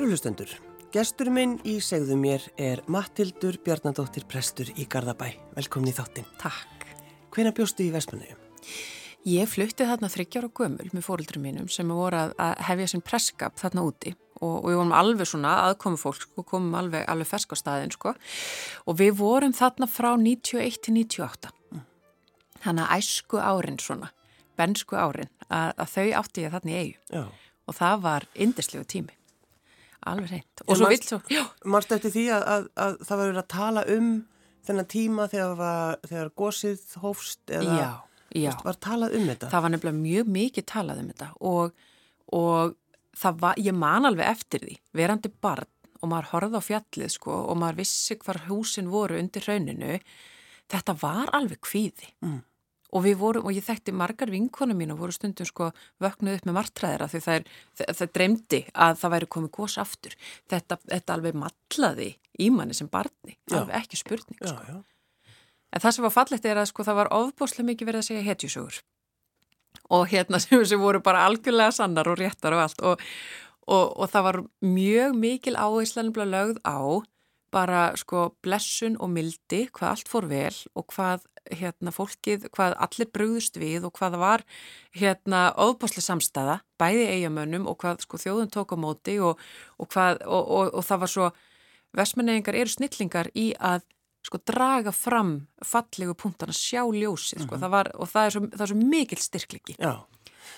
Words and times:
Kæru 0.00 0.14
hlustendur, 0.14 0.52
gestur 0.94 1.28
minn 1.28 1.58
í 1.68 1.74
segðu 1.84 2.14
mér 2.16 2.44
er 2.56 2.80
Mattildur 2.88 3.58
Bjarnadóttir 3.60 4.24
Prestur 4.24 4.70
í 4.72 4.86
Garðabæ. 4.88 5.26
Velkomin 5.58 5.90
í 5.90 5.92
þáttinn. 5.92 6.24
Takk. 6.40 6.86
Hvena 7.36 7.52
bjóstu 7.52 7.84
í 7.84 7.90
Vestmannu? 7.92 8.38
Ég 9.28 9.50
flutti 9.52 9.84
þarna 9.84 10.08
þryggjar 10.08 10.46
og 10.48 10.54
gömul 10.56 10.88
með 10.94 11.04
fóröldrum 11.04 11.44
mínum 11.44 11.68
sem 11.68 11.92
voru 11.92 12.16
að, 12.16 12.32
að 12.40 12.64
hefja 12.70 12.88
sem 12.94 13.04
presskap 13.10 13.60
þarna 13.60 13.84
úti 13.90 14.14
og, 14.38 14.54
og 14.54 14.70
við 14.70 14.78
vorum 14.80 14.96
alveg 15.02 15.32
svona 15.34 15.52
aðkomi 15.66 16.00
fólk 16.00 16.24
sko, 16.24 16.46
komum 16.48 16.80
alveg, 16.80 17.04
alveg 17.04 17.32
fersk 17.34 17.52
á 17.52 17.56
staðin 17.60 17.92
sko 17.92 18.16
og 18.16 19.00
við 19.04 19.12
vorum 19.20 19.52
þarna 19.52 19.92
frá 19.98 20.14
91 20.16 20.80
til 20.80 20.96
98. 20.96 21.52
Mm. 21.76 21.86
Þannig 22.64 22.88
að 22.88 23.04
æsku 23.04 23.44
árin 23.52 23.80
svona, 23.84 24.14
bensku 24.56 24.96
árin, 24.96 25.28
að, 25.52 25.76
að 25.76 25.96
þau 25.98 26.10
átti 26.24 26.48
ég 26.48 26.56
þarna 26.56 26.78
í 26.78 26.82
eigu 26.86 27.18
Já. 27.20 27.26
og 27.68 27.82
það 27.84 28.06
var 28.08 28.32
indislegu 28.48 28.88
tími. 28.96 29.19
Alveg 30.08 30.30
reynd. 30.32 30.62
Og 30.66 30.78
svo 30.78 30.88
vilt 30.88 31.08
svo, 31.08 31.18
já. 31.28 31.42
Marstu 31.68 31.96
eftir 31.96 32.14
því 32.14 32.26
að, 32.32 32.44
að, 32.54 32.68
að 32.84 32.94
það 33.04 33.16
var 33.20 33.26
verið 33.26 33.42
að 33.42 33.50
tala 33.52 33.84
um 33.96 34.10
þennan 34.66 34.88
tíma 34.92 35.26
þegar, 35.32 35.56
var, 35.58 35.98
þegar 36.08 36.30
gósið 36.40 36.96
hófst 37.02 37.52
eða 37.56 37.76
Já, 37.76 37.90
já. 38.44 38.50
var 38.64 38.78
talað 38.80 39.16
um 39.18 39.28
þetta? 39.30 39.50
Það 39.52 39.64
var 39.64 39.74
nefnilega 39.74 40.00
mjög 40.00 40.32
mikið 40.36 40.66
talað 40.72 41.02
um 41.02 41.10
þetta 41.12 41.30
og, 41.50 41.86
og 42.40 43.40
var, 43.40 43.60
ég 43.60 43.76
man 43.76 44.08
alveg 44.08 44.28
eftir 44.30 44.64
því, 44.66 44.76
verandi 44.96 45.32
barn 45.42 45.70
og 46.00 46.08
maður 46.12 46.30
horfði 46.34 46.60
á 46.60 46.68
fjallið 46.68 47.14
sko 47.16 47.40
og 47.50 47.58
maður 47.60 47.80
vissi 47.82 48.16
hvar 48.20 48.44
húsin 48.48 48.92
voru 48.92 49.18
undir 49.20 49.44
rauninu, 49.44 49.98
þetta 50.70 50.96
var 51.00 51.32
alveg 51.36 51.60
kvíði. 51.66 52.12
Mm. 52.24 52.38
Og 52.90 53.04
við 53.04 53.18
vorum, 53.20 53.46
og 53.46 53.54
ég 53.54 53.62
þekkti 53.62 53.94
margar 53.94 54.32
vinkonum 54.32 54.78
mín 54.80 54.90
og 54.90 54.98
voru 54.98 55.14
stundum 55.14 55.46
sko 55.46 55.68
vöknuð 56.02 56.40
upp 56.40 56.48
með 56.48 56.56
martræðira 56.56 57.06
því 57.12 57.20
það, 57.26 57.50
það 57.86 58.14
dreymdi 58.16 58.62
að 58.74 58.96
það 59.02 59.14
væri 59.14 59.28
komið 59.36 59.52
gós 59.54 59.76
aftur. 59.78 60.16
Þetta, 60.50 60.80
þetta 60.90 61.16
alveg 61.16 61.38
matlaði 61.38 62.08
í 62.40 62.48
manni 62.54 62.74
sem 62.74 62.90
barni, 62.90 63.36
alveg 63.52 63.76
ekki 63.82 64.00
spurning 64.00 64.40
Já, 64.40 64.50
sko. 64.50 64.64
já. 64.66 64.80
En 65.70 65.82
það 65.84 65.94
sem 65.94 66.06
var 66.06 66.14
fallegt 66.14 66.48
er 66.50 66.58
að 66.58 66.70
sko 66.72 66.86
það 66.86 66.98
var 66.98 67.12
ofbúslega 67.14 67.68
mikið 67.68 67.90
verið 67.90 68.02
að 68.02 68.08
segja 68.08 68.26
hetjusögur 68.26 68.80
og 69.90 70.08
hérna 70.10 70.40
sem, 70.42 70.64
sem 70.66 70.80
voru 70.80 71.02
bara 71.04 71.26
algjörlega 71.28 71.74
sannar 71.74 72.10
og 72.10 72.18
réttar 72.20 72.56
og 72.56 72.64
allt 72.64 72.84
og, 72.86 73.06
og, 73.66 73.86
og 73.96 74.10
það 74.10 74.26
var 74.28 74.40
mjög 74.66 75.16
mikil 75.18 75.56
áherslanum 75.56 76.14
lögð 76.34 76.60
á 76.66 76.78
bara 77.54 77.90
sko 77.98 78.30
blessun 78.44 78.96
og 79.02 79.10
mildi 79.12 79.66
hvað 79.74 79.92
allt 79.92 80.10
fór 80.10 80.28
vel 80.30 80.56
og 80.78 80.86
hvað 80.94 81.26
hérna 81.50 81.92
fólkið, 81.94 82.48
hvað 82.54 82.76
allir 82.84 83.08
brugðust 83.14 83.56
við 83.60 83.86
og 83.88 83.94
hvað 83.98 84.18
var 84.20 84.44
hérna 84.96 85.48
ofbúslega 85.58 86.04
samstæða, 86.06 86.58
bæði 86.80 87.06
eigamönnum 87.16 87.68
og 87.70 87.78
hvað 87.80 88.04
sko 88.04 88.20
þjóðun 88.20 88.52
tók 88.52 88.74
á 88.74 88.78
móti 88.80 89.16
og, 89.24 89.40
og 89.80 89.90
hvað, 89.90 90.20
og, 90.26 90.44
og, 90.44 90.74
og 90.78 90.86
það 90.86 91.02
var 91.04 91.14
svo 91.14 91.30
vestmenneyingar 91.96 92.60
eru 92.60 92.70
snillingar 92.70 93.32
í 93.34 93.50
að 93.56 93.82
sko 94.26 94.38
draga 94.44 94.92
fram 94.92 95.32
fallegu 95.64 96.14
punktana, 96.18 96.52
sjá 96.52 96.84
ljósið 96.84 97.46
sko, 97.46 97.56
það 97.56 97.72
var, 97.72 97.88
og 97.96 98.10
það 98.10 98.26
er, 98.26 98.34
svo, 98.34 98.42
það 98.52 98.64
er 98.66 98.72
svo 98.72 98.90
mikil 98.92 99.20
styrkliki 99.24 99.76
Já, 99.80 99.94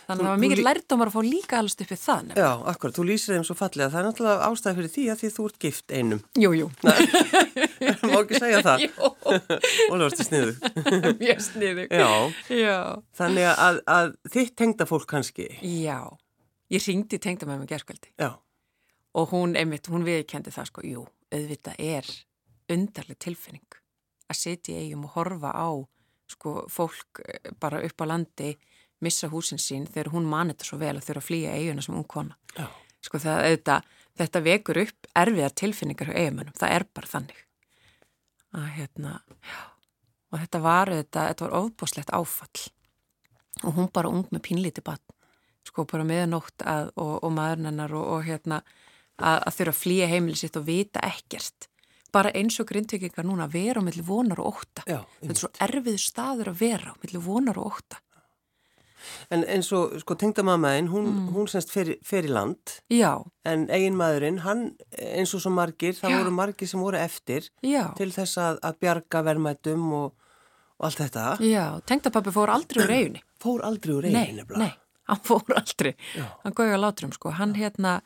þannig 0.07 0.23
að 0.23 0.29
það 0.29 0.33
var 0.33 0.57
lí- 0.59 0.65
lærdómar 0.67 1.11
að 1.11 1.17
fá 1.17 1.23
líka 1.27 1.59
alveg 1.59 1.83
upp 1.85 1.93
við 1.93 2.01
það 2.03 2.21
nefnilega. 2.27 2.43
já, 2.43 2.51
akkurat, 2.73 2.95
þú 2.99 3.05
lýsir 3.09 3.35
þeim 3.37 3.47
svo 3.49 3.57
fallega. 3.59 3.91
Það 3.93 4.01
er 4.03 4.07
náttúrulega 4.09 4.49
ástæði 4.49 4.77
fyrir 4.79 4.93
því 4.97 5.05
að 5.13 5.21
því 5.23 5.31
þú 5.37 5.47
ert 5.49 5.59
gift 5.67 5.95
einum. 5.99 6.23
Jú, 6.43 6.51
jú 6.59 6.67
Má 8.13 8.17
ekki 8.23 8.39
segja 8.41 8.61
það. 8.63 8.83
Jú, 8.87 9.11
Ólega 9.91 10.07
varstu 10.07 10.27
sniðu. 10.27 10.53
mjög 11.21 11.41
sniðu 11.47 11.87
Já, 11.91 12.11
Já, 12.53 12.77
þannig 13.19 13.49
að, 13.53 13.81
að 13.97 14.13
þitt 14.35 14.55
tengda 14.61 14.87
fólk 14.89 15.07
kannski. 15.11 15.49
já 15.63 15.99
Ég 16.73 16.87
ringdi 16.89 17.19
tengda 17.21 17.45
með 17.49 17.59
mig 17.63 17.69
gerskvöldi 17.75 18.13
Já, 18.21 18.31
og 19.19 19.33
hún, 19.35 19.57
einmitt, 19.61 19.89
hún 19.93 20.07
viðkendi 20.07 20.53
það 20.55 20.69
sko, 20.71 20.85
jú, 20.89 21.03
auðvitað 21.35 21.81
er 21.85 22.09
undarleg 22.73 23.19
tilfinning 23.21 23.77
að 24.33 24.39
sitja 24.39 24.73
í 24.79 24.87
eigum 24.87 25.05
og 25.09 25.13
horfa 25.19 25.51
á 25.53 25.69
sko, 26.33 26.63
fólk 26.73 27.21
eh, 27.27 27.51
bara 27.61 27.83
upp 27.85 28.01
á 28.01 28.07
landi 28.09 28.55
missa 29.03 29.29
húsin 29.33 29.61
sín 29.63 29.87
þegar 29.91 30.13
hún 30.15 30.29
mani 30.31 30.55
þetta 30.55 30.69
svo 30.69 30.79
vel 30.81 30.95
að 30.97 31.07
þurfa 31.09 31.23
að 31.23 31.29
flýja 31.29 31.55
eiguna 31.59 31.83
sem 31.85 31.97
ung 31.99 32.09
kona. 32.09 32.37
já, 32.57 32.67
Sko 33.03 33.19
það, 33.19 33.41
auðvitað, 33.49 33.87
þetta 34.21 34.41
vekur 34.47 34.79
upp 34.85 35.09
erfiðar 35.19 35.55
tilfinningar 35.59 36.11
hjá 36.13 36.19
eigamönnum, 36.23 36.55
það 36.59 36.75
er 36.77 36.85
bara 36.95 37.11
þannig. 37.11 37.41
Að 38.53 38.69
hérna, 38.77 39.15
já, 39.49 39.59
og 40.31 40.39
þetta 40.43 40.61
var 40.63 40.93
auðvitað, 40.93 41.29
þetta 41.33 41.47
var 41.49 41.57
ofbúslegt 41.63 42.13
áfall 42.15 42.69
og 43.63 43.75
hún 43.77 43.91
bara 43.93 44.09
ung 44.13 44.27
með 44.33 44.43
pínlíti 44.47 44.83
bann, 44.85 45.03
sko 45.69 45.85
bara 45.89 46.07
meðanótt 46.09 46.65
að, 46.67 46.93
og, 46.97 47.19
og 47.23 47.35
maðurinn 47.37 47.69
hennar 47.71 47.93
og, 47.95 48.07
og 48.17 48.25
hérna 48.27 48.63
að, 49.19 49.43
að 49.47 49.57
þurfa 49.59 49.75
að 49.75 49.81
flýja 49.83 50.09
heimili 50.11 50.39
sitt 50.41 50.57
og 50.59 50.65
vita 50.67 51.03
ekkert. 51.07 51.69
Bara 52.13 52.33
eins 52.37 52.59
og 52.61 52.69
grindvikingar 52.69 53.25
núna 53.25 53.47
að 53.49 53.55
vera 53.57 53.81
á 53.81 53.87
milli 53.87 54.03
vonar 54.05 54.41
og 54.43 54.59
ótta. 54.59 54.83
já. 54.87 54.99
Þetta 55.21 55.33
er 55.33 55.41
svo 55.41 55.51
erfið 55.65 56.01
staður 56.03 56.51
að 56.53 56.59
vera 56.61 56.93
á 56.93 57.01
milli 57.03 57.21
vonar 57.25 57.61
og 57.61 57.71
ótta. 57.73 58.01
En 59.31 59.45
eins 59.49 59.71
og, 59.73 59.95
sko, 60.03 60.15
tengda 60.21 60.43
mammaðinn, 60.47 60.89
hún, 60.93 61.07
hún 61.35 61.49
semst 61.51 61.71
fer, 61.75 61.95
fer 62.07 62.25
í 62.29 62.33
land, 62.33 62.77
Já, 62.93 63.23
en 63.49 63.67
eigin 63.71 63.97
maðurinn, 63.99 64.41
hann, 64.47 64.65
eins 64.99 65.33
og 65.35 65.41
svo 65.45 65.51
margir, 65.55 65.95
það 65.99 66.11
Já. 66.15 66.19
voru 66.23 66.35
margir 66.37 66.69
sem 66.69 66.81
voru 66.81 66.99
eftir 67.01 67.49
já. 67.65 67.89
til 67.99 68.11
þess 68.15 68.39
að, 68.39 68.59
að 68.63 68.79
bjarga 68.85 69.23
verðmættum 69.31 69.89
og, 69.93 70.13
og 70.79 70.87
allt 70.89 71.03
þetta. 71.05 71.27
Já, 71.47 71.67
tengdapappi 71.87 72.33
fór 72.35 72.53
aldrei 72.55 72.85
úr 72.85 72.95
eiginni. 72.99 73.23
Fór 73.43 73.65
aldrei 73.67 73.95
úr 73.97 74.05
Nei, 74.07 74.21
eigin, 74.29 74.37
nefnilega. 74.39 74.59
nei, 74.63 74.73
hann 75.11 75.23
fór 75.27 75.43
aldrei. 75.59 75.97
Já. 76.15 76.27
Hann 76.45 76.55
góði 76.55 76.77
að 76.77 76.83
látrum, 76.85 77.13
sko. 77.17 77.33
Hann 77.35 77.57
hérna, 77.59 77.97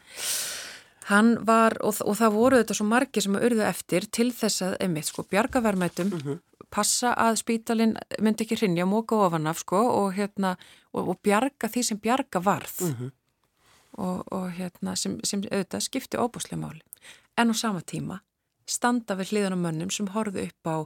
hann 1.10 1.36
var, 1.46 1.76
og, 1.86 1.98
og 2.02 2.16
það 2.18 2.32
voru 2.34 2.58
þetta 2.62 2.76
svo 2.78 2.86
margir 2.88 3.22
sem 3.26 3.36
að 3.38 3.44
urðu 3.50 3.64
eftir 3.68 4.06
til 4.16 4.30
þess 4.34 4.64
að, 4.66 4.76
einmitt, 4.82 5.06
sko, 5.10 5.26
bjarga 5.30 5.60
verðmætum, 5.62 6.10
Mhm. 6.16 6.40
Passa 6.72 7.12
að 7.14 7.38
spítalinn 7.42 7.94
myndi 8.22 8.44
ekki 8.44 8.58
hrinja, 8.60 8.86
móka 8.88 9.18
ofan 9.26 9.46
af, 9.50 9.62
sko, 9.62 9.80
og 10.00 10.16
hérna, 10.16 10.56
og, 10.92 11.12
og 11.14 11.20
bjarga 11.24 11.70
því 11.72 11.84
sem 11.90 12.00
bjarga 12.02 12.42
varð. 12.42 12.80
Mhm. 12.90 13.12
Og, 13.96 14.24
og 14.34 14.50
hérna, 14.52 14.92
sem, 15.00 15.14
sem 15.24 15.40
auðvitað 15.46 15.86
skipti 15.86 16.18
óbúslega 16.20 16.60
máli. 16.60 16.82
En 17.40 17.48
á 17.48 17.54
sama 17.56 17.80
tíma 17.80 18.20
standa 18.68 19.16
við 19.16 19.32
hliðan 19.32 19.56
á 19.56 19.64
mönnum 19.64 19.92
sem 19.94 20.08
horfðu 20.12 20.48
upp 20.50 20.68
á 20.68 20.76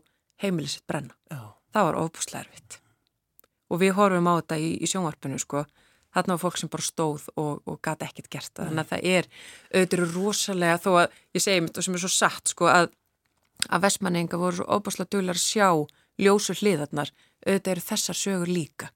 heimilisitt 0.44 0.86
brenna 0.88 1.16
Já, 1.32 1.56
það 1.74 1.86
var 1.88 1.98
ofbúslega 2.04 2.44
erfitt. 2.44 2.78
Og 3.70 3.80
við 3.82 3.94
horfum 3.96 4.28
á 4.30 4.34
þetta 4.40 4.58
í, 4.60 4.70
í 4.78 4.90
sjónvarpinu, 4.90 5.40
sko. 5.40 5.64
Þarna 6.10 6.34
var 6.34 6.42
fólk 6.42 6.58
sem 6.58 6.70
bara 6.70 6.82
stóð 6.86 7.26
og, 7.38 7.60
og 7.70 7.76
gati 7.86 8.06
ekkert 8.08 8.30
gert 8.32 8.52
það. 8.54 8.70
Þannig 8.70 8.82
að 8.82 8.92
það 8.92 9.10
er 9.10 9.28
auðvitað 9.70 10.14
rosalega 10.14 10.80
þó 10.82 10.90
að 11.04 11.18
ég 11.38 11.44
segi 11.44 11.64
mitt 11.64 11.78
og 11.78 11.86
sem 11.86 11.96
er 11.96 12.02
svo 12.02 12.10
satt, 12.10 12.50
sko, 12.50 12.66
að, 12.70 12.88
að 13.68 13.84
vestmanninga 13.86 14.40
voru 14.40 14.60
svo 14.60 14.66
ofbúslega 14.76 15.12
duglar 15.16 15.38
að 15.38 15.44
sjá 15.44 15.68
ljósu 16.20 16.56
hliðarnar. 16.60 17.12
Auðvitað 17.46 17.72
eru 17.74 17.86
þessar 17.86 18.18
sögur 18.18 18.52
líka, 18.52 18.90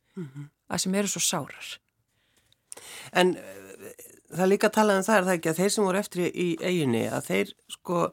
að 0.69 0.83
sem 0.85 0.95
eru 1.01 1.11
svo 1.11 1.23
sárar. 1.25 1.71
En 3.17 3.35
uh, 3.39 3.91
það 4.35 4.51
líka 4.53 4.71
að 4.71 4.77
tala 4.79 4.99
um 4.99 5.07
það 5.07 5.19
er 5.19 5.27
það 5.29 5.39
ekki 5.39 5.53
að 5.53 5.61
þeir 5.63 5.75
sem 5.75 5.89
voru 5.89 6.01
eftir 6.03 6.27
í, 6.29 6.49
eiginni 6.61 7.03
að 7.09 7.31
þeir 7.31 7.55
sko, 7.77 8.05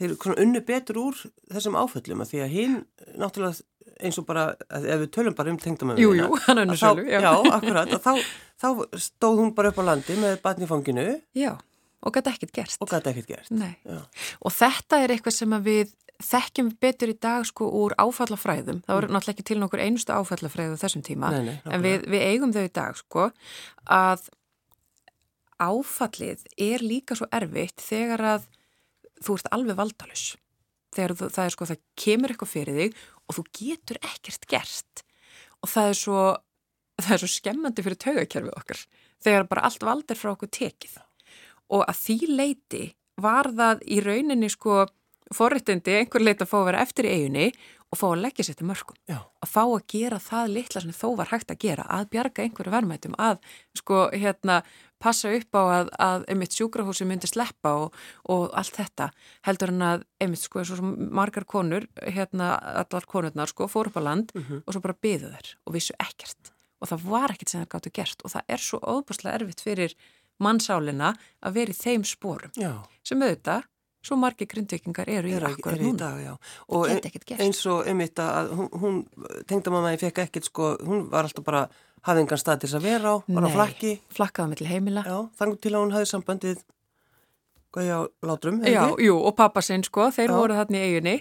þeir 0.00 0.16
unnu 0.36 0.62
betur 0.66 1.00
úr 1.04 1.22
þessum 1.52 1.78
áföllum 1.78 2.24
að 2.24 2.32
því 2.32 2.42
að 2.44 2.54
hinn 2.56 2.76
náttúrulega 3.14 3.64
eins 3.96 4.18
og 4.20 4.26
bara, 4.28 4.50
ef 4.76 4.98
við 5.04 5.06
tölum 5.14 5.36
bara 5.36 5.52
um 5.52 5.60
tengdamöfina. 5.60 6.02
Jú, 6.02 6.10
jú, 6.18 6.40
hann 6.44 6.60
unnur 6.60 6.76
sölu, 6.80 7.06
já. 7.08 7.20
Já, 7.24 7.30
akkurat, 7.56 7.94
þá, 8.04 8.12
þá 8.60 8.68
stóð 9.00 9.40
hún 9.40 9.54
bara 9.56 9.70
upp 9.72 9.80
á 9.80 9.84
landi 9.88 10.18
með 10.20 10.36
batni 10.44 10.66
í 10.66 10.68
fanginu 10.68 11.06
Já, 11.36 11.54
og 12.06 12.14
gati 12.14 12.32
ekkert 12.32 12.54
gert. 12.54 12.76
og 12.80 12.90
gæti 12.90 13.12
ekkert 13.12 13.30
gert. 13.32 13.52
Og 14.40 14.54
þetta 14.54 15.02
er 15.02 15.14
eitthvað 15.14 15.36
sem 15.36 15.56
við 15.66 15.94
þekkjum 16.22 16.70
betur 16.80 17.12
í 17.12 17.18
dag 17.20 17.44
sko 17.48 17.68
úr 17.82 17.94
áfallafræðum. 18.00 18.80
Það 18.86 18.98
voru 18.98 19.10
náttúrulega 19.12 19.34
ekki 19.34 19.46
til 19.50 19.58
nokkur 19.60 19.82
einustu 19.84 20.14
áfallafræðu 20.14 20.78
þessum 20.80 21.04
tíma. 21.04 21.32
Nei, 21.34 21.50
nei, 21.50 21.56
en 21.68 21.84
við, 21.84 22.06
við 22.08 22.24
eigum 22.30 22.54
þau 22.56 22.62
í 22.64 22.72
dag 22.78 22.96
sko 23.00 23.28
að 23.84 24.28
áfallið 25.60 26.46
er 26.60 26.84
líka 26.84 27.16
svo 27.16 27.28
erfitt 27.34 27.84
þegar 27.84 28.24
að 28.36 28.48
þú 29.24 29.38
ert 29.38 29.52
alveg 29.56 29.78
valdalus. 29.78 30.26
Þegar 30.96 31.16
þú, 31.18 31.30
það 31.34 31.44
er 31.48 31.54
sko, 31.54 31.68
það 31.68 31.82
kemur 32.00 32.32
eitthvað 32.32 32.52
fyrir 32.52 32.80
þig 32.80 33.00
og 33.26 33.36
þú 33.38 33.46
getur 33.60 34.00
ekkert 34.00 34.48
gert. 34.50 35.04
Og 35.64 35.72
það 35.72 35.90
er 35.90 35.98
svo, 36.00 36.22
það 37.02 37.16
er 37.16 37.22
svo 37.24 37.32
skemmandi 37.32 37.84
fyrir 37.84 38.00
taugakerfið 38.04 38.56
okkar. 38.56 38.84
Þegar 39.24 39.48
bara 39.50 39.66
allt 39.68 39.84
vald 39.84 40.12
er 40.12 40.20
frá 40.20 40.32
okkur 40.32 40.52
tekið. 40.52 40.96
Og 41.74 41.86
að 41.86 42.02
því 42.02 42.18
leiti 42.34 42.84
var 43.22 43.50
það 43.56 43.82
í 43.88 44.00
rauninni 44.04 44.50
sko 44.52 44.84
forréttindi 45.34 45.96
einhver 46.00 46.22
leiti 46.22 46.44
að 46.44 46.52
fá 46.52 46.58
að 46.60 46.68
vera 46.68 46.82
eftir 46.84 47.08
í 47.08 47.14
eiginni 47.16 47.46
og 47.90 47.98
fá 47.98 48.06
að 48.08 48.22
leggja 48.24 48.46
sér 48.46 48.58
til 48.58 48.66
mörgum. 48.66 48.98
Já. 49.10 49.18
Að 49.42 49.50
fá 49.50 49.62
að 49.62 49.84
gera 49.90 50.18
það 50.22 50.52
litla 50.56 50.82
sem 50.82 50.94
þó 50.94 51.06
var 51.20 51.30
hægt 51.30 51.52
að 51.54 51.60
gera, 51.62 51.86
að 51.86 52.08
bjarga 52.14 52.44
einhverju 52.44 52.74
verðmætum, 52.74 53.14
að 53.18 53.38
sko 53.78 54.00
hérna 54.14 54.60
passa 55.02 55.30
upp 55.36 55.58
á 55.58 55.62
að, 55.62 55.92
að 56.02 56.26
einmitt 56.32 56.56
sjúkrahúsi 56.56 57.06
myndi 57.08 57.30
sleppa 57.30 57.74
og, 57.84 57.96
og 58.32 58.48
allt 58.56 58.78
þetta 58.80 59.10
heldur 59.46 59.74
en 59.74 59.86
að 59.86 60.04
einmitt 60.22 60.42
sko 60.42 60.64
margar 60.96 61.46
konur, 61.48 61.86
hérna 62.02 62.54
allar 62.82 63.08
konurnar 63.08 63.52
sko 63.52 63.68
fór 63.70 63.90
upp 63.92 64.00
á 64.00 64.06
land 64.06 64.32
og 64.36 64.70
svo 64.72 64.82
bara 64.82 64.96
byðu 65.06 65.34
þær 65.34 65.52
og 65.66 65.76
vissu 65.76 65.96
ekkert 66.00 66.52
og 66.80 66.90
það 66.90 67.04
var 67.08 67.34
ekkert 67.34 67.52
sem 67.52 67.62
það 67.62 67.72
gáttu 67.74 67.92
gert 67.98 68.24
og 68.24 68.32
það 68.32 68.54
er 68.56 68.64
svo 68.64 68.80
óbúslega 68.80 69.38
erfitt 69.38 69.62
fyrir 69.64 69.94
mannsálina 70.42 71.14
að 71.42 71.56
vera 71.60 71.72
í 71.74 71.78
þeim 71.78 72.04
spórum 72.04 72.52
Já. 72.58 72.72
sem 73.06 73.22
auðvitað, 73.22 73.64
svo 74.06 74.16
margi 74.20 74.46
grindvikingar 74.46 75.08
eru 75.10 75.28
í 75.32 75.34
akkurat 75.40 75.80
núna. 75.82 75.96
dag, 75.98 76.20
já. 76.22 76.34
Og 76.68 76.86
gert. 76.86 77.40
eins 77.40 77.64
og 77.66 77.86
einmitt 77.90 78.20
að 78.22 78.52
hún, 78.54 78.68
hún 78.70 79.00
tengdamamma 79.50 79.94
ég 79.96 80.00
fekk 80.04 80.18
ekkert 80.26 80.44
sko, 80.46 80.76
hún 80.86 81.08
var 81.10 81.26
alltaf 81.26 81.44
bara 81.44 81.64
hafði 82.06 82.22
engan 82.22 82.38
stað 82.38 82.60
til 82.62 82.68
þess 82.70 82.78
að 82.78 82.86
vera 82.86 83.10
á, 83.10 83.14
bara 83.26 83.50
á 83.50 83.56
flakki. 83.56 83.92
flakkaða 84.14 84.52
með 84.52 84.60
til 84.62 84.70
heimila. 84.70 85.02
Já, 85.02 85.18
þannig 85.40 85.60
til 85.60 85.72
að 85.74 85.82
hún 85.82 85.94
hafði 85.96 86.10
sambandið 86.12 86.62
hvað 87.74 87.88
ég 87.88 87.92
á 87.98 88.00
látrum, 88.30 88.62
Já, 88.64 88.84
jú, 89.02 89.16
og 89.18 89.34
pappa 89.36 89.60
sinn 89.64 89.82
sko, 89.84 90.06
þeir 90.14 90.30
Já. 90.30 90.36
voru 90.38 90.54
þarna 90.54 90.78
í 90.78 90.86
eiginni 90.86 91.16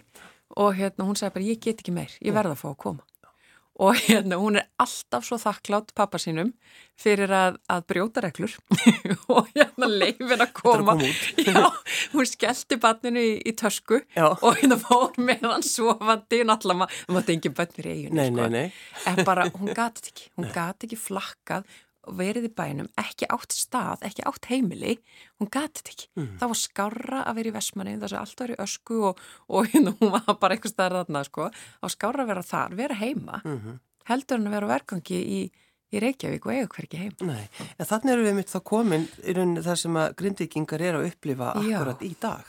og 0.55 0.75
hérna 0.77 1.07
hún 1.09 1.17
sagði 1.17 1.33
bara 1.39 1.45
ég 1.49 1.59
get 1.59 1.81
ekki 1.81 1.91
meir, 1.95 2.13
ég 2.21 2.35
verða 2.37 2.53
að 2.53 2.61
fá 2.61 2.69
að 2.69 2.77
koma. 2.85 3.01
Og 3.75 3.97
hérna 4.05 4.37
hún 4.39 4.55
er 4.55 4.69
alltaf 4.79 5.25
svo 5.27 5.35
þakklátt 5.41 5.91
pappa 5.97 6.19
sínum 6.21 6.53
fyrir 6.95 7.31
að, 7.35 7.57
að 7.67 7.81
brjóta 7.91 8.21
reglur 8.23 8.53
og 9.35 9.49
hérna 9.51 9.89
leifin 9.91 10.39
að 10.39 10.53
koma. 10.55 10.93
koma 10.93 10.95
út. 11.03 11.25
Já, 11.49 11.65
hún 12.13 12.29
skellti 12.29 12.77
barninu 12.79 13.19
í, 13.19 13.33
í 13.43 13.55
tösku 13.59 13.99
Já. 14.15 14.29
og 14.31 14.61
hérna 14.61 14.77
fór 14.79 15.19
með 15.19 15.43
hann 15.49 15.65
sofandi, 15.67 16.39
náttúrulega 16.47 16.87
maður, 17.11 17.33
engin 17.35 17.57
bönnir 17.57 17.89
í 17.89 17.95
eiginni 17.97 18.29
Nei, 18.29 18.29
sko. 18.31 19.11
En 19.11 19.21
bara, 19.27 19.49
hún 19.57 19.75
gati 19.75 20.13
ekki, 20.13 20.31
hún 20.39 20.47
gati 20.55 20.87
ekki 20.87 21.01
flakkað 21.01 21.67
og 21.67 21.84
verið 22.07 22.47
í 22.49 22.51
bænum, 22.55 22.87
ekki 23.01 23.27
átt 23.33 23.51
stað, 23.55 24.03
ekki 24.07 24.23
átt 24.29 24.45
heimili, 24.51 24.97
hún 25.39 25.49
gati 25.51 25.81
þetta 25.81 25.93
ekki. 25.95 26.07
Mm. 26.19 26.29
Það 26.41 26.51
var 26.53 26.59
skára 26.61 27.19
að 27.25 27.35
vera 27.39 27.49
í 27.49 27.55
Vestmanni, 27.55 27.97
það 28.01 28.09
sem 28.13 28.19
allt 28.21 28.39
var 28.43 28.53
í 28.53 28.57
ösku 28.65 28.97
og, 29.09 29.21
og 29.49 29.69
hérna, 29.73 29.93
hún 29.99 30.11
var 30.15 30.37
bara 30.41 30.55
eitthvað 30.57 30.73
staðar 30.75 30.97
þarna, 31.05 31.23
sko. 31.29 31.49
Það 31.49 31.85
var 31.87 31.93
skára 31.95 32.23
að 32.25 32.31
vera 32.33 32.43
þar, 32.51 32.75
vera 32.81 32.95
heima, 33.01 33.41
Mhm. 33.45 33.79
heldur 34.05 34.37
hann 34.37 34.47
að 34.47 34.55
vera 34.59 34.67
á 34.69 34.73
verkangi 34.75 35.19
í, 35.21 35.39
í 35.95 35.99
Reykjavík 36.01 36.45
og 36.45 36.51
eiga 36.53 36.67
hverki 36.75 36.97
heim. 36.97 37.13
Nei, 37.21 37.47
en 37.79 37.85
þannig 37.85 38.11
erum 38.13 38.25
við 38.29 38.35
mitt 38.35 38.51
þá 38.53 38.59
komin 38.63 39.07
í 39.23 39.33
rauninni 39.33 39.63
það 39.65 39.77
sem 39.77 39.93
að 40.01 40.15
grindvikingar 40.15 40.81
er 40.81 40.93
að 40.99 41.09
upplifa 41.11 41.53
Já. 41.63 41.79
akkurat 41.79 42.01
í 42.05 42.15
dag 42.19 42.45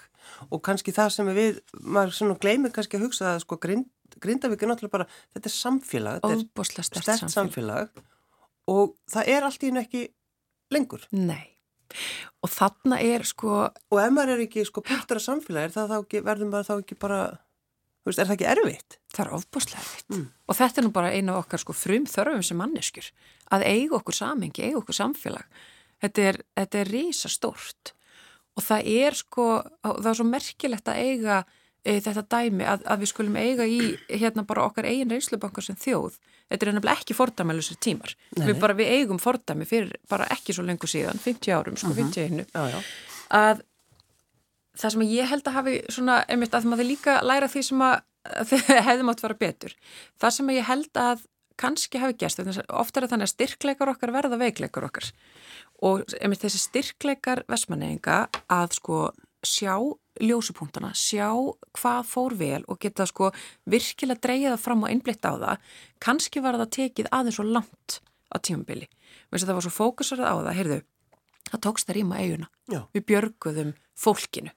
og 0.51 0.61
kannski 0.63 0.93
það 0.93 1.11
sem 1.15 1.27
við, 1.37 1.61
maður 1.81 2.13
svona 2.13 2.35
gleymir 2.43 2.73
kannski 2.75 2.99
að 2.99 3.07
hugsa 3.07 3.35
að 3.37 3.41
sko 3.47 3.57
grind, 3.63 3.87
Grindavík 4.23 4.63
er 4.63 4.69
náttúrulega 4.71 4.91
bara, 4.95 5.07
þetta 5.35 5.49
er 5.51 5.53
samfélag, 5.53 6.21
þetta 6.23 6.71
er 6.71 6.87
stert 6.87 7.05
samfélag. 7.05 7.33
samfélag 7.35 7.89
og 8.71 8.97
það 9.11 9.33
er 9.35 9.47
allt 9.47 9.63
í 9.63 9.71
hennu 9.71 9.85
ekki 9.85 10.05
lengur 10.75 11.07
Nei. 11.15 11.55
Og 12.43 12.51
þarna 12.51 12.99
er 12.99 13.23
sko, 13.25 13.67
og 13.71 13.99
ef 14.03 14.13
maður 14.13 14.35
er 14.35 14.47
ekki 14.49 14.65
sko 14.67 14.83
partur 14.85 15.21
af 15.21 15.25
samfélagi 15.25 15.79
er 15.79 16.25
verður 16.27 16.51
maður 16.51 16.67
þá 16.67 16.75
ekki 16.81 16.97
bara, 16.99 17.21
þú 18.03 18.11
veist, 18.11 18.19
er 18.19 18.27
það 18.27 18.35
ekki 18.35 18.49
erfitt? 18.51 18.99
það 19.17 19.25
er 19.25 19.35
ofbúslega 19.37 19.83
erfitt. 19.83 20.09
Mm. 20.13 20.25
Og 20.47 20.59
þetta 20.59 20.81
er 20.81 20.87
nú 20.87 20.93
bara 20.95 21.13
eina 21.15 21.35
af 21.35 21.45
okkar 21.45 21.63
sko 21.63 21.77
frum 21.77 22.07
þörfum 22.11 22.45
sem 22.45 22.61
manneskjur. 22.61 23.11
Að 23.57 23.67
eiga 23.71 23.99
okkur 23.99 24.17
samengi, 24.17 24.65
eiga 24.67 24.81
okkur 24.81 24.99
samfélag. 24.99 25.61
Þetta 26.05 26.27
er, 26.31 26.41
þetta 26.59 26.81
er 26.83 26.93
rísa 26.93 27.31
stórt. 27.33 27.95
Og 28.57 28.65
það 28.65 28.91
er 28.93 29.17
sko, 29.17 29.47
það 29.85 30.11
er 30.11 30.19
svo 30.19 30.29
merkilegt 30.29 30.91
að 30.93 31.01
eiga 31.05 31.39
þetta 31.87 32.25
dæmi 32.35 32.67
að, 32.67 32.83
að 32.91 33.03
við 33.05 33.11
skulum 33.13 33.37
eiga 33.39 33.67
í 33.69 33.79
hérna 34.11 34.43
bara 34.49 34.65
okkar 34.67 34.89
eigin 34.89 35.13
reynslubankar 35.13 35.67
sem 35.67 35.79
þjóð. 35.79 36.19
Þetta 36.51 36.67
er 36.67 36.73
nefnilega 36.77 37.01
ekki 37.01 37.17
fordæmælusir 37.19 37.79
tímar. 37.83 38.17
Nei, 38.37 38.47
Við 38.51 38.61
bara, 38.63 38.77
við 38.79 38.93
eigum 38.97 39.21
fordæmi 39.23 39.69
fyrir 39.69 39.95
bara 40.11 40.27
ekki 40.35 40.57
svo 40.57 40.65
lengur 40.67 40.91
síðan, 40.91 41.21
50 41.23 41.55
árum, 41.57 41.79
sko, 41.81 41.95
51 41.97 42.45
Já, 42.47 42.65
já. 42.75 42.81
að 43.39 43.63
það 44.77 44.95
sem 44.97 45.07
ég 45.09 45.31
held 45.31 45.49
að 45.49 45.57
hafi 45.61 45.79
svona, 45.95 46.21
einmitt 46.29 46.55
að 46.55 46.69
maður 46.71 46.91
líka 46.91 47.17
læra 47.25 47.49
því 47.51 47.65
sem 47.71 47.87
að 47.87 47.97
að 48.27 48.53
þið 48.53 48.71
hefðum 48.89 49.11
átt 49.13 49.23
að 49.23 49.29
vera 49.29 49.41
betur. 49.45 49.75
Það 50.21 50.37
sem 50.37 50.55
ég 50.57 50.67
held 50.71 51.01
að 51.03 51.27
kannski 51.57 52.01
hafi 52.03 52.17
gæst, 52.21 52.43
ofta 52.69 53.01
er 53.01 53.09
þannig 53.09 53.29
að 53.29 53.33
styrkleikar 53.33 53.93
okkar 53.95 54.13
verða 54.13 54.37
veikleikar 54.41 54.85
okkar 54.91 55.07
og 55.87 56.03
einmitt 56.21 56.43
þessi 56.45 56.61
styrkleikar 56.61 57.45
vestmanneinga 57.49 58.27
að 58.53 58.77
sko 58.77 58.99
sjá 59.47 59.73
ljósupunktana, 60.21 60.91
sjá 60.95 61.29
hvað 61.77 62.03
fór 62.09 62.35
vel 62.39 62.63
og 62.69 62.79
geta 62.81 63.07
sko 63.07 63.31
virkilega 63.71 64.21
dreyja 64.23 64.53
það 64.55 64.63
fram 64.65 64.85
og 64.87 64.91
einblitt 64.93 65.25
á 65.29 65.33
það 65.37 65.57
kannski 66.01 66.43
var 66.45 66.59
það 66.61 66.71
tekið 66.79 67.11
aðeins 67.13 67.39
svo 67.39 67.45
langt 67.49 68.01
á 68.33 68.37
tímabili. 68.39 68.89
Veist 69.31 69.45
að 69.45 69.51
það 69.53 69.59
var 69.59 69.67
svo 69.67 69.75
fókusarað 69.77 70.31
á 70.31 70.35
það, 70.39 70.55
heyrðu, 70.61 70.79
það 71.51 71.63
tókst 71.67 71.91
að 71.91 71.97
rýma 72.01 72.21
eiguna. 72.23 72.49
Já. 72.73 72.81
Við 72.95 73.05
björguðum 73.11 73.75
fólkinu. 73.97 74.51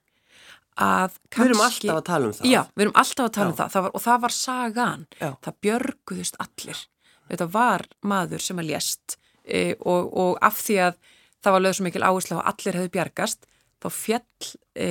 Að 0.80 1.16
Við 1.34 1.44
erum 1.44 1.58
kannski- 1.60 1.88
alltaf 1.90 1.98
að 2.00 2.04
tala 2.08 2.26
um 2.26 2.32
það. 2.32 2.46
Já, 2.50 2.60
við 2.76 2.82
erum 2.86 2.98
alltaf 3.02 3.24
að 3.26 3.32
tala 3.36 3.50
um 3.50 3.54
Já. 3.54 3.58
það, 3.60 3.70
það 3.74 3.82
var, 3.82 3.90
og 3.94 4.00
það 4.06 4.20
var 4.24 4.34
sagan, 4.36 5.06
Já. 5.20 5.30
það 5.44 5.54
björguðust 5.66 6.36
allir. 6.40 6.82
Þetta 7.30 7.46
var 7.52 7.86
maður 8.02 8.40
sem 8.40 8.58
að 8.62 8.68
lést 8.70 9.16
e, 9.44 9.74
og, 9.80 10.08
og 10.16 10.38
af 10.42 10.56
því 10.62 10.76
að 10.86 10.96
það 11.44 11.52
var 11.56 11.60
lögð 11.64 11.76
svo 11.78 11.84
mikil 11.84 12.02
áherslu 12.06 12.36
að 12.38 12.48
allir 12.52 12.78
hefðu 12.80 12.92
bjargast, 12.96 13.46
þá 13.80 13.88
fjall 13.96 14.48
e, 14.76 14.88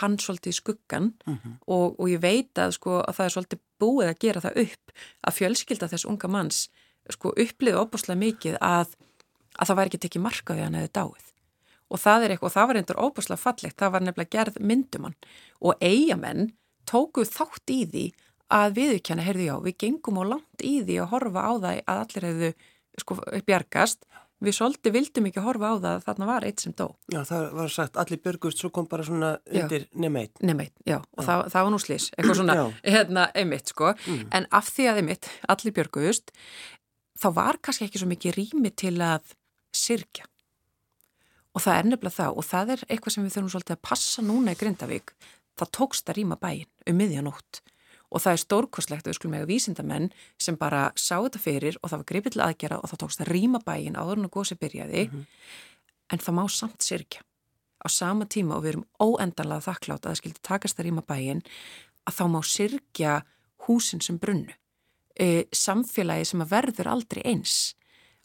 hann 0.00 0.16
svolítið 0.18 0.52
í 0.52 0.56
skuggan 0.58 1.10
Mhm. 1.26 1.52
og, 1.66 2.00
og 2.00 2.08
ég 2.10 2.20
veit 2.22 2.54
að, 2.58 2.72
sko, 2.78 2.98
að 3.02 3.14
það 3.18 3.24
er 3.28 3.34
svolítið 3.36 3.60
búið 3.82 4.08
að 4.10 4.18
gera 4.24 4.40
það 4.40 4.60
upp 4.64 4.92
að 5.26 5.36
fjölskylda 5.38 5.88
þess 5.92 6.06
unga 6.10 6.28
manns 6.28 6.68
sko, 7.10 7.32
uppliði 7.36 7.78
óbúslega 7.78 8.18
mikið 8.18 8.56
að, 8.60 8.96
að 9.58 9.66
það 9.68 9.76
væri 9.78 9.90
ekki 9.92 10.02
tekið 10.06 10.22
marka 10.26 10.54
við 10.54 10.62
hann 10.66 10.74
hefði 10.80 10.92
dáið. 10.98 11.28
Og 11.92 11.98
það 12.00 12.22
er 12.24 12.30
eitthvað, 12.32 12.46
og 12.48 12.54
það 12.56 12.66
var 12.70 12.76
eindur 12.80 13.00
óbúslega 13.04 13.42
fallegt, 13.42 13.76
það 13.76 13.90
var 13.92 14.04
nefnilega 14.06 14.32
gerð 14.36 14.60
myndumann 14.60 15.16
og 15.60 15.74
eigamenn 15.84 16.52
tókuð 16.88 17.28
þátt 17.34 17.70
í 17.74 17.80
því 17.90 18.04
að 18.52 18.74
viðurkenna, 18.76 19.22
heyrðu 19.26 19.44
já, 19.48 19.56
við 19.64 19.76
gengum 19.82 20.18
á 20.20 20.24
langt 20.34 20.62
í 20.64 20.72
því 20.84 20.96
að 21.02 21.10
horfa 21.12 21.40
á 21.44 21.52
það 21.62 21.82
að 21.86 22.00
allir 22.02 22.26
hefðu 22.28 22.50
sko 23.00 23.16
bjargast, 23.46 24.04
við 24.42 24.56
svolítið 24.56 24.94
vildum 24.96 25.26
ekki 25.30 25.42
horfa 25.44 25.70
á 25.70 25.74
það 25.76 25.88
að 25.92 26.04
þarna 26.08 26.26
var 26.28 26.46
eitt 26.48 26.60
sem 26.64 26.74
dó. 26.78 26.86
Já, 27.14 27.20
það 27.28 27.44
var 27.58 27.72
sagt, 27.74 27.96
allir 28.02 28.20
björgust, 28.24 28.58
svo 28.62 28.70
kom 28.74 28.88
bara 28.90 29.06
svona 29.06 29.30
Já. 29.46 29.62
undir 29.62 29.86
nemeit. 29.94 30.34
Nefnveit, 30.42 30.72
já, 30.88 30.98
og 30.98 31.24
það, 31.26 31.44
það 31.54 31.66
var 31.68 31.72
nú 31.74 31.80
slís, 31.82 32.08
eitthvað 32.16 32.40
svona, 32.40 32.56
Já. 32.60 32.64
hérna, 32.96 33.26
einmitt, 33.38 33.72
sko, 33.74 33.92
Mm. 34.06 34.26
en 34.32 34.46
af 34.50 34.68
því 34.74 34.88
að 34.90 35.00
einmitt, 35.02 35.30
allir 35.54 35.76
björguðust, 35.78 36.32
þá 37.22 37.26
var 37.38 37.58
kannski 37.62 37.86
ekki 37.86 38.02
svo 38.02 38.08
mikið 38.10 38.36
rými 38.40 38.70
til 38.74 38.96
að 38.98 39.34
sirkja. 39.72 40.24
Og 41.54 41.60
það 41.60 41.78
er 41.78 41.88
nefnilega 41.90 42.16
það, 42.16 42.36
og 42.40 42.44
það 42.48 42.70
er 42.74 42.84
eitthvað 42.88 43.12
sem 43.14 43.24
við 43.26 43.34
þurfum 43.36 43.52
svolítið 43.54 43.76
að 43.76 43.82
passa 43.88 44.22
núna 44.24 44.54
í 44.54 44.58
Grindavík, 44.62 45.12
það 45.60 45.70
tókst 45.76 46.08
að 46.08 46.16
rýma 46.18 46.38
bæinn 46.40 46.68
um 46.88 46.96
miðjanótt. 46.98 47.60
Og 48.12 48.20
það 48.20 48.36
er 48.36 48.42
stórkoslegt 48.42 49.06
að 49.06 49.12
við 49.12 49.18
skulum 49.18 49.34
eiga 49.38 49.48
vísindamenn 49.48 50.08
sem 50.40 50.56
bara 50.60 50.90
sá 51.00 51.16
þetta 51.16 51.40
fyrir 51.40 51.78
og 51.80 51.88
það 51.90 52.02
var 52.02 52.08
gripið 52.10 52.34
til 52.34 52.42
aðgera 52.44 52.80
og 52.80 52.90
það 52.90 53.02
tókst 53.02 53.22
að 53.24 53.30
rýma 53.32 53.60
bæinn 53.64 53.96
áður 53.96 54.20
en 54.20 54.32
gósi 54.32 54.56
byrjaði, 54.60 55.06
en 56.12 56.20
það 56.20 56.36
má 56.36 56.42
samt 56.52 56.84
sirkja 56.84 57.24
á 57.82 57.88
sama 57.90 58.26
tíma 58.26 58.56
og 58.56 58.64
við 58.64 58.74
erum 58.74 58.88
óendanlega 59.02 59.66
þakklátt 59.66 60.04
að 60.04 60.12
það 60.12 60.18
skildi 60.20 60.42
takast 60.46 60.78
að 60.78 60.86
rýma 60.86 61.04
bæinn 61.06 61.42
að 62.06 62.18
þá 62.18 62.24
má 62.30 62.40
sirkja 62.46 63.14
húsin 63.66 64.02
sem 64.02 64.18
brunnu. 64.22 64.54
E, 65.18 65.46
samfélagi 65.52 66.30
sem 66.30 66.42
að 66.42 66.52
verður 66.54 66.90
aldrei 66.94 67.22
eins. 67.26 67.74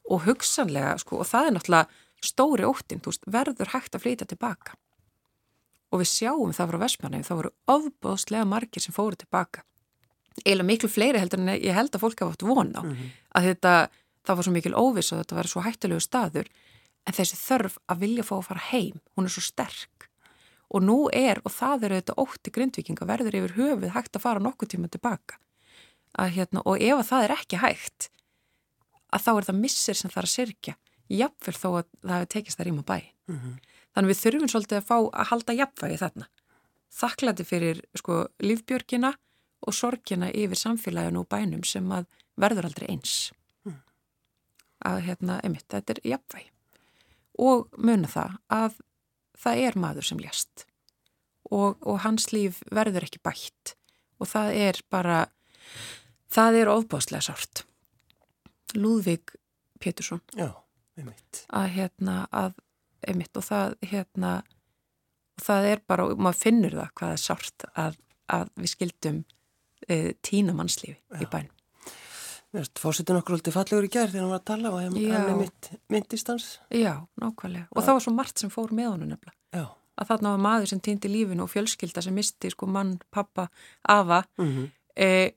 Og 0.08 0.24
hugsanlega 0.28 0.96
sko, 1.02 1.22
og 1.22 1.28
það 1.28 1.48
er 1.48 1.56
náttúrulega 1.56 2.04
stóri 2.24 2.68
óttin 2.68 3.02
veist, 3.04 3.26
verður 3.28 3.74
hægt 3.74 3.98
að 3.98 4.06
flytja 4.06 4.30
tilbaka. 4.30 4.78
Og 5.92 6.02
við 6.02 6.12
sjáum 6.12 6.54
það 6.56 6.72
frá 6.72 6.80
Vestmanni 6.84 7.24
þá 7.26 7.34
voru 7.36 7.52
ofbóðslega 7.72 8.48
margir 8.48 8.84
sem 8.84 8.96
fóru 8.96 9.20
tilbaka 9.20 9.64
eiginlega 10.46 10.68
miklu 10.68 10.90
fleiri 10.90 11.22
heldur 11.22 11.42
en 11.44 11.54
ég 11.56 11.76
held 11.76 11.96
að 11.96 12.04
fólk 12.04 12.24
hafa 12.24 12.36
átt 12.36 12.46
von 12.48 12.74
á. 12.78 12.82
Að 13.38 13.48
þetta, 13.52 13.74
það 14.28 14.40
var 14.40 14.48
svo 14.48 14.54
mikil 14.56 14.76
óviss 14.78 15.12
og 15.14 15.22
þetta 15.22 15.38
var 15.40 15.52
svo 15.52 15.64
hættulegu 15.66 16.04
staður. 16.04 16.50
En 17.08 17.16
þessi 17.16 17.40
þörf 17.40 17.78
að 17.88 18.02
vilja 18.04 18.28
fá 18.28 18.36
að 18.38 18.48
fara 18.50 18.66
heim, 18.72 19.00
hún 19.16 19.28
er 19.30 19.34
svo 19.34 19.44
sterk. 19.46 20.10
Og 20.68 20.84
nú 20.84 20.98
er, 21.16 21.40
og 21.48 21.54
það 21.56 21.88
eru 21.88 22.00
þetta 22.02 22.18
ótti 22.20 22.52
grindvikinga 22.52 23.08
verður 23.08 23.38
yfir 23.40 23.56
höfuð 23.56 23.94
hægt 23.96 24.18
að 24.20 24.26
fara 24.26 24.44
nokkuð 24.44 24.74
tíma 24.74 24.90
tilbaka. 24.92 25.40
Að, 26.18 26.34
hérna, 26.36 26.64
og 26.66 26.82
ef 26.82 26.98
að 26.98 27.08
það 27.08 27.24
er 27.24 27.34
ekki 27.38 27.62
hægt 27.62 28.10
að 29.16 29.24
þá 29.24 29.32
er 29.38 29.46
það 29.48 29.60
missir 29.62 29.96
sem 29.96 30.12
það 30.12 30.20
er 30.20 30.28
að 30.28 30.34
sirkja 30.34 30.74
jafnvel 31.08 31.56
þó 31.56 31.68
að 31.70 31.86
það 32.04 32.16
hefur 32.18 32.32
tekist 32.34 32.60
að 32.60 32.68
rýma 32.68 32.84
bæ. 32.84 32.98
Þannig 33.96 34.12
við 34.12 34.20
þurfum 34.22 34.52
svolítið 34.52 34.78
að 34.78 34.88
fá 34.90 34.98
að 34.98 35.28
halda 35.32 35.54
jafnvægi 35.58 36.00
þarna. 36.02 36.28
Þakklæti 36.98 37.46
fyrir 37.48 37.80
sko 37.96 38.18
lífbjörgina 38.44 39.14
og 39.62 39.74
sorgina 39.74 40.30
yfir 40.32 40.60
samfélaginu 40.60 41.24
og 41.24 41.30
bænum 41.32 41.64
sem 41.66 41.88
að 41.92 42.08
verður 42.38 42.70
aldrei 42.70 42.88
eins. 42.94 43.32
Að 44.86 45.02
hérna, 45.08 45.40
einmitt, 45.42 45.66
þetta 45.74 45.96
er 45.96 46.04
jafnvægi. 46.06 46.52
Og 47.42 47.68
muna 47.78 48.10
það 48.10 48.38
að 48.54 48.78
það 49.38 49.64
er 49.68 49.78
maður 49.78 50.06
sem 50.10 50.22
ljast 50.22 50.68
og, 51.52 51.78
og 51.82 52.00
hans 52.04 52.32
líf 52.34 52.62
verður 52.74 53.08
ekki 53.08 53.22
bætt. 53.24 53.76
Og 54.18 54.30
það 54.30 54.54
er 54.58 54.80
bara 54.92 55.20
það 56.34 56.62
er 56.62 56.72
ofbáslega 56.72 57.28
sárt. 57.30 57.64
Lúðvík 58.76 59.36
Pétursson. 59.80 60.22
Já, 60.36 60.52
einmitt. 60.98 61.44
að 61.54 61.68
hérna 61.78 62.26
að 62.34 62.58
einmitt 63.08 63.38
og 63.38 63.46
það 63.46 63.78
hérna 63.86 64.32
og 65.38 65.46
það 65.46 65.70
er 65.72 65.82
bara, 65.86 66.08
og 66.10 66.22
maður 66.22 66.42
finnur 66.42 66.76
það 66.80 66.94
hvað 66.98 67.14
er 67.14 67.22
sárt 67.22 67.66
að, 67.78 68.00
að 68.34 68.50
við 68.58 68.74
skildum 68.74 69.20
e, 69.88 70.14
tína 70.22 70.56
mannslífi 70.58 70.98
í 70.98 71.26
Já. 71.26 71.30
bæn 71.30 71.52
Fórsetin 72.80 73.18
okkur 73.20 73.36
alltaf 73.36 73.58
fallegur 73.58 73.86
í 73.86 73.90
gerð 73.92 74.14
þegar 74.14 74.24
hann 74.24 74.32
var 74.32 74.40
að 74.40 74.46
tala 74.48 74.70
og 74.72 74.78
hann 74.80 75.42
er 75.42 75.74
myndistans. 75.92 76.46
Já, 76.72 76.94
nákvæmlega. 77.20 77.68
Og 77.76 77.84
það 77.84 77.98
var 77.98 78.06
svo 78.06 78.14
margt 78.16 78.40
sem 78.42 78.52
fór 78.54 78.72
með 78.76 78.88
honum 78.94 79.12
nefnilega. 79.12 79.36
Já. 79.54 79.66
Að 79.98 80.10
þarna 80.12 80.32
var 80.32 80.44
maður 80.46 80.72
sem 80.72 80.82
týndi 80.86 81.12
lífinu 81.12 81.44
og 81.44 81.52
fjölskylda 81.52 82.04
sem 82.06 82.16
misti 82.16 82.52
sko 82.54 82.70
mann, 82.72 82.98
pappa, 83.12 83.50
afa 83.84 84.24
Mm 84.38 84.48
-hmm. 84.48 84.72
e, 84.96 85.32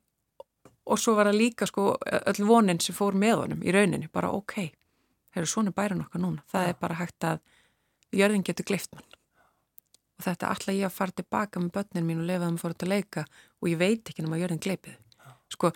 og 0.86 0.98
svo 0.98 1.14
var 1.14 1.26
það 1.26 1.40
líka 1.40 1.66
sko 1.66 1.96
öll 2.26 2.46
vonin 2.46 2.80
sem 2.80 2.94
fór 2.94 3.14
með 3.14 3.36
honum 3.36 3.62
í 3.62 3.72
rauninni, 3.72 4.08
bara 4.12 4.30
ok, 4.30 4.54
það 5.32 5.36
eru 5.36 5.46
svona 5.46 5.70
bæran 5.70 6.00
okkar 6.00 6.20
núna. 6.20 6.42
Það 6.52 6.62
Já. 6.62 6.68
er 6.68 6.74
bara 6.80 6.94
hægt 6.94 7.24
að 7.24 7.38
jörðin 8.12 8.44
getur 8.44 8.64
gleift 8.64 8.94
mann. 8.94 9.04
Og 10.18 10.24
þetta 10.24 10.50
ætla 10.50 10.72
ég 10.72 10.86
að 10.86 10.92
fara 10.92 11.10
tilbaka 11.10 11.60
með 11.60 11.70
börnin 11.70 12.06
mín 12.06 12.20
og 12.20 12.26
lefa 12.26 12.44
þeim 12.44 12.54
að 12.54 12.60
fóra 12.60 12.74
til 12.74 12.88
að 12.88 12.94
leika 12.94 13.24
og 13.60 13.68
ég 13.68 13.78
veit 13.80 14.08
ekki 14.12 14.22
nema 14.24 14.36
að 14.38 14.44
jörðin 14.46 14.62
gleipið. 14.64 14.96
Sko, 15.52 15.72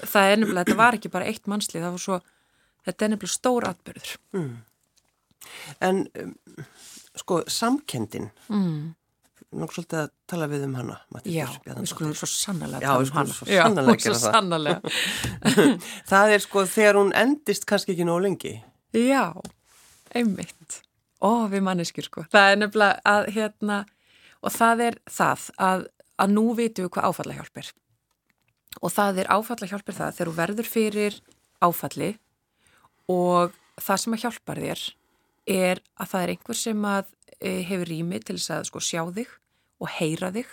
það 0.00 0.30
er 0.32 0.36
nefnilega, 0.40 0.64
þetta 0.68 0.78
var 0.80 0.96
ekki 0.98 1.10
bara 1.12 1.26
eitt 1.30 1.46
mannslið, 1.50 1.82
það 1.84 1.96
var 1.96 2.04
svo, 2.06 2.20
þetta 2.86 3.04
er 3.06 3.12
nefnilega 3.14 3.34
stór 3.36 3.66
atbyrður. 3.70 4.14
Mm. 4.38 4.56
En 5.80 6.00
um, 6.22 6.32
sko, 7.20 7.42
samkendin, 7.50 8.30
Mm. 8.48 8.94
nokkuð 9.50 9.74
svolítið 9.80 9.98
að 10.04 10.10
tala 10.30 10.46
við 10.46 10.64
um 10.68 10.74
hana. 10.78 10.98
Matthildur 11.10 11.56
Já, 11.66 11.74
við 11.74 11.88
skulum 11.90 12.12
svo 12.14 12.26
sannlega 12.30 12.80
Já, 12.84 12.90
við 12.94 13.00
um 13.00 13.08
skulum 13.10 13.32
svo 13.34 13.46
Já, 13.50 13.62
sannarlega 13.64 14.02
gera 14.04 14.14
svo 14.14 14.28
það. 14.28 14.34
sannarlega. 14.36 14.80
Það 16.12 16.34
er 16.36 16.44
sko 16.44 16.62
þegar 16.70 16.98
hún 17.00 17.10
endist 17.18 17.66
kannski 17.66 17.94
ekki 17.96 18.06
nóg 18.06 18.20
lengi. 18.22 18.52
Já, 18.94 19.24
einmitt. 20.14 20.80
Ó, 21.20 21.48
við 21.52 21.64
manneskjur 21.66 22.06
sko. 22.06 22.24
Það 22.32 22.52
er 22.52 22.60
nefnilega 22.62 23.00
að 23.10 23.26
hérna, 23.34 23.80
og 24.40 24.54
það 24.54 24.84
er 24.86 25.00
það 25.10 25.48
að, 25.66 25.82
að 26.20 26.34
nú 26.36 26.46
vitum 26.58 26.86
við 26.86 26.94
hvað 26.96 27.10
áfallahjálp 27.10 27.62
er. 27.62 27.70
Og 28.80 28.94
það 28.94 29.22
er 29.22 29.30
áfallahjálp 29.34 29.90
er 29.90 29.98
það 29.98 30.16
þegar 30.16 30.30
þú 30.30 30.36
verður 30.38 30.70
fyrir 30.70 31.20
áfalli 31.60 32.10
og 33.10 33.56
það 33.80 34.02
sem 34.02 34.16
að 34.16 34.24
hjálpar 34.24 34.62
þér 34.64 34.86
er 35.50 35.82
að 35.96 36.10
það 36.12 36.24
er 36.24 36.32
einhver 36.34 36.58
sem 36.58 36.88
að 36.88 37.12
e, 37.40 37.52
hefur 37.66 37.90
rými 37.90 38.20
til 38.22 38.36
þess 38.36 38.54
að 38.54 38.66
sko 38.68 38.82
sjá 38.84 39.02
þig 39.16 39.30
og 39.80 39.94
heyra 39.96 40.30
þig 40.34 40.50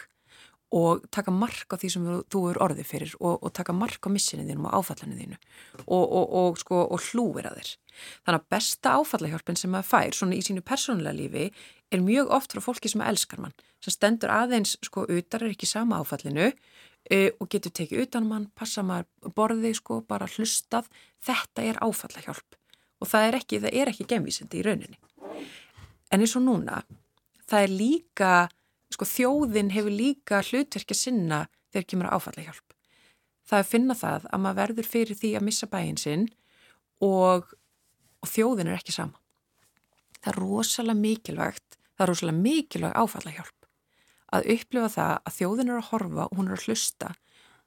og 0.78 1.06
taka 1.14 1.32
mark 1.32 1.72
á 1.72 1.80
því 1.80 1.90
sem 1.94 2.08
þú, 2.08 2.18
þú 2.28 2.42
er 2.52 2.62
orðið 2.66 2.90
fyrir 2.90 3.14
og, 3.20 3.38
og 3.40 3.54
taka 3.56 3.76
mark 3.76 4.04
á 4.04 4.10
missinu 4.12 4.48
þínum 4.48 4.68
og 4.68 4.80
áfallinu 4.82 5.20
þínu 5.20 5.38
og, 5.86 6.04
og, 6.04 6.26
og, 6.42 6.58
sko, 6.60 6.82
hlúir 7.12 7.48
að 7.48 7.62
þér. 7.62 7.74
Þannig 8.26 8.40
að 8.42 8.50
besta 8.54 8.96
áfallahjálpin 8.98 9.60
sem 9.60 9.74
maður 9.74 9.90
fær 9.92 10.18
svona 10.18 10.38
í 10.38 10.44
sínu 10.46 10.64
persónulega 10.66 11.18
lífi 11.18 11.48
er 11.94 12.04
mjög 12.04 12.32
oft 12.36 12.54
frá 12.54 12.64
fólki 12.64 12.92
sem 12.92 13.04
elskar 13.06 13.42
mann, 13.44 13.56
sem 13.84 13.96
stendur 13.96 14.34
aðeins 14.34 14.76
sko 14.84 15.06
utar 15.08 15.46
er 15.46 15.56
ekki 15.56 15.70
sama 15.70 16.02
áfallinu 16.02 16.50
uh, 16.52 17.30
og 17.40 17.50
getur 17.52 17.74
tekið 17.74 18.06
utan 18.08 18.28
um 18.28 18.34
mann, 18.34 18.48
passa 18.56 18.84
maður 18.86 19.34
borðið 19.38 19.78
sko, 19.80 20.02
bara 20.08 20.28
hlustað, 20.30 20.90
þetta 21.24 21.68
er 21.70 21.82
áfallahjálp 21.84 22.58
og 22.98 23.10
það 23.12 23.28
er 23.28 23.40
ekki, 23.40 23.60
það 23.64 23.78
er 23.82 23.92
ekki 23.92 24.08
gemvísindi 24.10 24.60
í 24.60 24.64
rauninni. 24.66 24.98
En 26.12 26.24
eins 26.24 26.34
og 26.40 26.44
núna, 26.46 26.82
það 27.50 27.68
er 27.68 27.76
líka, 27.82 28.32
sko 28.94 29.06
þjóðin 29.06 29.74
hefur 29.76 29.94
líka 29.94 30.42
hlutverkja 30.42 30.98
sinna 30.98 31.44
þegar 31.74 31.88
kemur 31.92 32.10
áfallahjálp. 32.16 32.76
Það 33.48 33.60
er 33.60 33.64
að 33.64 33.72
finna 33.72 33.96
það 33.96 34.28
að 34.32 34.44
maður 34.44 34.60
verður 34.62 34.90
fyrir 34.92 35.20
því 35.20 35.34
að 35.38 35.48
missa 35.48 35.70
bæinn 35.72 36.00
sinn 36.02 36.26
og, 37.04 37.54
og 38.24 38.32
þjóðin 38.32 38.72
er 38.72 38.80
ekki 38.80 38.96
sama. 38.96 39.20
Það 40.18 40.32
er 40.34 40.40
rosalega 40.42 41.02
mikilvægt, 41.02 41.80
það 41.96 42.06
er 42.06 42.12
rosalega 42.14 42.44
mikilvæg 42.44 42.98
áfallahjálp 42.98 43.58
að 44.36 44.50
upplifa 44.54 44.92
það 44.92 45.14
að 45.24 45.36
þjóðin 45.38 45.72
er 45.72 45.80
að 45.80 45.90
horfa 45.92 46.28
og 46.28 46.38
hún 46.40 46.50
er 46.50 46.58
að 46.58 46.68
hlusta. 46.68 47.12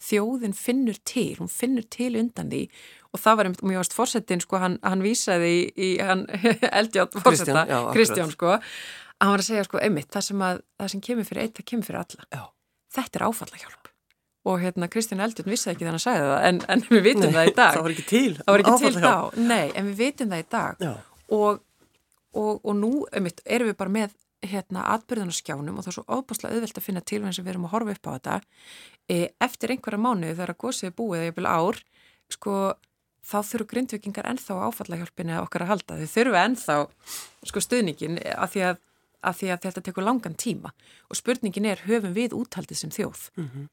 Þjóðin 0.00 0.57
finnur 0.57 0.97
til, 1.09 1.35
hún 1.40 1.50
finnur 1.52 1.85
til 1.92 2.14
undan 2.21 2.52
því 2.52 2.62
og 3.11 3.21
það 3.21 3.37
var 3.37 3.49
einmitt, 3.49 3.64
mjög 3.66 3.83
ást 3.83 3.97
fórsetin, 3.97 4.42
sko, 4.45 4.61
hann, 4.62 4.78
hann 4.87 5.04
vísaði 5.04 5.50
í, 5.50 5.61
í 5.75 5.88
hann 6.04 6.25
eldjátt 6.80 7.16
fórseta, 7.25 7.64
Kristján, 7.90 8.33
sko, 8.33 8.54
að 8.54 9.25
hann 9.25 9.35
var 9.35 9.42
að 9.42 9.49
segja, 9.49 9.66
sko, 9.66 9.80
einmitt, 9.83 10.09
það 10.14 10.26
sem, 10.28 10.45
að, 10.47 10.62
það 10.80 10.92
sem 10.95 11.04
kemur 11.09 11.28
fyrir 11.28 11.45
eitt, 11.45 11.57
það 11.59 11.69
kemur 11.73 11.88
fyrir 11.88 12.02
alla. 12.04 12.28
Já. 12.30 12.45
Þetta 12.97 13.19
er 13.21 13.26
áfallahjálp. 13.26 13.79
Og 14.49 14.56
hérna, 14.62 14.88
Kristján 14.88 15.20
Eldjátt 15.20 15.49
vissaði 15.50 15.75
ekki 15.76 15.85
þannig 15.85 16.00
að 16.00 16.04
sagði 16.06 16.28
það, 16.30 16.44
en, 16.49 16.61
en 16.73 16.82
við 16.88 17.02
vitum 17.04 17.26
Nei, 17.26 17.35
það 17.35 17.50
í 17.50 17.54
dag. 17.59 17.75
Það 17.75 17.82
var 17.85 17.94
ekki 17.94 18.06
til. 18.09 18.30
Var 18.47 18.62
ekki 18.62 18.76
til 18.80 18.92
þá, 18.97 19.12
nei, 19.37 19.66
en 19.76 19.90
við 19.90 19.99
vitum 20.00 20.30
það 20.32 20.40
í 20.40 20.47
dag. 20.54 20.85
Og, 21.37 21.61
og, 22.40 22.52
og 22.64 22.76
nú 22.78 22.92
einmitt, 23.12 23.42
erum 23.44 23.68
við 23.68 23.76
bara 23.82 23.92
með 23.99 24.14
hérna, 24.40 24.87
atbyrðan 24.94 25.32
á 25.32 25.37
skjánum 25.37 25.76
og 25.76 25.85
það 25.85 25.90
er 25.92 25.97
svo 25.99 26.04
ofbáslega 26.16 26.56
auðvelt 26.56 26.78
að 26.80 26.87
finna 26.87 27.02
til 27.04 27.20
sem 27.28 27.44
við 27.44 27.52
erum 27.52 27.66
að 27.68 27.75
horfa 27.75 27.97
upp 27.97 28.09
á 28.09 28.11
þetta. 28.14 28.37
E, 29.11 29.18
eftir 29.44 29.75
einhverja 29.75 30.00
mánuði 30.00 30.37
þegar 30.38 30.54
að 30.54 30.85
er 30.88 30.94
búið 30.97 31.18
eða 31.18 31.28
jafnvel 31.28 31.50
ár 31.50 31.80
sko, 32.30 32.54
þá 33.26 33.38
þurfu 33.50 33.66
grindvikingar 33.75 34.30
ennþá 34.30 34.56
áfallahjálpina 34.70 35.42
okkar 35.44 35.66
að 35.66 35.73
halda, 35.75 35.99
þau 36.00 36.14
þurfu 36.14 36.38
ennþá 36.40 36.78
sko, 37.50 37.64
stuðningin 37.66 38.16
af 38.32 38.54
því 38.54 38.64
að, 38.70 38.80
af 39.20 39.40
því 39.40 39.52
að 39.52 39.66
þetta 39.66 39.85
tekur 39.90 40.06
langan 40.06 40.38
tíma. 40.40 40.73
Og 41.11 41.20
spurningin 41.20 41.68
er 41.68 41.85
höfum 41.85 42.16
við 42.16 42.38
úthaldið 42.38 42.80
sem 42.80 42.94
þjóð? 42.97 43.26
Mhm. 43.37 43.68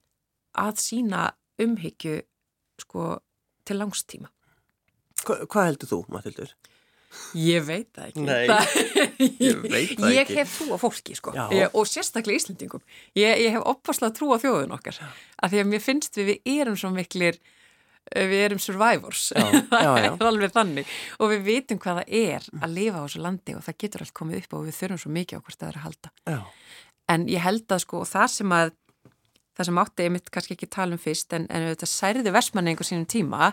Að 0.60 0.82
sína 0.84 1.28
umhyggju 1.62 2.20
sko, 2.82 3.12
til 3.66 3.80
langstíma 3.82 4.30
Hva, 5.26 5.42
hvað 5.50 5.66
heldur 5.72 5.90
þú, 5.92 6.02
Matildur? 6.14 6.52
Ég 7.40 7.64
veit 7.66 7.88
það 7.96 8.10
ekki. 8.12 8.24
Nei, 8.28 8.48
það, 8.50 8.74
ég 9.42 9.60
veit 9.64 9.94
það 9.98 10.14
ég 10.14 10.20
ekki. 10.22 10.36
hef 10.38 10.52
trú 10.58 10.76
á 10.76 10.78
fólki, 10.78 11.16
sko. 11.18 11.34
Ég, 11.56 11.72
og 11.74 11.88
sérstaklega 11.90 12.38
Íslendingum. 12.38 12.84
Ég, 13.18 13.40
ég 13.48 13.56
hef 13.56 13.64
opfaslega 13.72 14.14
trú 14.16 14.30
á 14.36 14.38
þjóðun 14.44 14.76
okkar. 14.76 15.00
Af 15.42 15.54
því 15.54 15.62
að 15.64 15.70
mér 15.72 15.84
finnst 15.84 16.20
við, 16.20 16.34
við 16.46 16.62
erum 16.62 16.78
svo 16.80 16.92
miklir, 16.94 17.40
við 18.14 18.44
erum 18.46 18.62
survivors. 18.62 19.24
Já, 19.34 19.46
já, 19.50 19.92
já. 20.06 20.12
er 20.12 20.28
alveg 20.30 20.54
þannig. 20.56 20.94
Og 21.18 21.32
við 21.34 21.46
vitum 21.48 21.82
hvað 21.84 22.02
það 22.04 22.18
er 22.22 22.50
að 22.60 22.76
lifa 22.76 23.02
á 23.02 23.06
þessu 23.08 23.24
landi 23.26 23.58
og 23.58 23.66
það 23.66 23.80
getur 23.86 24.06
allt 24.06 24.16
komið 24.22 24.42
upp 24.44 24.58
og 24.60 24.68
við 24.68 24.78
þurfum 24.82 25.02
svo 25.06 25.14
mikið 25.18 25.40
á 25.40 25.44
hvort 25.48 25.62
það 25.64 25.72
er 25.72 25.80
að 25.80 25.88
halda. 25.88 26.14
Já. 26.28 26.40
En 27.16 27.28
ég 27.32 27.46
held 27.48 27.72
að 27.72 27.84
sko, 27.88 28.04
það 28.08 28.30
sem 28.36 28.58
að, 28.60 28.76
það 29.58 29.70
sem 29.70 29.82
átti 29.82 30.08
ég 30.08 30.14
mitt 30.14 30.32
kannski 30.34 30.56
ekki 30.58 30.70
tala 30.74 30.98
um 30.98 31.02
fyrst, 31.02 31.34
en, 31.34 31.48
en 31.50 31.68
þetta 31.72 31.90
særði 31.90 32.34
versmanni 32.36 32.74
einhver 32.74 32.88
sínum 32.88 33.08
tíma, 33.10 33.52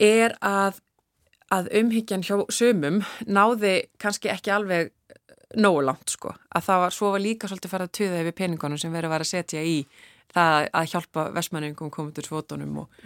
er 0.00 0.34
að, 0.44 0.80
að 1.54 1.70
umhyggjan 1.82 2.24
hjá 2.26 2.40
sömum 2.52 3.02
náði 3.28 3.76
kannski 4.02 4.32
ekki 4.32 4.54
alveg 4.54 4.94
nógu 5.60 5.84
langt 5.86 6.10
sko. 6.10 6.32
Að 6.54 6.66
það 6.66 6.82
var, 6.82 6.96
svo 6.96 7.12
var 7.14 7.22
líka 7.22 7.50
svolítið 7.50 7.72
farið 7.74 7.90
að 7.90 7.94
tuða 8.00 8.24
yfir 8.24 8.36
peningunum 8.40 8.80
sem 8.80 8.94
verið 8.94 9.12
var 9.12 9.24
að 9.24 9.30
setja 9.30 9.62
í 9.62 9.78
það 10.34 10.68
að 10.74 10.88
hjálpa 10.90 11.24
versmanningum 11.34 11.92
til 12.16 12.24
svotunum 12.26 12.80
og 12.82 13.00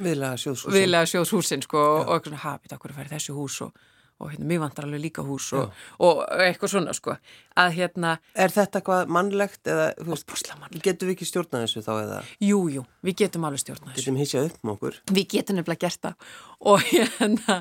Viðlega 0.79 1.11
sjóðshúsin. 1.11 1.65
sko 1.67 1.83
og, 1.83 1.99
og 2.07 2.15
eitthvað 2.15 2.33
svona, 2.33 2.43
ha, 2.47 2.55
við 2.63 2.75
okkur 2.79 2.95
að 2.95 3.01
í 3.03 3.13
þessu 3.13 3.37
hús 3.37 3.59
og, 3.67 3.83
og 4.19 4.33
hérna, 4.33 4.47
mér 4.51 4.61
vantar 4.65 4.87
alveg 4.89 5.03
líka 5.03 5.23
hús 5.23 5.49
og, 5.55 5.75
og 6.03 6.23
eitthvað 6.43 6.73
svona 6.73 6.95
sko. 6.97 7.15
Að 7.59 7.75
hérna, 7.79 8.17
Er 8.35 8.55
þetta 8.55 8.83
hvað 8.87 9.13
mannlegt 9.15 9.71
eða, 9.71 9.91
þú 10.01 10.11
veist, 10.13 10.27
Opaslega 10.29 10.71
getum 10.85 11.09
við 11.11 11.15
ekki 11.17 11.29
stjórnað 11.29 11.65
þessu 11.67 11.85
þá 11.87 11.93
eða? 11.97 12.21
Jú, 12.43 12.61
jú, 12.75 12.85
við 13.07 13.19
getum 13.23 13.47
alveg 13.49 13.63
stjórnað 13.63 13.93
þessu. 13.93 14.03
Getum 14.03 14.19
hissjað 14.23 14.49
upp 14.51 14.65
með 14.65 14.75
okkur? 14.75 14.99
við 15.15 15.29
getum 15.37 15.59
nefnilega 15.61 15.85
gert 15.87 16.03
það. 16.09 16.33
Og, 16.73 16.89
hérna, 16.93 17.61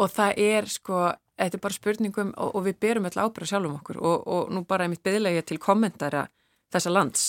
og 0.00 0.14
það 0.16 0.40
er 0.46 0.70
sko, 0.72 1.02
þetta 1.42 1.60
er 1.60 1.64
bara 1.66 1.78
spurningum 1.78 2.32
og, 2.36 2.54
og 2.56 2.66
við 2.68 2.78
berum 2.86 3.10
öll 3.10 3.18
ábyrða 3.18 3.50
sjálfum 3.52 3.76
okkur 3.82 4.00
og, 4.00 4.26
og 4.36 4.54
nú 4.54 4.64
bara 4.68 4.88
einmitt 4.88 5.04
byðlega 5.04 5.44
til 5.48 5.60
kommentara 5.62 6.26
þessa 6.72 6.92
lands. 6.94 7.28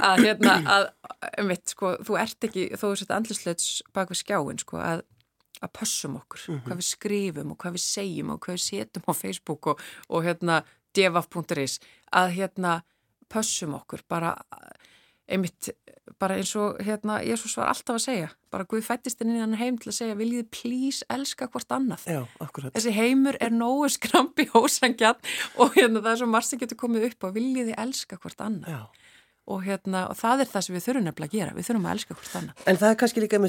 Að 0.00 0.24
hérna, 0.28 0.56
að, 0.70 0.84
einmitt, 1.34 1.66
sko, 1.72 1.96
þú 2.06 2.16
ert 2.20 2.46
ekki, 2.46 2.68
þó 2.78 2.84
þú 2.88 2.96
sett 3.00 3.14
andlislöts 3.16 3.70
bak 3.92 4.12
við 4.12 4.20
skjáin, 4.22 4.60
sko, 4.62 4.78
að 4.78 5.02
að 5.60 5.72
pössum 5.76 6.16
okkur, 6.20 6.44
hvað 6.66 6.78
við 6.80 6.88
skrifum 6.88 7.52
og 7.52 7.58
hvað 7.60 7.76
við 7.76 7.84
segjum 7.84 8.30
og 8.34 8.40
hvað 8.44 8.56
við 8.56 8.66
setjum 8.66 9.08
á 9.10 9.12
Facebook 9.12 9.72
og, 9.72 9.82
og 10.08 10.24
hérna 10.24 10.62
devaf.is 10.96 11.80
að 12.16 12.36
hérna 12.38 12.80
pössum 13.30 13.76
okkur 13.78 14.02
bara 14.10 14.34
einmitt 15.30 15.70
bara 16.20 16.36
eins 16.40 16.52
og 16.58 16.80
hérna 16.82 17.20
Jésús 17.22 17.54
var 17.58 17.70
alltaf 17.70 17.98
að 17.98 18.04
segja 18.04 18.30
bara 18.50 18.66
Guð 18.68 18.82
fættist 18.88 19.20
inn 19.22 19.36
í 19.36 19.40
hann 19.40 19.54
heim 19.60 19.78
til 19.80 19.92
að 19.92 19.98
segja 20.00 20.16
viljið 20.18 20.48
please 20.54 21.06
elska 21.12 21.46
hvort 21.52 21.70
annað? 21.74 22.06
Já, 22.10 22.24
þessi 22.74 22.94
heimur 22.96 23.38
er 23.40 23.54
nógu 23.54 23.88
skrampi 23.94 24.48
ósangjarn 24.58 25.20
og 25.60 25.76
hérna 25.76 26.02
það 26.02 26.12
er 26.12 26.22
svo 26.22 26.30
margt 26.32 26.50
sem 26.50 26.62
getur 26.62 26.80
komið 26.80 27.10
upp 27.12 27.28
og 27.28 27.36
viljið 27.38 27.70
þið 27.70 27.78
elska 27.84 28.18
hvort 28.18 28.42
annað? 28.46 28.74
Já. 28.74 28.99
Og 29.50 29.64
hérna 29.66 30.04
og 30.10 30.16
það 30.18 30.44
er 30.44 30.50
það 30.52 30.64
sem 30.66 30.76
við 30.76 30.84
þurfum 30.86 31.06
nefnilega 31.08 31.30
að 31.30 31.36
gera 31.38 31.54
við 31.56 31.66
þurfum 31.68 31.86
að 31.88 31.94
elska 31.96 32.16
hvort 32.16 32.36
annað. 32.40 32.64
En 32.70 32.80
það 32.80 32.92
er 32.94 32.98
kannski 33.02 33.24
líka 33.24 33.40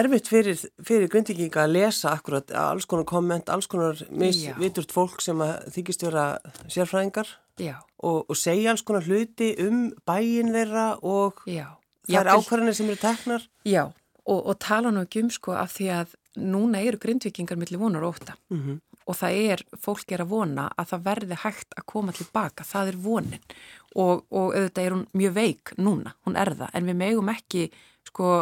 erfitt 0.00 0.30
fyrir, 0.32 0.62
fyrir 0.88 1.10
grindvikinga 1.12 1.64
að 1.64 1.74
lesa 1.76 2.12
akkurat 2.16 2.54
alls 2.62 2.88
konar 2.90 3.08
komment, 3.10 3.52
alls 3.52 3.68
konar 3.70 3.98
Já. 4.02 4.10
misviturt 4.24 4.94
fólk 4.94 5.24
sem 5.24 5.42
þykist 5.74 6.06
vera 6.06 6.26
sérfræðingar 6.70 7.34
já, 7.60 7.74
og, 8.02 8.22
og 8.30 8.38
segja 8.38 8.72
alls 8.72 8.84
konar 8.86 9.04
hluti 9.08 9.52
um 9.66 9.90
bæin 10.08 10.52
þeirra 10.54 10.86
og 11.02 11.42
já. 11.46 11.66
Það 12.02 12.16
er 12.18 12.26
Jafnvel- 12.26 12.40
ákvarðanir 12.42 12.74
sem 12.74 12.88
eru 12.90 12.98
teknar. 12.98 13.44
Já, 13.68 13.82
og, 14.26 14.38
og 14.50 14.56
tala 14.58 14.90
nú 14.90 15.04
ekki 15.06 15.22
um 15.22 15.28
sko 15.30 15.52
af 15.54 15.76
því 15.76 15.90
að 16.00 16.16
núna 16.42 16.80
eru 16.82 16.98
grindvikingar 16.98 17.58
millir 17.60 17.78
vonar 17.82 18.02
óta 18.08 18.34
Mm 18.50 18.80
og 19.08 19.18
það 19.18 19.38
er, 19.52 19.62
fólk 19.82 20.12
er 20.14 20.22
að 20.24 20.32
vona 20.32 20.68
að 20.78 20.92
það 20.92 21.04
verði 21.08 21.38
hægt 21.42 21.76
að 21.78 21.86
koma 21.90 22.14
tilbaka, 22.16 22.66
það 22.66 22.92
er 22.92 22.98
vonin 23.02 23.46
og, 23.94 24.24
og 24.32 24.56
auðvitað 24.56 24.84
er 24.86 24.96
hún 24.96 25.06
mjög 25.18 25.36
veik 25.36 25.72
núna, 25.78 26.14
hún 26.26 26.36
er 26.40 26.52
það, 26.56 26.74
en 26.74 26.90
við 26.90 27.00
megum 27.02 27.32
ekki 27.32 27.68
sko 28.08 28.32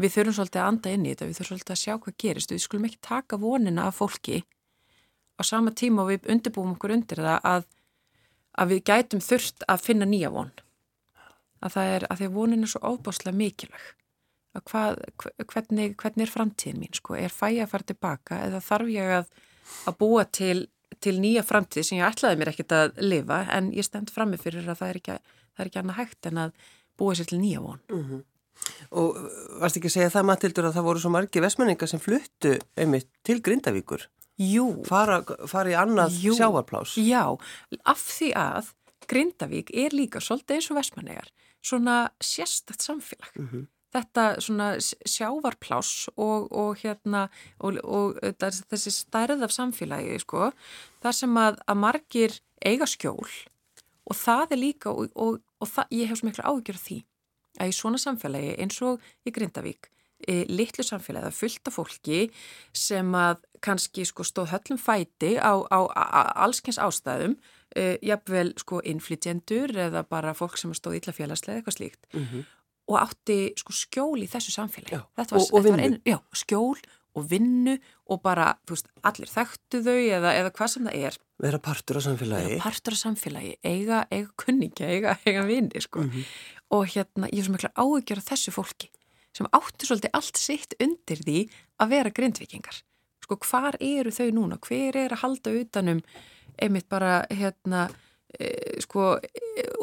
við 0.00 0.14
þurfum 0.16 0.36
svolítið 0.38 0.62
að 0.62 0.68
anda 0.72 0.92
inn 0.94 1.06
í 1.06 1.12
þetta, 1.12 1.28
við 1.28 1.38
þurfum 1.38 1.50
svolítið 1.52 1.74
að 1.74 1.82
sjá 1.82 1.94
hvað 1.94 2.18
gerist, 2.24 2.54
við 2.54 2.62
skulum 2.64 2.88
ekki 2.88 3.00
taka 3.04 3.38
vonina 3.40 3.88
af 3.88 4.00
fólki 4.00 4.42
á 5.38 5.42
sama 5.42 5.74
tíma 5.74 6.04
og 6.04 6.12
við 6.12 6.30
undirbúum 6.34 6.74
okkur 6.74 6.94
undir 6.96 7.22
það 7.22 7.48
að, 7.50 7.66
að 8.58 8.72
við 8.72 8.84
gætum 8.90 9.22
þurft 9.24 9.66
að 9.70 9.84
finna 9.84 10.08
nýja 10.08 10.30
von. 10.34 10.52
Að 11.64 11.76
það 11.76 11.92
er 11.94 12.06
að 12.10 12.20
því 12.20 12.28
að 12.28 12.36
vonin 12.38 12.66
er 12.66 12.70
svo 12.70 12.92
óbáslega 12.92 13.38
mikilvæg. 13.38 13.86
Að 14.54 14.64
hvað, 14.70 15.00
hvernig, 15.50 15.96
hvernig 15.98 16.26
er 16.26 16.30
framtíðin 16.30 16.82
mín 16.82 16.94
sko, 16.94 17.16
er 17.18 17.32
fæ 17.32 17.48
að 17.64 17.70
fara 17.72 17.88
tilbaka 17.88 18.40
eða 18.46 18.60
þarf 18.62 18.92
ég 18.94 19.14
að, 19.18 19.32
að 19.90 19.96
búa 19.98 20.26
til, 20.30 20.58
til 21.00 21.16
nýja 21.20 21.42
framtíð 21.42 21.82
sem 21.82 21.98
ég 21.98 22.06
ætlaði 22.06 22.40
mér 22.40 22.52
ekkert 22.52 22.72
að 22.72 23.02
lifa 23.02 23.44
en 23.56 23.72
ég 23.72 23.86
stend 23.86 24.10
frammi 24.10 24.36
fyrir 24.40 24.68
að 24.68 24.78
það 24.80 24.88
er 24.88 25.00
ekki, 25.00 25.18
það 25.54 25.64
er 25.64 25.70
ekki 25.70 25.82
annað 25.82 26.00
hægt 26.02 26.26
en 26.30 26.38
að 26.38 26.50
búa 26.98 27.14
sér 27.14 27.26
til 27.30 27.40
nýja 27.40 27.60
von 27.60 27.80
mm 27.90 28.04
-hmm. 28.04 28.22
Og 28.90 29.16
varst 29.60 29.76
ekki 29.76 29.90
að 29.90 29.96
segja 29.96 30.10
það 30.10 30.28
Matildur 30.28 30.68
að 30.68 30.76
það 30.76 30.86
voru 30.88 31.00
svo 31.02 31.10
margi 31.10 31.40
vesmenningar 31.40 31.90
sem 31.90 32.00
fluttu 32.00 32.58
einmitt 32.76 33.08
til 33.26 33.42
Grindavíkur? 33.42 34.06
Jú. 34.40 34.84
Fara, 34.86 35.20
fara 35.50 35.70
í 35.70 35.76
annað 35.78 36.16
Jú. 36.22 36.34
sjáarplás? 36.38 36.96
Já, 36.98 37.38
af 37.84 37.98
því 37.98 38.32
að 38.38 38.72
Grindavík 39.10 39.70
er 39.70 39.94
líka 39.94 40.22
svolítið 40.22 40.56
eins 40.56 40.70
og 40.70 40.78
vesmenningar, 40.78 41.28
svona 41.62 41.96
sérstætt 42.20 42.82
samfélag. 42.82 43.30
Mm 43.36 43.48
-hmm. 43.48 43.66
Þetta 43.94 44.26
svona 44.42 44.68
sjávarplás 44.82 46.08
og, 46.16 46.48
og 46.50 46.80
hérna 46.82 47.28
og, 47.62 47.78
og 47.84 48.18
þessi 48.42 48.90
stærð 48.90 49.46
af 49.46 49.54
samfélagi 49.54 50.18
sko, 50.24 50.50
þar 51.04 51.18
sem 51.20 51.38
að, 51.38 51.60
að 51.70 51.82
margir 51.84 52.38
eiga 52.64 52.88
skjól 52.90 53.28
og 54.04 54.18
það 54.18 54.54
er 54.56 54.60
líka 54.60 54.92
og, 54.92 55.40
það, 55.64 55.90
ég 55.94 56.10
hef 56.10 56.20
svo 56.20 56.28
miklu 56.28 56.44
áhugjör 56.44 56.80
því 56.80 57.00
að 57.60 57.70
í 57.70 57.76
svona 57.76 58.00
samfélagi 58.02 58.54
eins 58.60 58.80
og 58.84 59.02
í 59.24 59.32
Grindavík 59.34 59.88
e, 60.26 60.42
litlu 60.50 60.84
samfélagi 60.84 61.30
að 61.30 61.38
fullta 61.38 61.72
fólki 61.74 62.20
sem 62.76 63.14
að 63.16 63.44
kannski 63.64 64.04
sko, 64.08 64.26
stóð 64.26 64.52
höllum 64.52 64.80
fæti 64.80 65.36
á, 65.38 65.54
á, 65.70 65.78
á 65.88 66.20
allskens 66.44 66.80
ástæðum 66.82 67.36
e, 67.76 67.96
jafnvel 68.04 68.52
sko 68.60 68.82
inflytjendur 68.84 69.72
eða 69.86 70.04
bara 70.08 70.34
fólk 70.36 70.58
sem 70.60 70.74
stóð 70.76 71.00
illa 71.00 71.16
félagslega 71.16 71.62
eitthvað 71.62 71.78
slíkt 71.78 72.08
mm 72.12 72.26
-hmm. 72.26 72.44
Og 72.90 72.98
átti 73.00 73.38
sko 73.60 73.74
skjól 73.76 74.20
í 74.24 74.28
þessu 74.30 74.54
samfélagi. 74.54 74.98
Já, 74.98 75.04
var, 75.16 75.32
og, 75.32 75.48
og 75.52 75.64
vinnu. 75.64 76.00
já, 76.04 76.18
skjól 76.36 76.80
og 77.14 77.28
vinnu 77.30 77.76
og 78.10 78.18
bara, 78.24 78.56
þú 78.66 78.74
veist, 78.74 78.88
allir 79.06 79.30
þekktu 79.30 79.80
þau 79.86 80.00
eða, 80.18 80.32
eða 80.34 80.50
hvað 80.56 80.72
sem 80.72 80.88
það 80.88 81.04
er. 81.08 81.18
Vera 81.44 81.60
partur 81.62 81.98
á 81.98 82.02
samfélagi. 82.02 82.50
Vera 82.50 82.64
partur 82.64 82.96
á 82.96 82.98
samfélagi, 82.98 83.52
eiga, 83.62 84.00
eiga 84.10 84.34
kunningja 84.40 84.90
eiga, 84.90 85.14
eiga 85.22 85.46
vinni, 85.46 85.80
sko. 85.84 86.02
Mm 86.02 86.10
-hmm 86.10 86.54
og 86.74 86.88
hérna 86.90 87.28
ég 87.30 87.42
er 87.42 87.46
svo 87.46 87.54
mikla 87.54 87.72
áhugjör 87.76 88.20
af 88.20 88.28
þessu 88.30 88.54
fólki 88.54 88.90
sem 89.34 89.48
áttu 89.50 89.86
svolítið 89.86 90.14
allt 90.16 90.38
sitt 90.38 90.76
undir 90.82 91.22
því 91.26 91.38
að 91.82 91.92
vera 91.94 92.14
grindvikingar 92.14 92.80
sko 93.24 93.38
hvar 93.40 93.78
eru 93.80 94.12
þau 94.12 94.28
núna? 94.36 94.58
Hver 94.60 94.98
er 95.00 95.14
að 95.14 95.22
halda 95.24 95.54
utanum 95.60 96.02
einmitt 96.60 96.88
bara 96.92 97.24
hérna 97.32 97.88
e, 98.38 98.80
sko 98.84 99.14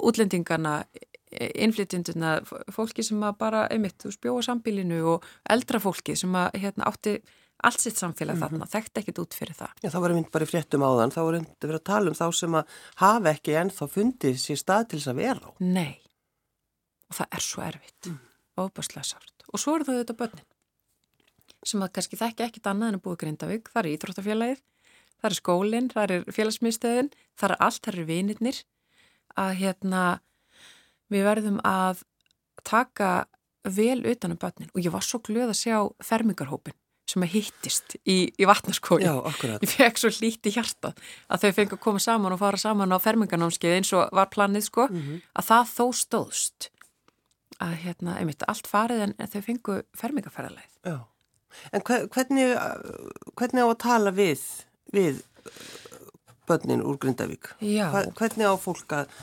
útlendingarna 0.02 0.84
innflytjunduna, 1.32 2.40
fólki 2.74 3.04
sem 3.04 3.22
að 3.24 3.38
bara 3.40 3.68
einmitt 3.72 4.04
spjóa 4.12 4.44
sambílinu 4.46 5.02
og 5.16 5.28
eldra 5.50 5.80
fólki 5.80 6.16
sem 6.20 6.36
að 6.36 6.60
hérna 6.64 6.90
átti 6.92 7.20
allt 7.62 7.80
sitt 7.80 7.98
samfélag 7.98 8.36
mm 8.36 8.42
-hmm. 8.42 8.58
þarna, 8.58 8.68
þekkt 8.68 8.98
ekkit 8.98 9.20
út 9.22 9.34
fyrir 9.38 9.56
það. 9.56 9.74
Já, 9.84 9.90
það 9.90 10.02
var 10.02 10.12
einmitt 10.12 10.32
bara 10.32 10.46
í 10.46 10.50
fréttum 10.50 10.82
áðan, 10.82 11.14
þá 11.14 11.22
var 11.22 11.36
einmitt 11.38 11.64
að 11.64 11.68
vera 11.70 11.78
að 11.78 11.90
tala 11.92 12.10
um 12.10 12.18
þá 12.18 12.28
sem 12.34 12.56
að 12.56 12.66
hafa 12.96 13.30
ekki 13.30 13.52
ennþá 13.62 13.88
fundið 13.88 14.38
sér 14.38 14.58
stað 14.58 14.88
til 14.88 15.00
þess 15.00 15.12
að 15.14 15.22
vera 15.22 15.46
á. 15.46 15.50
Nei, 15.60 16.02
og 17.12 17.20
það 17.20 17.36
er 17.36 17.46
svo 17.46 17.64
erfitt 17.66 18.10
mm. 18.10 18.18
ofbáslega 18.64 19.08
sárt 19.12 19.46
og 19.52 19.60
svo 19.60 19.76
eru 19.76 19.88
þau 19.88 19.96
þetta 20.00 20.18
börnin 20.22 20.48
sem 21.68 21.84
að 21.84 21.94
kannski 21.98 22.18
þekki 22.18 22.46
ekkit 22.48 22.70
annað 22.72 22.92
en 22.92 23.00
að 23.00 23.04
búa 23.06 23.20
Grindavík, 23.22 23.70
það 23.70 23.82
er 23.84 23.90
Íþróttafélagið 23.92 24.62
það 25.22 25.30
er 25.30 25.38
skólinn, 25.38 25.90
það 25.92 26.14
er 26.16 26.30
félagsmiðstöðin 26.38 27.12
það 27.38 27.48
er 27.50 27.56
allt, 27.68 27.82
það 27.84 27.94
eru 27.94 28.08
vinirnir 28.08 28.62
að 29.42 29.52
hérna 29.60 30.04
við 31.12 31.28
verðum 31.28 31.60
að 31.68 32.04
taka 32.68 33.12
vel 33.64 34.02
utan 34.10 34.34
um 34.34 34.42
börnin 34.42 34.72
og 34.74 34.82
ég 34.82 34.94
var 34.94 35.06
svo 35.06 35.22
glöð 35.24 35.54
að 35.54 35.60
sjá 35.60 35.78
fermingarhópin 36.04 36.78
sem 37.12 37.24
að 37.26 37.34
hittist 37.36 37.96
í, 38.08 38.32
í 38.40 38.48
vatnarskóli 38.48 39.06
ég 39.66 39.74
fekk 39.74 40.00
svo 40.00 40.12
lítið 40.22 40.58
hjarta 40.58 40.94
að 41.28 41.46
þau 41.46 41.56
fengi 41.58 41.76
að 41.76 41.84
koma 41.84 42.02
saman 42.02 42.36
og 42.36 42.42
fara 42.42 42.60
saman 42.62 42.96
á 42.96 42.98
fermingarnámskeið 43.04 43.78
eins 43.80 43.92
og 43.98 44.14
var 44.16 44.32
planið 44.34 44.68
sko 44.70 44.88
mm 44.88 45.02
-hmm. 45.02 45.26
að 45.36 45.50
það 45.52 45.74
þó 45.76 45.86
stóðst 46.02 46.72
að 47.62 47.78
hérna, 47.86 48.18
einmitt, 48.20 48.46
allt 48.50 48.70
farið 48.70 49.04
en 49.06 49.16
þau 49.30 49.42
fengu 49.46 49.78
fermingaferðarleið. 49.98 50.72
Já, 50.88 50.98
en 51.72 51.84
hvernig, 51.86 52.56
hvernig 53.38 53.62
á 53.62 53.68
að 53.68 53.78
tala 53.84 54.14
við, 54.16 54.42
við 54.94 55.22
börnin 56.50 56.84
úr 56.86 56.98
Grindavík? 57.02 57.54
Já. 57.62 57.88
Hvernig 58.18 58.50
á 58.50 58.56
fólk 58.60 58.98
að 58.98 59.16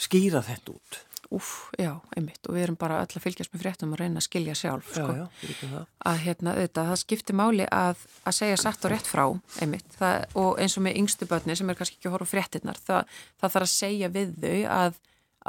skýra 0.00 0.44
þetta 0.44 0.76
út? 0.76 1.00
Úf, 1.34 1.72
já, 1.74 1.90
einmitt, 2.14 2.38
og 2.46 2.54
við 2.54 2.62
erum 2.68 2.76
bara 2.78 3.00
öll 3.02 3.16
að 3.18 3.24
fylgjast 3.24 3.50
með 3.50 3.62
fréttum 3.64 3.94
og 3.96 3.98
reyna 3.98 4.20
að 4.20 4.26
skilja 4.28 4.54
sjálf, 4.54 4.92
sko. 4.94 5.06
Já, 5.10 5.48
já, 5.58 5.80
að 6.06 6.20
hérna, 6.22 6.52
auðvitað, 6.54 6.90
það 6.92 7.00
skiptir 7.00 7.38
máli 7.40 7.66
að, 7.74 8.04
að 8.22 8.36
segja 8.36 8.60
satt 8.62 8.86
og 8.86 8.92
rétt 8.92 9.10
frá, 9.10 9.24
einmitt, 9.64 9.88
það, 9.98 10.26
og 10.38 10.62
eins 10.62 10.76
og 10.78 10.86
með 10.86 11.00
yngstu 11.02 11.28
börni 11.32 11.58
sem 11.58 11.72
er 11.72 11.80
kannski 11.80 11.98
ekki 11.98 12.10
að 12.12 12.14
horfa 12.14 12.30
fréttinnar, 12.30 12.78
það, 12.86 13.18
það 13.42 13.56
þarf 13.56 13.66
að 13.66 13.74
segja 13.74 14.12
við 14.14 14.38
þau 14.44 14.54
að, 14.76 15.02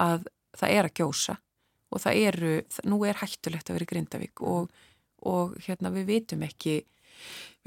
að 0.08 0.28
það 0.58 0.76
er 0.80 0.90
að 0.90 0.98
gjósa. 1.02 1.38
Og 1.88 2.04
það 2.04 2.22
eru, 2.32 2.54
nú 2.90 3.02
er 3.08 3.22
hættulegt 3.22 3.70
að 3.70 3.78
vera 3.78 3.86
í 3.86 3.92
Grindavík 3.94 4.46
og, 4.50 4.84
og 5.30 5.56
hérna 5.68 5.94
við 5.94 6.10
vitum 6.10 6.42
ekki 6.48 6.80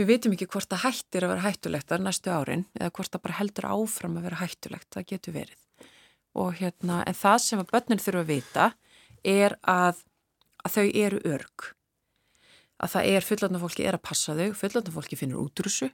við 0.01 0.11
vitum 0.11 0.35
ekki 0.35 0.51
hvort 0.51 0.70
það 0.70 0.85
hættir 0.88 1.25
að 1.27 1.35
vera 1.35 1.46
hættulegt 1.46 1.94
að 1.94 2.05
næstu 2.05 2.33
árin 2.33 2.66
eða 2.75 2.92
hvort 2.96 3.14
það 3.14 3.25
bara 3.27 3.38
heldur 3.40 3.70
áfram 3.70 4.18
að 4.18 4.29
vera 4.29 4.40
hættulegt, 4.42 4.90
það 4.94 5.09
getur 5.14 5.37
verið 5.37 5.60
og 6.38 6.55
hérna, 6.61 7.03
en 7.07 7.16
það 7.16 7.38
sem 7.45 7.62
að 7.62 7.73
börnin 7.75 8.03
þurfa 8.03 8.25
að 8.25 8.31
vita 8.31 8.66
er 9.27 9.57
að, 9.69 10.03
að 10.64 10.77
þau 10.77 10.87
eru 11.05 11.23
örg 11.25 11.71
að 12.81 12.93
það 12.95 13.09
er 13.14 13.27
fullandar 13.27 13.61
fólki 13.61 13.85
er 13.85 13.99
að 13.99 14.07
passa 14.09 14.37
þau, 14.37 14.53
fullandar 14.57 14.95
fólki 14.95 15.19
finnur 15.21 15.43
útrúsu 15.43 15.90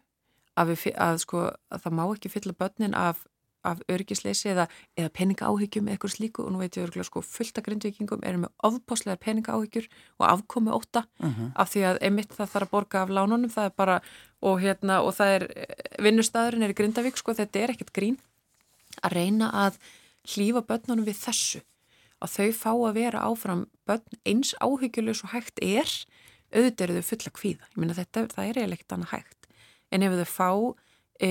að, 0.57 0.73
við, 0.73 0.85
að 0.95 1.23
sko 1.25 1.47
að 1.51 1.83
það 1.83 1.97
má 1.99 2.05
ekki 2.07 2.33
fylla 2.33 2.59
börnin 2.59 2.95
af 2.95 3.25
af 3.67 3.83
örgisleysi 3.91 4.51
eða, 4.53 4.67
eða 4.99 5.13
peningaáhyggjum 5.17 5.89
eða 5.89 5.97
eitthvað 5.97 6.15
slíku 6.15 6.45
og 6.45 6.53
nú 6.55 6.63
veit 6.63 6.77
ég 6.79 6.87
örgulega 6.87 7.09
sko 7.09 7.23
fullt 7.27 7.59
af 7.59 7.67
grindvikingum 7.67 8.25
erum 8.27 8.45
með 8.47 8.53
ofbáslega 8.69 9.19
peningaáhyggjur 9.25 9.89
og 10.21 10.27
afkomi 10.29 10.75
óta 10.75 11.03
uh 11.03 11.27
mhm. 11.27 11.35
-huh. 11.35 11.51
af 11.55 11.75
því 11.75 11.83
að 11.91 11.99
emitt 12.01 12.33
það 12.37 12.53
þarf 12.53 12.69
að 12.69 12.75
borga 12.75 13.03
af 13.03 13.11
lánunum 13.11 13.51
það 13.51 13.65
er 13.65 13.75
bara 13.77 14.01
og 14.41 14.61
hérna 14.61 15.01
og 15.03 15.15
það 15.15 15.31
er 15.37 15.43
vinnustæðurinn 15.99 16.63
er 16.63 16.71
í 16.71 16.79
Grindavík 16.79 17.17
sko 17.17 17.35
þetta 17.35 17.59
er 17.59 17.71
ekkert 17.71 17.93
grín 17.93 18.19
að 19.03 19.13
reyna 19.13 19.51
að 19.51 19.79
hlýfa 20.35 20.63
börnunum 20.67 21.07
við 21.07 21.21
þessu 21.23 21.63
að 22.25 22.33
þau 22.33 22.49
fá 22.57 22.71
að 22.73 22.97
vera 22.97 23.25
áfram 23.29 23.67
börn 23.87 24.21
eins 24.25 24.55
áhyggjuleg 24.61 25.19
svo 25.19 25.31
hægt 25.33 25.61
er 25.63 25.91
auðvitað 26.55 26.85
eru 26.87 27.01
þau 27.01 27.09
fulla 27.11 27.33
kvíða. 27.37 27.69
Ég 27.71 27.81
minna 27.81 27.97
þetta 27.97 28.27
það 28.33 28.45
er 28.45 28.61
eiginlega 28.61 28.79
ekkert 28.79 28.97
annað 28.97 29.13
hægt. 29.13 29.49
En 29.93 30.07
ef 30.07 30.17
þau 30.17 30.31
fá 30.33 30.51
e, 31.21 31.31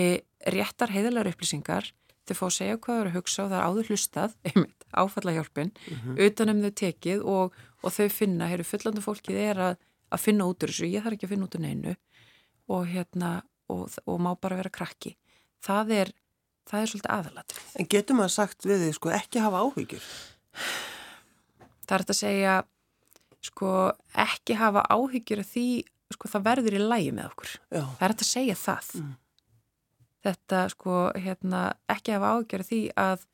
réttar 0.53 0.93
heiðalega 0.93 1.33
upplýsingar 1.33 1.89
þau 2.25 2.35
fá 2.39 2.45
að 2.47 2.55
segja 2.57 2.77
hvað 2.77 2.95
þau 2.95 3.01
eru 3.01 3.11
að 3.11 3.17
hugsa 3.19 3.43
og 3.43 3.51
það 3.51 3.57
er 3.57 3.65
áður 3.69 3.89
hlustað, 3.91 4.35
einmitt, 4.49 4.85
áfallahjálpin 4.95 5.71
mm 5.71 5.97
-hmm. 5.97 6.21
utanum 6.27 6.61
þau 6.63 6.73
tekið 6.81 7.25
og, 7.35 7.59
og 7.81 7.95
þau 7.97 8.07
finna, 8.09 8.49
hér 8.49 8.63
er 8.63 8.69
fullandu 8.69 9.03
fólkið 9.03 9.41
er 9.41 9.61
að, 9.69 9.75
að 10.09 10.23
finna 10.25 10.47
út 10.49 10.63
úr 10.63 10.73
þessu, 10.73 10.89
ég 10.89 11.03
þarf 11.03 11.17
ekki 11.17 11.27
að 11.27 11.33
finna 11.33 11.45
út 11.49 11.57
úr 11.57 11.65
neinu 11.65 11.95
og 12.67 12.87
hérna 12.89 13.31
og, 13.69 13.89
og 14.05 14.19
má 14.21 14.31
bara 14.41 14.57
vera 14.57 14.69
krakki. 14.69 15.15
Það 15.65 15.91
er, 15.91 16.13
það 16.69 16.81
er 16.81 16.91
svolítið 16.91 17.15
aðalatrið 17.17 17.75
En 17.79 17.91
getur 17.95 18.19
maður 18.19 18.35
sagt 18.35 18.65
við 18.65 18.85
þið, 18.85 18.93
sko, 18.99 19.11
ekki 19.15 19.43
hafa 19.43 19.65
áhyggjur? 19.65 20.07
Það 21.85 21.97
er 21.97 22.05
þetta 22.05 22.15
að 22.15 22.21
segja 22.21 22.55
sko, 23.45 23.73
ekki 24.25 24.57
hafa 24.57 24.85
áhyggjur 24.89 25.43
því, 25.45 25.67
sko, 26.15 26.31
það 26.31 26.47
verður 26.49 26.79
í 26.79 26.81
lægi 26.81 27.13
með 27.13 27.29
okkur 27.33 27.53
Já. 27.53 27.83
það 27.83 28.07
er 28.07 28.15
þetta 28.15 28.27
að 28.27 28.33
segja 28.33 28.57
það 28.63 28.91
mm 29.01 29.13
þetta 30.25 30.65
sko 30.73 30.99
hérna 31.21 31.63
ekki 31.91 32.15
hafa 32.15 32.35
ágjörð 32.37 32.69
því 32.69 32.81
að 32.99 33.25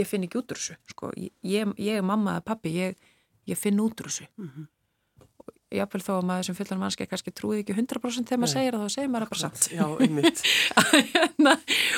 ég 0.00 0.08
finn 0.08 0.26
ekki 0.26 0.40
út 0.40 0.52
úr 0.54 0.60
þessu 0.60 0.76
sko 0.92 1.12
ég, 1.16 1.72
ég 1.76 1.98
er 1.98 2.06
mamma 2.06 2.38
eða 2.38 2.46
pappi, 2.52 2.74
ég, 2.76 3.10
ég 3.50 3.58
finn 3.58 3.80
út 3.82 4.00
úr 4.00 4.10
þessu 4.10 4.28
mm 4.30 4.48
-hmm. 4.48 4.68
Jáfnveil 5.74 6.02
þó 6.04 6.12
að 6.16 6.26
maður 6.30 6.48
sem 6.48 6.56
fullan 6.58 6.80
mannski 6.82 7.06
kannski 7.10 7.32
trúið 7.34 7.62
ekki 7.62 7.76
100% 7.76 8.30
þegar 8.30 8.42
maður 8.42 8.52
segir 8.54 8.76
það 8.76 8.84
þá 8.84 8.94
segir 8.96 9.10
maður 9.12 9.32
bara 9.32 9.42
samt 9.42 9.68
Já, 9.70 9.84
einmitt 10.06 10.42
hérna, 11.14 11.56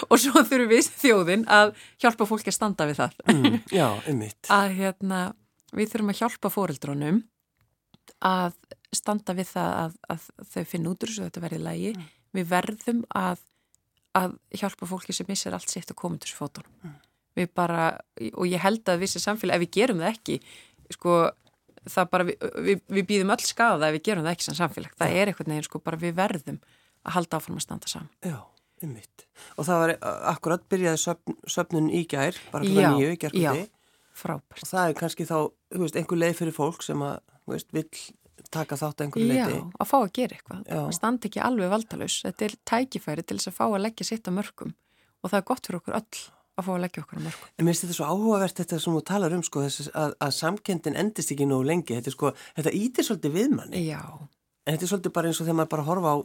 og 0.08 0.22
svo 0.22 0.42
þurfum 0.42 0.72
við 0.72 0.90
þjóðin 1.02 1.46
að 1.60 1.74
hjálpa 2.04 2.28
fólki 2.28 2.52
að 2.52 2.58
standa 2.58 2.88
við 2.90 3.00
það 3.02 3.22
mm, 3.32 3.60
Já, 3.72 3.86
einmitt 4.10 4.50
að 4.58 4.74
hérna 4.80 5.22
við 5.72 5.94
þurfum 5.94 6.12
að 6.12 6.20
hjálpa 6.20 6.52
fóreldrónum 6.52 7.22
að 8.28 8.58
standa 8.92 9.34
við 9.38 9.54
það 9.54 9.78
að, 9.78 9.96
að 10.12 10.28
þau 10.52 10.62
finn 10.68 10.90
út 10.90 11.00
úr 11.00 11.12
þessu 11.12 11.30
þetta 11.30 11.46
verði 11.46 11.62
lægi 11.62 11.94
mm. 11.96 12.12
við 12.36 12.52
verðum 12.52 13.02
að 13.16 13.48
að 14.18 14.36
hjálpa 14.60 14.88
fólki 14.88 15.14
sem 15.16 15.28
missir 15.28 15.54
allt 15.56 15.70
sitt 15.72 15.90
að 15.90 15.98
koma 15.98 16.18
til 16.20 16.28
þessu 16.28 16.40
fótunum. 16.40 16.72
Mm. 16.84 16.96
Við 17.38 17.52
bara, 17.56 17.84
og 18.36 18.48
ég 18.48 18.60
held 18.60 18.88
að 18.92 19.04
vissi 19.06 19.22
samfélag, 19.22 19.56
ef 19.56 19.64
við 19.64 19.76
gerum 19.78 20.02
það 20.02 20.10
ekki, 20.10 20.38
sko, 20.92 21.14
það 21.90 22.08
bara, 22.12 22.26
við, 22.28 22.46
við, 22.68 22.80
við 22.96 23.06
býðum 23.10 23.34
öll 23.34 23.44
skada 23.46 23.88
ef 23.88 23.96
við 23.96 24.06
gerum 24.08 24.26
það 24.26 24.36
ekki 24.36 24.46
sem 24.48 24.58
samfélag. 24.58 24.94
Það 25.00 25.18
er 25.18 25.32
einhvern 25.32 25.52
veginn 25.54 25.66
sko 25.66 25.82
bara 25.82 26.00
við 26.00 26.16
verðum 26.18 26.58
að 27.02 27.16
halda 27.16 27.38
áfram 27.40 27.58
að 27.58 27.66
standa 27.66 27.90
saman. 27.90 28.10
Já, 28.22 28.38
um 28.82 28.94
mitt. 28.94 29.26
Og 29.56 29.68
það 29.68 29.82
var 29.82 29.94
akkurat 30.32 30.66
byrjaði 30.70 31.02
söfn, 31.02 31.38
söfnun 31.50 31.90
í 31.90 32.02
gær, 32.10 32.38
bara 32.54 32.66
fyrir 32.68 32.96
nýju, 32.96 33.14
gerðkvöldi. 33.24 33.66
Já, 33.66 34.10
frábært. 34.22 34.62
Og 34.62 34.70
það 34.70 34.88
er 34.88 34.98
kannski 35.00 35.28
þá, 35.28 35.38
þú 35.74 35.84
veist, 35.86 35.98
einhver 35.98 36.22
leið 36.22 36.36
fyrir 36.42 36.56
fólk 36.56 36.86
sem 36.86 37.06
að, 37.06 37.16
þú 37.42 37.56
veist, 37.56 37.72
vill 37.74 37.88
taka 38.52 38.78
þátt 38.78 39.00
að 39.00 39.06
einhverju 39.06 39.28
leiti. 39.30 39.56
Já, 39.56 39.64
að 39.82 39.90
fá 39.90 39.96
að 39.98 40.12
gera 40.18 40.36
eitthvað. 40.36 40.62
Það 40.68 40.94
standi 40.98 41.28
ekki 41.30 41.42
alveg 41.46 41.72
valdalus. 41.72 42.20
Þetta 42.26 42.46
er 42.46 42.56
tækifæri 42.68 43.24
til 43.26 43.38
þess 43.38 43.50
að 43.50 43.58
fá 43.58 43.64
að 43.68 43.82
leggja 43.86 44.08
sitt 44.08 44.28
á 44.28 44.32
mörgum 44.34 44.72
og 45.22 45.30
það 45.30 45.38
er 45.38 45.46
gott 45.48 45.68
fyrir 45.68 45.80
okkur 45.80 45.98
öll 45.98 46.22
að 46.58 46.66
fá 46.66 46.72
að 46.74 46.82
leggja 46.84 47.02
okkur 47.04 47.20
á 47.20 47.22
mörgum. 47.26 47.48
En 47.56 47.66
mér 47.66 47.72
finnst 47.72 47.86
þetta 47.86 47.96
svo 47.98 48.10
áhugavert 48.12 48.60
þetta 48.60 48.78
sem 48.84 48.96
þú 48.96 49.02
talar 49.08 49.34
um 49.36 49.42
sko 49.46 49.64
þess 49.64 49.90
að, 49.90 50.14
að 50.26 50.36
samkendin 50.36 51.00
endist 51.00 51.34
ekki 51.34 51.48
nú 51.48 51.62
lengi. 51.66 51.96
Þetta 51.98 52.14
sko, 52.14 52.32
þetta 52.58 52.76
ítir 52.78 53.08
svolítið 53.08 53.36
við 53.38 53.52
manni. 53.56 53.82
Já. 53.88 54.02
En 54.62 54.76
þetta 54.76 54.86
er 54.86 54.92
svolítið 54.92 55.14
bara 55.16 55.30
eins 55.30 55.40
og 55.42 55.48
þegar 55.48 55.58
maður 55.58 55.72
bara 55.72 55.86
horfa 55.88 56.14
á 56.14 56.16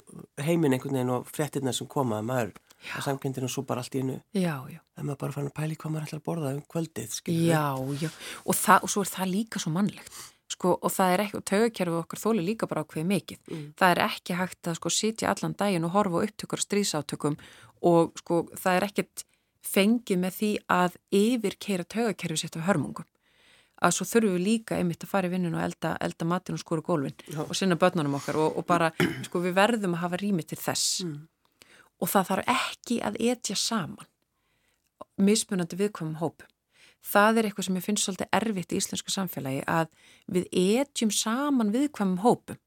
heiminn 0.46 0.76
einhvern 0.76 0.98
veginn 1.00 1.14
og 1.16 1.30
frettirna 1.32 1.74
sem 1.74 1.90
koma 1.90 2.20
að 2.20 2.28
maður 2.28 2.52
að 2.94 3.06
samkendinu 3.08 3.50
svo 3.50 3.64
bara 3.66 3.82
allt 3.82 3.96
í 3.98 4.02
innu. 4.04 4.18
Já, 4.38 4.56
já. 4.70 4.82
Það 4.94 5.08
maður 5.08 5.22
bara 5.24 5.36
fann 5.38 5.50
að 5.50 5.56
pæli 5.58 5.78
hvað 5.82 5.94
maður 5.94 6.08
ætlar 6.08 6.22
að 6.22 6.28
borða 6.28 6.52
um 6.54 6.66
kvöldið, 6.74 7.16
skilur. 7.18 7.48
Já, 7.50 7.66
já. 8.04 8.12
Og, 8.44 8.58
það, 8.58 8.84
og 8.86 8.94
svo 8.94 9.04
er 9.04 9.14
það 9.16 9.32
líka 9.32 9.62
svo 9.64 9.74
mannlegt. 9.74 10.20
Sko, 10.48 10.76
og 10.78 10.94
það 10.94 11.14
er 11.14 11.24
ekki, 11.26 11.40
og 11.40 11.48
taugakerfið 11.50 11.98
okkar 11.98 12.22
þóli 12.22 12.44
líka 12.46 12.70
bara 12.70 12.84
ákveði 12.86 13.08
mikið. 13.10 13.40
Mm. 13.50 13.66
Það 13.82 13.94
er 13.96 14.04
ekki 14.06 14.38
hægt 14.38 14.70
að 14.70 14.78
sko 14.78 14.92
sitja 14.94 15.34
allan 15.34 15.58
daginn 15.60 15.88
og 15.90 15.96
horfa 15.98 16.22
upptökur 16.24 16.64
strísátökum 16.64 17.36
og 17.90 18.14
sko 18.22 18.46
það 18.54 18.78
er 18.78 18.88
ekkert 18.88 19.26
fengið 19.66 20.20
með 20.22 20.36
því 20.40 20.52
að 20.74 20.98
yfir 21.14 21.58
keira 21.60 21.86
taugakerfið 21.88 22.44
sitt 22.44 22.58
af 22.60 22.68
hörmungum 22.68 23.08
að 23.78 23.94
svo 23.94 24.08
þurfum 24.10 24.36
við 24.38 24.46
líka 24.46 24.78
einmitt 24.78 25.06
að 25.06 25.12
fara 25.12 25.30
í 25.30 25.32
vinnun 25.34 25.58
og 25.58 25.62
elda, 25.62 25.94
elda 26.02 26.26
matin 26.26 26.58
og 26.58 26.62
skóra 26.64 26.84
gólfin 26.86 27.18
Já. 27.30 27.44
og 27.46 27.54
sinna 27.56 27.78
börnunum 27.78 28.18
okkar 28.18 28.40
og, 28.42 28.58
og 28.58 28.66
bara 28.66 28.90
sko 29.28 29.42
við 29.44 29.58
verðum 29.58 29.98
að 29.98 30.04
hafa 30.06 30.22
rými 30.22 30.46
til 30.48 30.58
þess 30.62 31.04
mm. 31.06 31.18
og 32.02 32.14
það 32.14 32.30
þarf 32.32 32.54
ekki 32.56 33.00
að 33.06 33.20
etja 33.32 33.58
saman 33.62 34.10
mismunandi 35.18 35.78
viðkvæmum 35.78 36.22
hópum 36.22 36.50
það 37.08 37.40
er 37.40 37.48
eitthvað 37.48 37.68
sem 37.68 37.78
ég 37.78 37.86
finnst 37.86 38.08
svolítið 38.08 38.34
erfitt 38.40 38.74
í 38.74 38.80
íslensku 38.82 39.14
samfélagi 39.14 39.62
að 39.70 39.92
við 40.34 40.48
etjum 40.82 41.14
saman 41.14 41.74
viðkvæmum 41.76 42.24
hópum 42.26 42.58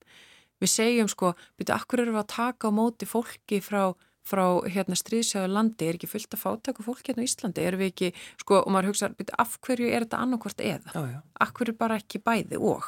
við 0.61 0.71
segjum 0.71 1.09
sko, 1.11 1.35
byrju, 1.59 1.75
akkur 1.75 2.05
eru 2.05 2.15
við 2.15 2.23
að 2.23 2.33
taka 2.37 2.71
á 2.71 2.77
móti 2.77 3.09
fólki 3.09 3.61
frá 3.65 3.97
frá 4.27 4.45
hérna 4.69 4.97
stríðsjáðu 4.99 5.53
landi, 5.53 5.89
er 5.89 5.99
ekki 5.99 6.11
fullt 6.11 6.35
að 6.37 6.43
fátaka 6.43 6.85
fólk 6.85 7.07
hérna 7.07 7.25
í 7.25 7.29
Íslandi, 7.29 7.65
er 7.65 7.77
við 7.81 7.93
ekki 7.93 8.11
sko, 8.43 8.61
og 8.63 8.73
maður 8.75 8.93
hugsa, 8.93 9.13
af 9.41 9.57
hverju 9.65 9.89
er 9.89 10.05
þetta 10.07 10.21
annarkvort 10.25 10.61
eða, 10.61 10.93
já, 10.95 11.01
já. 11.15 11.21
af 11.41 11.55
hverju 11.57 11.77
bara 11.81 12.01
ekki 12.01 12.21
bæði 12.23 12.61
og, 12.61 12.85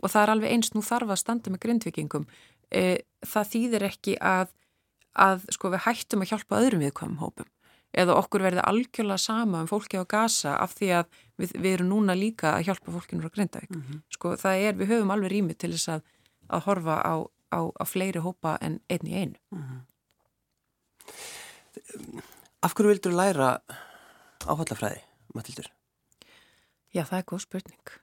og 0.00 0.12
það 0.12 0.22
er 0.22 0.34
alveg 0.34 0.54
eins 0.54 0.72
nú 0.74 0.82
þarf 0.82 1.12
að 1.12 1.20
standa 1.22 1.52
með 1.52 1.62
grindvikingum 1.66 2.26
e, 2.72 3.04
það 3.26 3.52
þýðir 3.52 3.86
ekki 3.90 4.16
að 4.18 4.54
að 5.18 5.46
sko 5.54 5.72
við 5.72 5.84
hættum 5.86 6.22
að 6.22 6.32
hjálpa 6.32 6.60
öðrum 6.62 6.84
viðkvæmum 6.84 7.22
hópum, 7.22 7.48
eða 7.96 8.16
okkur 8.20 8.44
verði 8.44 8.64
algjörlega 8.70 9.22
sama 9.22 9.62
um 9.64 9.70
fólki 9.70 9.98
á 9.98 10.04
gasa 10.08 10.54
af 10.62 10.76
því 10.78 10.90
að 11.00 11.18
við, 11.40 11.54
við 11.56 11.72
erum 11.72 11.90
núna 11.92 12.16
líka 12.18 12.54
að 12.54 12.68
hjálpa 12.68 12.94
fólkinu 12.94 13.24
frá 13.24 13.34
grindavík, 13.34 13.72
mm 13.72 13.82
-hmm. 13.82 14.00
sko 14.14 14.36
það 14.36 14.64
er 14.68 14.78
við 14.78 14.90
höfum 14.92 15.10
alveg 15.10 15.32
rými 15.32 15.54
til 15.54 15.72
þess 15.74 15.88
að, 15.96 16.02
að 16.48 16.64
horfa 16.68 16.96
á, 17.02 17.14
á, 17.50 17.60
á 17.66 17.84
fleiri 17.84 18.20
hópa 18.22 18.58
en 18.60 18.80
einn 18.88 19.06
í 19.06 19.14
einu. 19.14 19.38
Mm 19.50 19.62
-hmm. 19.62 19.80
Af 22.62 22.74
hverju 22.74 22.90
vildur 22.90 23.14
læra 23.14 23.52
áhaldafræði, 24.48 25.02
Matildur? 25.36 25.70
Já, 26.94 27.04
það 27.04 27.18
er 27.20 27.26
góð 27.30 27.44
spurning. 27.44 27.96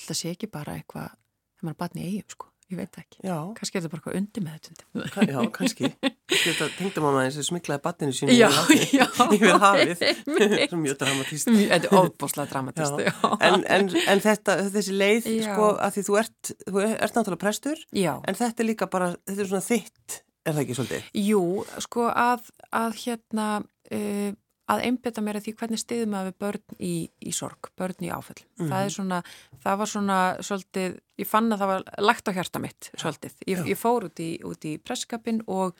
Það 0.00 0.18
sé 0.18 0.32
ekki 0.34 0.50
bara 0.50 0.78
eitthvað, 0.78 1.12
þegar 1.56 1.68
maður 1.68 1.76
er 1.76 1.82
batni 1.84 2.06
í 2.06 2.14
eigum, 2.14 2.32
sko. 2.34 2.50
Ég 2.70 2.78
veit 2.78 2.98
ekki. 3.00 3.18
Já. 3.26 3.34
Kannski 3.56 3.78
er 3.78 3.82
þetta 3.82 3.90
bara 3.90 3.98
eitthvað 3.98 4.18
undir 4.20 4.42
með 4.46 4.58
þetta. 4.68 5.24
Já, 5.26 5.38
kannski. 5.56 5.88
Þetta 6.30 6.68
tengda 6.76 7.02
mamma 7.02 7.24
eins 7.26 7.38
og 7.42 7.46
smiklaði 7.48 7.82
batninu 7.82 8.14
sínu 8.14 8.36
já, 8.36 8.46
já. 8.94 9.06
yfir 9.26 9.56
hafið. 9.58 10.04
Það 10.28 10.54
er 10.68 10.76
mjög 10.78 11.00
dramatíst. 11.00 11.50
Þetta 11.50 11.90
er 11.90 11.98
óbúslega 11.98 12.46
dramatíst, 12.52 13.02
já. 13.02 13.10
En, 13.48 13.66
en, 13.74 13.90
en 14.14 14.22
þetta, 14.22 14.56
þessi 14.70 14.94
leið, 14.94 15.28
sko, 15.48 15.72
að 15.82 15.96
því 15.96 16.06
þú 16.06 16.18
ert, 16.22 16.52
þú 16.62 16.84
ert 16.86 17.18
náttúrulega 17.18 17.42
prestur. 17.42 17.82
Já. 17.90 18.12
En 18.22 18.38
þetta 18.38 18.62
er 18.62 18.70
líka 18.70 18.90
bara, 18.92 19.10
þetta 19.26 19.46
er 19.48 19.50
svona 19.50 19.66
þitt 19.66 20.20
Er 20.44 20.54
það 20.54 20.62
ekki 20.62 20.76
svolítið? 20.78 21.08
Jú, 21.20 21.42
sko 21.84 22.06
að, 22.08 22.46
að 22.72 22.94
hérna 23.02 23.48
uh, 23.60 24.30
að 24.70 24.84
einbeta 24.86 25.22
mér 25.24 25.40
að 25.40 25.46
því 25.46 25.54
hvernig 25.60 25.82
stiðum 25.82 26.16
að 26.16 26.28
við 26.28 26.36
börn 26.44 26.76
í, 26.78 26.94
í 27.26 27.32
sorg, 27.34 27.70
börn 27.78 28.06
í 28.06 28.10
áfell. 28.12 28.38
Mm 28.38 28.60
-hmm. 28.62 28.72
Það 28.72 28.84
er 28.84 28.94
svona, 28.94 29.22
það 29.64 29.78
var 29.80 29.90
svona 29.92 30.18
svolítið, 30.46 30.98
ég 31.18 31.28
fann 31.28 31.52
að 31.52 31.62
það 31.62 31.72
var 31.72 31.86
lagt 32.08 32.28
á 32.30 32.36
hjarta 32.36 32.62
mitt 32.62 32.90
svolítið. 32.94 33.34
Ég, 33.46 33.64
ég 33.72 33.78
fór 33.78 34.06
út 34.08 34.20
í, 34.20 34.30
í 34.40 34.78
presskapin 34.78 35.42
og 35.46 35.74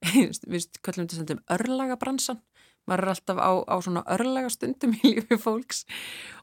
við 0.52 0.68
kallum 0.82 1.08
þetta 1.08 1.26
sem 1.34 1.44
örlagabransan. 1.50 2.40
Maður 2.88 3.04
er 3.04 3.12
alltaf 3.12 3.38
á, 3.38 3.52
á 3.68 3.76
svona 3.84 4.02
örlagastundum 4.08 4.94
í 4.96 5.14
lífi 5.14 5.36
fólks 5.36 5.84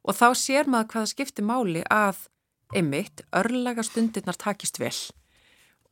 og 0.05 0.15
þá 0.15 0.27
sér 0.37 0.69
maður 0.69 0.91
hvaða 0.93 1.11
skiptir 1.11 1.43
máli 1.43 1.81
að 1.89 2.27
einmitt 2.75 3.23
örlagastundirnar 3.35 4.37
takist 4.37 4.77
vel 4.79 4.93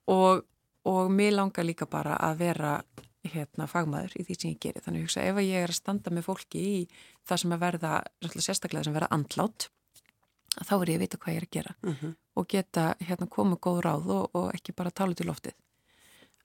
og 0.06 0.46
og 0.86 1.12
mér 1.12 1.36
langar 1.36 1.66
líka 1.66 1.88
bara 1.90 2.18
að 2.22 2.42
vera 2.44 2.76
hérna 3.26 3.68
fagmaður 3.70 4.14
í 4.20 4.26
því 4.26 4.36
sem 4.38 4.52
ég 4.54 4.62
gerir 4.62 4.86
þannig 4.86 5.02
að 5.02 5.08
hugsa 5.08 5.24
ef 5.26 5.40
ég 5.42 5.64
er 5.64 5.74
að 5.74 5.80
standa 5.80 6.14
með 6.14 6.28
fólki 6.28 6.62
í 6.62 6.76
það 7.26 7.42
sem 7.42 7.56
að 7.56 7.64
verða, 7.64 7.94
sérstaklega 8.36 8.86
sem 8.86 8.96
verða 8.96 9.12
andlátt, 9.16 9.68
þá 10.62 10.74
er 10.78 10.92
ég 10.92 11.00
að 11.00 11.06
vita 11.06 11.20
hvað 11.24 11.34
ég 11.34 11.42
er 11.42 11.48
að 11.48 11.56
gera. 11.58 11.76
Mm 11.82 11.96
-hmm. 12.00 12.16
og 12.36 12.48
geta 12.48 12.86
hérna 13.02 13.28
koma 13.28 13.56
góð 13.56 13.82
ráð 13.82 14.10
og, 14.18 14.36
og 14.36 14.54
ekki 14.54 14.76
bara 14.78 14.92
tala 14.92 15.14
til 15.14 15.28
loftið. 15.28 15.56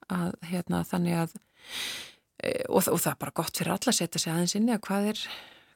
Að 0.09 0.33
hérna 0.41 0.83
þannig 0.83 1.15
að 1.15 1.37
e, 2.43 2.65
og, 2.69 2.87
og 2.87 2.99
það 2.99 3.11
er 3.11 3.19
bara 3.19 3.31
gott 3.35 3.57
fyrir 3.57 3.71
alla 3.71 3.93
að 3.93 3.99
setja 3.99 4.19
sig 4.19 4.33
aðeins 4.33 4.55
inni 4.55 4.73
að 4.73 4.81
hvað 4.87 5.07
er, 5.13 5.19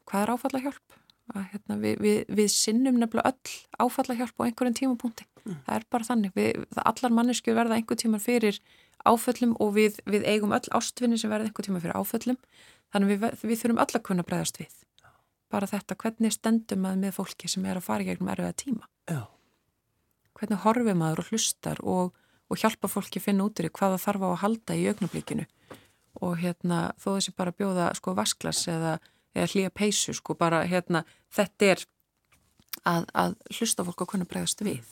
hvað 0.05 0.21
er 0.21 0.33
áfalla 0.33 0.63
hjálp 0.65 1.04
að 1.33 1.45
hérna, 1.51 1.77
við, 1.81 2.01
við, 2.03 2.17
við 2.37 2.49
sinnum 2.53 2.99
nefnilega 3.01 3.31
öll 3.31 3.85
áfallahjálp 3.85 4.41
á 4.41 4.45
einhverjum 4.45 4.77
tímapunkti. 4.77 5.27
Mm. 5.45 5.59
það 5.67 5.75
er 5.75 5.83
bara 5.93 6.07
þannig, 6.07 6.31
við, 6.33 6.63
allar 6.81 7.13
mannesku 7.13 7.53
verða 7.53 7.77
einhver 7.77 7.99
tíma 8.01 8.17
fyrir 8.21 8.57
áföllum 9.05 9.53
og 9.61 9.75
við, 9.75 9.99
við 10.09 10.25
eigum 10.25 10.55
öll 10.57 10.71
ástvinni 10.73 11.19
sem 11.21 11.29
verða 11.29 11.49
einhver 11.49 11.67
tíma 11.67 11.81
fyrir 11.83 11.97
áföllum. 11.97 12.39
Þannig 12.93 13.21
við 13.43 13.59
þurfum 13.61 13.81
öll 13.83 13.97
að 13.99 14.05
kunna 14.07 14.25
bregðast 14.25 14.59
við. 14.61 14.75
Bara 15.53 15.69
þetta, 15.69 15.97
hvernig 16.01 16.33
stendum 16.33 16.81
maður 16.81 17.01
með 17.03 17.17
fólki 17.19 17.49
sem 17.51 17.65
er 17.69 17.77
að 17.77 17.85
fara 17.85 18.05
í 18.05 18.09
gegnum 18.09 18.31
erfiða 18.33 18.57
tíma? 18.57 18.89
Já. 19.05 19.25
hvernig 20.35 20.63
horfið 20.65 20.97
maður 20.99 21.21
og 21.21 21.27
hlustar 21.29 21.79
og, 21.85 22.15
og 22.49 22.59
hjálpa 22.59 22.89
fólki 22.91 23.21
að 23.21 23.27
finna 23.29 23.45
út 23.45 23.61
í 23.61 23.69
hvaða 23.69 24.01
þarf 24.01 24.25
á 24.25 24.27
að 24.31 24.41
halda 24.41 24.75
í 24.75 24.87
augnablíkinu 24.89 25.45
og 26.25 26.39
hérna 26.41 26.79
þó 26.99 27.13
þessi 27.13 27.33
bara 27.37 27.53
bjóða 27.55 27.91
sko 27.95 28.15
vasklas 28.17 28.65
eða 28.71 28.97
eða 29.35 29.51
hlýja 29.51 29.73
peysu 29.75 30.15
sko 30.15 30.35
bara 30.39 30.63
hérna 30.67 31.03
þetta 31.35 31.71
er 31.73 31.85
að, 32.85 33.07
að 33.13 33.35
hlusta 33.57 33.85
fólk 33.87 34.05
að 34.05 34.11
kunna 34.13 34.29
bregðast 34.29 34.63
við. 34.65 34.83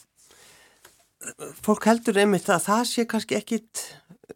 Fólk 1.63 1.87
heldur 1.87 2.19
einmitt 2.19 2.49
að 2.51 2.65
það 2.65 2.85
sé 2.89 3.05
kannski 3.07 3.37
ekkit 3.39 3.83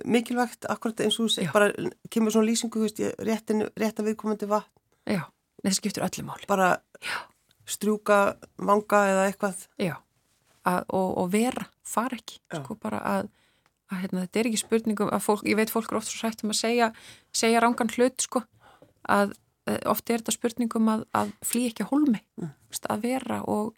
mikilvægt 0.08 0.67
akkurat 0.72 1.02
eins 1.04 1.17
og 1.20 1.32
þú 1.32 1.48
bara 1.52 1.72
kemur 2.13 2.36
svona 2.36 2.48
lýsingu 2.48 2.84
veist, 2.84 3.02
réttin, 3.24 3.65
rétt 3.76 4.00
að 4.00 4.12
viðkomandi 4.12 4.48
vatn. 4.52 4.72
Já, 5.08 5.24
það 5.63 5.80
skiptur 5.80 6.06
öllum 6.08 6.30
máli. 6.32 6.48
Bara 6.48 6.70
Já. 7.04 7.17
strjúka 7.67 8.20
manga 8.63 9.04
eða 9.12 9.26
eitthvað. 9.32 9.65
Já, 9.80 9.96
að, 10.67 10.86
og, 10.96 11.10
og 11.24 11.34
vera, 11.36 11.67
far 11.84 12.15
ekki, 12.15 12.39
Já. 12.48 12.62
sko 12.62 12.80
bara 12.80 13.04
að 13.04 13.34
að 13.88 14.02
hérna, 14.04 14.24
þetta 14.26 14.39
er 14.39 14.48
ekki 14.50 14.62
spurningum 14.62 15.12
að 15.15 15.22
fólk, 15.24 15.43
ég 15.48 15.56
veit 15.60 15.72
fólk 15.72 15.91
er 15.91 16.00
oft 16.02 16.10
svo 16.12 16.20
sætt 16.20 16.43
um 16.43 16.52
að 16.52 16.60
segja, 16.60 16.88
segja 17.36 17.62
rángan 17.63 17.91
hlut 17.96 18.24
sko, 18.24 18.41
að 19.08 19.32
Eh, 19.67 19.82
ofti 19.91 20.15
er 20.15 20.21
þetta 20.23 20.36
spurningum 20.36 20.91
að, 20.93 21.08
að 21.17 21.34
flý 21.45 21.65
ekki 21.69 21.84
að 21.84 21.91
holmi, 21.91 22.21
mm. 22.39 22.53
að 22.93 23.01
vera 23.03 23.41
og, 23.51 23.73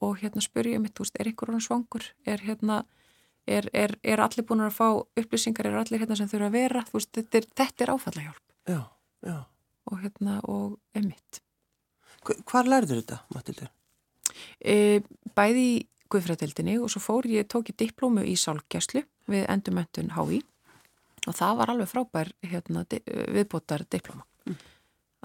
og 0.00 0.20
hérna 0.22 0.40
spyrja 0.44 0.80
mitt, 0.80 1.00
er 1.18 1.32
hann 1.32 1.60
svangur, 1.60 2.06
er 2.24 2.44
hérna 2.46 2.84
er, 3.48 3.68
er, 3.76 3.94
er 4.04 4.22
allir 4.22 4.46
búin 4.46 4.64
að 4.64 4.76
fá 4.76 4.86
upplýsingar, 4.96 5.68
er 5.68 5.78
allir 5.80 6.02
hérna 6.02 6.16
sem 6.18 6.28
þurfa 6.30 6.48
að 6.50 6.56
vera 6.56 6.84
veist, 6.92 7.10
þetta 7.16 7.40
er, 7.40 7.74
er 7.84 7.92
áfallahjálp 7.94 8.72
já, 8.72 8.80
já. 9.26 9.36
og 9.90 10.00
hérna 10.04 10.38
og 10.48 10.78
emitt 10.98 11.42
Hvar 12.28 12.66
lærður 12.68 12.98
þetta, 12.98 13.20
Matildur? 13.32 13.68
E, 14.60 15.00
bæði 15.38 15.62
í 15.64 15.76
Guðfræðildinni 16.12 16.74
og 16.82 16.90
svo 16.92 17.00
fór 17.04 17.28
ég, 17.30 17.46
tók 17.48 17.70
ég 17.70 17.78
diplómu 17.78 18.24
í 18.26 18.34
sálgjæslu 18.36 19.04
við 19.30 19.46
endumöntun 19.48 20.12
HÍ 20.16 20.40
og 21.28 21.36
það 21.36 21.60
var 21.60 21.72
alveg 21.72 21.90
frábær 21.90 22.32
hérna, 22.44 22.84
viðbótar 22.88 23.84
diplóma 23.92 24.26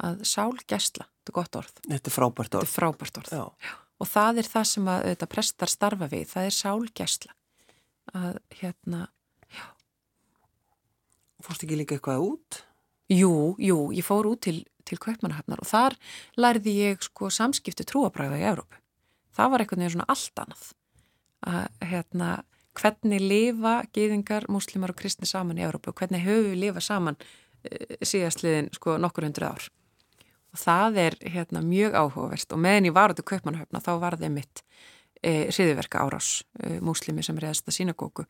að 0.01 0.23
sálgæsla, 0.27 1.05
þetta 1.05 1.31
er 1.31 1.37
gott 1.37 1.57
orð. 1.61 1.79
Þetta 1.85 2.11
er 2.11 2.15
frábært 2.17 2.57
orð. 2.57 2.67
Þetta 2.67 2.71
er 2.71 2.75
frábært 2.75 3.19
orð. 3.21 3.71
Og 4.01 4.09
það 4.09 4.41
er 4.41 4.49
það 4.49 4.67
sem 4.71 4.91
að 4.91 5.07
þetta 5.11 5.29
prestar 5.31 5.71
starfa 5.71 6.09
við, 6.11 6.27
það 6.33 6.49
er 6.49 6.55
sálgæsla. 6.57 7.35
Að 8.13 8.37
hérna, 8.59 9.01
já. 9.53 9.65
Fórst 11.45 11.65
ekki 11.65 11.79
líka 11.79 11.97
eitthvað 11.97 12.25
út? 12.27 12.63
Jú, 13.11 13.55
jú, 13.59 13.77
ég 13.93 14.05
fór 14.05 14.27
út 14.31 14.41
til, 14.45 14.63
til 14.87 14.97
Kaupmannahafnar 15.01 15.61
og 15.61 15.69
þar 15.69 15.97
lærði 16.39 16.73
ég 16.79 17.03
sko 17.03 17.29
samskipti 17.33 17.85
trúabræða 17.87 18.39
í 18.39 18.47
Európu. 18.47 18.79
það 19.33 19.51
var 19.51 19.63
einhvern 19.63 19.81
veginn 19.81 19.93
svona 19.95 20.11
allt 20.13 20.41
annað 20.43 20.65
að 21.43 21.87
hérna 21.89 22.29
hvernig 22.79 23.21
lifa 23.21 23.73
geyðingar, 23.93 24.47
múslimar 24.49 24.93
og 24.93 24.97
kristni 24.97 25.27
saman 25.29 25.59
í 25.59 25.65
Európa 25.65 25.91
og 25.91 25.99
hvernig 25.99 26.23
höfum 26.25 26.51
við 26.51 26.61
lifa 26.61 26.81
saman 26.81 27.17
e, 27.63 27.99
síðastliðin 28.01 28.71
sko 28.73 28.97
nokkur 29.01 29.27
hundru 29.27 29.49
ár 29.51 29.67
og 30.53 30.61
það 30.61 30.99
er 31.07 31.17
hérna 31.33 31.63
mjög 31.65 31.97
áhugavert. 31.97 32.53
Og 32.53 32.61
meðan 32.61 32.89
ég 32.89 32.95
var 32.95 33.13
út 33.13 33.21
í 33.21 33.27
Kaupmannhöfna 33.27 33.81
þá 33.83 33.93
var 34.01 34.17
það 34.21 34.35
mitt 34.37 34.63
e, 35.21 35.49
hriðiverka 35.49 36.03
árás 36.03 36.43
e, 36.61 36.77
múslimi 36.83 37.25
sem 37.25 37.39
reyðast 37.39 37.67
að 37.67 37.77
sínagóku 37.79 38.27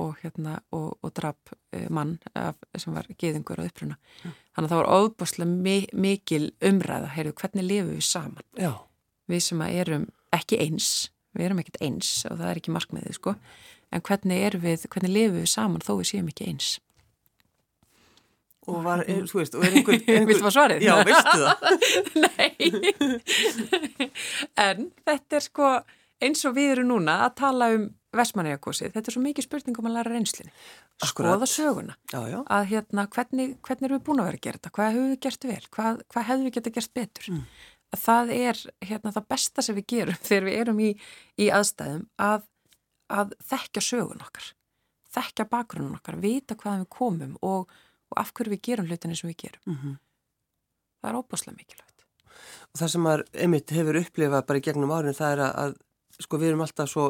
og, 0.00 0.14
hérna, 0.22 0.58
og, 0.72 0.96
og 1.04 1.12
drap 1.16 1.52
e, 1.72 1.86
mann 1.92 2.18
af, 2.38 2.60
sem 2.76 2.94
var 2.96 3.08
geyðingur 3.16 3.60
á 3.60 3.68
uppruna. 3.68 3.98
Mm. 4.22 4.36
þannig 4.54 4.68
að 4.68 4.74
það 4.74 4.82
var 4.82 4.92
óbúslega 5.00 5.50
mi 5.52 5.76
mikil 5.92 6.44
umræða, 6.64 7.12
heyrðu 7.16 7.34
hvernig 7.40 7.68
lifum 7.68 7.96
við 7.96 8.06
saman? 8.08 8.46
Já. 8.56 8.72
við 9.28 9.44
sem 9.48 9.66
erum 9.68 10.06
ekki 10.32 10.60
eins 10.60 10.92
við 11.36 11.48
erum 11.48 11.60
ekkert 11.62 11.80
eins 11.84 12.14
og 12.28 12.38
það 12.38 12.48
er 12.50 12.60
ekki 12.60 12.74
markmiðið 12.74 13.18
sko. 13.18 13.36
En 13.92 14.04
hvernig 14.04 14.56
við, 14.60 14.86
hvernig 14.92 15.12
lifum 15.12 15.38
við 15.40 15.52
saman 15.52 15.84
þó 15.84 15.94
við 16.00 16.10
séum 16.12 16.28
ekki 16.32 16.48
eins 16.52 16.74
og 18.68 18.84
var, 18.84 19.02
er, 19.10 19.24
þú 19.26 19.40
veist, 19.40 19.56
og 19.58 19.64
er 19.66 19.78
einhver, 19.80 19.98
einhver 20.06 20.28
Viltu 20.28 20.44
maður 20.44 20.56
svarið? 20.58 20.84
Já, 20.86 20.94
veistu 21.08 21.38
það? 21.42 21.56
Nei 22.26 22.52
en 24.68 24.86
þetta 25.06 25.38
er 25.38 25.44
sko 25.46 25.72
eins 26.22 26.44
og 26.46 26.54
við 26.56 26.76
erum 26.76 26.92
núna 26.92 27.18
að 27.26 27.34
tala 27.42 27.72
um 27.74 27.90
Vestmanniðakosið, 28.12 28.90
þetta 28.92 29.08
er 29.08 29.14
svo 29.14 29.22
mikið 29.24 29.44
spurning 29.46 29.78
um 29.80 29.86
að 29.88 29.94
læra 29.96 30.10
reynslinni, 30.12 30.50
skoða 31.08 31.46
söguna 31.48 31.94
já, 32.12 32.18
já. 32.28 32.38
að 32.44 32.66
hérna 32.68 33.06
hvernig, 33.14 33.54
hvernig 33.64 33.88
erum 33.88 33.96
við 33.96 34.02
búin 34.04 34.20
að 34.20 34.26
vera 34.28 34.38
að 34.38 34.44
gera 34.44 34.58
þetta, 34.58 34.72
hvað 34.76 34.90
hefur 34.92 35.06
við 35.08 35.20
gert 35.24 35.46
vel 35.48 35.68
hvað, 35.76 36.02
hvað 36.12 36.26
hefur 36.28 36.42
við 36.44 36.56
geta 36.58 36.72
gert 36.76 36.92
betur 36.98 37.30
Mm. 37.32 37.46
að 37.96 38.02
það 38.02 38.32
er 38.36 38.60
hérna 38.90 39.12
það 39.16 39.28
besta 39.32 39.64
sem 39.64 39.78
við 39.78 39.86
gerum 39.94 40.20
þegar 40.28 40.44
við 40.50 40.58
erum 40.60 40.82
í, 40.84 40.90
í 41.40 41.48
aðstæðum 41.56 42.04
að, 42.28 42.44
að 43.08 43.32
þekkja 43.48 43.84
sögun 43.88 44.26
okkar 44.28 44.52
þekkja 45.16 45.48
bakgrunnum 45.56 45.96
okkar, 45.96 46.20
vita 46.20 46.56
hvaðan 46.60 46.84
við 46.84 46.92
komum 46.92 47.34
og, 47.40 47.72
og 48.12 48.18
af 48.20 48.32
hverju 48.36 48.54
við 48.54 48.64
gerum 48.68 48.88
hlutinni 48.90 49.18
sem 49.18 49.32
við 49.32 49.38
gerum. 49.46 49.62
Mm 49.66 50.00
það 51.02 51.10
er 51.10 51.18
óbúslega 51.18 51.58
mikilvægt. 51.58 52.04
Og 52.72 52.80
það 52.80 52.92
sem 52.94 53.04
maður 53.04 53.24
einmitt 53.44 53.74
hefur 53.76 54.00
upplifað 54.00 54.44
bara 54.48 54.60
í 54.60 54.66
gegnum 54.66 54.94
árin 54.94 55.16
það 55.16 55.34
er 55.34 55.42
að, 55.46 55.56
að 55.62 56.22
sko 56.26 56.38
við 56.40 56.52
erum 56.52 56.64
alltaf 56.64 56.92
svo 56.92 57.08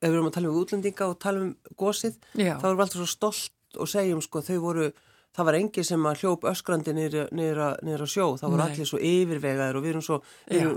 ef 0.00 0.08
við 0.08 0.16
erum 0.16 0.30
að 0.30 0.38
tala 0.38 0.52
um 0.52 0.60
útlendinga 0.62 1.10
og 1.10 1.18
tala 1.22 1.42
um 1.44 1.52
gósið 1.78 2.16
Já, 2.32 2.56
þá 2.56 2.70
erum 2.70 2.80
við 2.80 2.86
alltaf 2.86 3.02
svo 3.02 3.10
stolt 3.10 3.80
og 3.80 3.90
segjum 3.90 4.22
sko 4.24 4.42
þau 4.46 4.56
voru, 4.64 4.88
það 5.36 5.48
var 5.48 5.58
engi 5.58 5.84
sem 5.84 6.08
að 6.08 6.22
hljóp 6.22 6.46
öskrandi 6.48 6.94
niður 6.96 7.62
á 7.68 8.08
sjó, 8.08 8.26
það 8.40 8.52
voru 8.54 8.66
allir 8.66 8.88
svo 8.88 9.00
yfirvegaðir 9.04 9.78
og 9.78 9.84
við 9.84 9.92
erum 9.92 10.04
svo, 10.06 10.20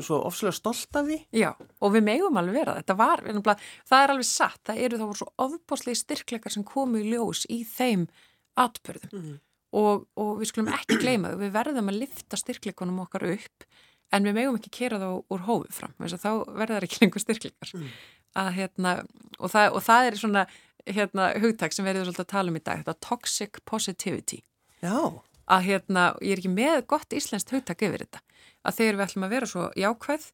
svo 0.04 0.22
ofslega 0.28 0.56
stolt 0.58 1.00
af 1.00 1.08
því. 1.08 1.20
Já, 1.40 1.52
og 1.56 1.94
við 1.96 2.08
megum 2.10 2.40
alveg 2.42 2.60
vera 2.60 2.80
þetta 2.82 2.98
var, 3.00 3.24
það 3.24 4.04
er 4.04 4.16
alveg 4.16 4.28
satt. 4.28 4.62
Það 4.68 4.82
eru 4.88 5.00
þá 5.00 5.06
voru 5.06 5.22
svo 5.22 5.30
ofbóðslegi 5.46 6.02
styrkleikar 6.04 6.56
sem 6.56 6.68
komu 6.68 7.00
í 7.00 7.08
ljós 7.14 7.46
í 7.48 7.62
þeim 7.64 8.10
atbyrðum 8.58 9.12
Mhm. 9.14 9.40
og, 9.74 10.08
og 10.18 10.40
við 10.40 10.50
skulum 10.52 10.72
ekki 10.74 10.98
gleyma 11.02 11.34
þau, 11.34 11.38
við 11.44 11.52
verðum 11.54 11.90
að 11.92 12.00
lifta 12.00 12.38
styrkleikunum 12.38 13.00
okkar 13.06 13.28
upp 13.34 13.66
en 14.12 14.24
við 14.26 14.34
megum 14.34 14.58
ekki 14.58 14.72
kera 14.74 14.98
þá 14.98 15.10
úr 15.30 15.44
hófið 15.46 15.72
fram. 15.74 15.94
Þá 16.00 16.32
verða 16.58 16.80
það 16.80 16.88
ekki 16.88 17.00
lengur 17.04 17.22
styrkleikar. 17.22 17.74
Mm. 17.76 17.90
að 18.38 18.50
hérna, 18.54 18.92
og 19.40 19.50
það, 19.50 19.72
og 19.74 19.82
það 19.82 20.08
er 20.08 20.16
svona 20.18 20.42
hérna 20.86 21.24
hugtak 21.42 21.74
sem 21.74 21.86
verður 21.86 22.06
svolítið 22.06 22.24
að 22.26 22.28
tala 22.30 22.50
um 22.52 22.58
í 22.60 22.62
dag, 22.64 22.84
þetta 22.84 23.00
toxic 23.02 23.58
positivity. 23.66 24.44
Já, 24.82 25.22
að 25.50 25.64
hérna, 25.66 26.04
ég 26.22 26.32
er 26.36 26.42
ekki 26.42 26.52
með 26.54 26.86
gott 26.88 27.10
íslenskt 27.10 27.50
hugtak 27.50 27.82
yfir 27.82 28.04
þetta, 28.06 28.22
að 28.66 28.78
þegar 28.78 28.96
við 29.00 29.06
ætlum 29.08 29.26
að 29.26 29.34
vera 29.34 29.50
svo 29.50 29.66
jákvæð, 29.82 30.28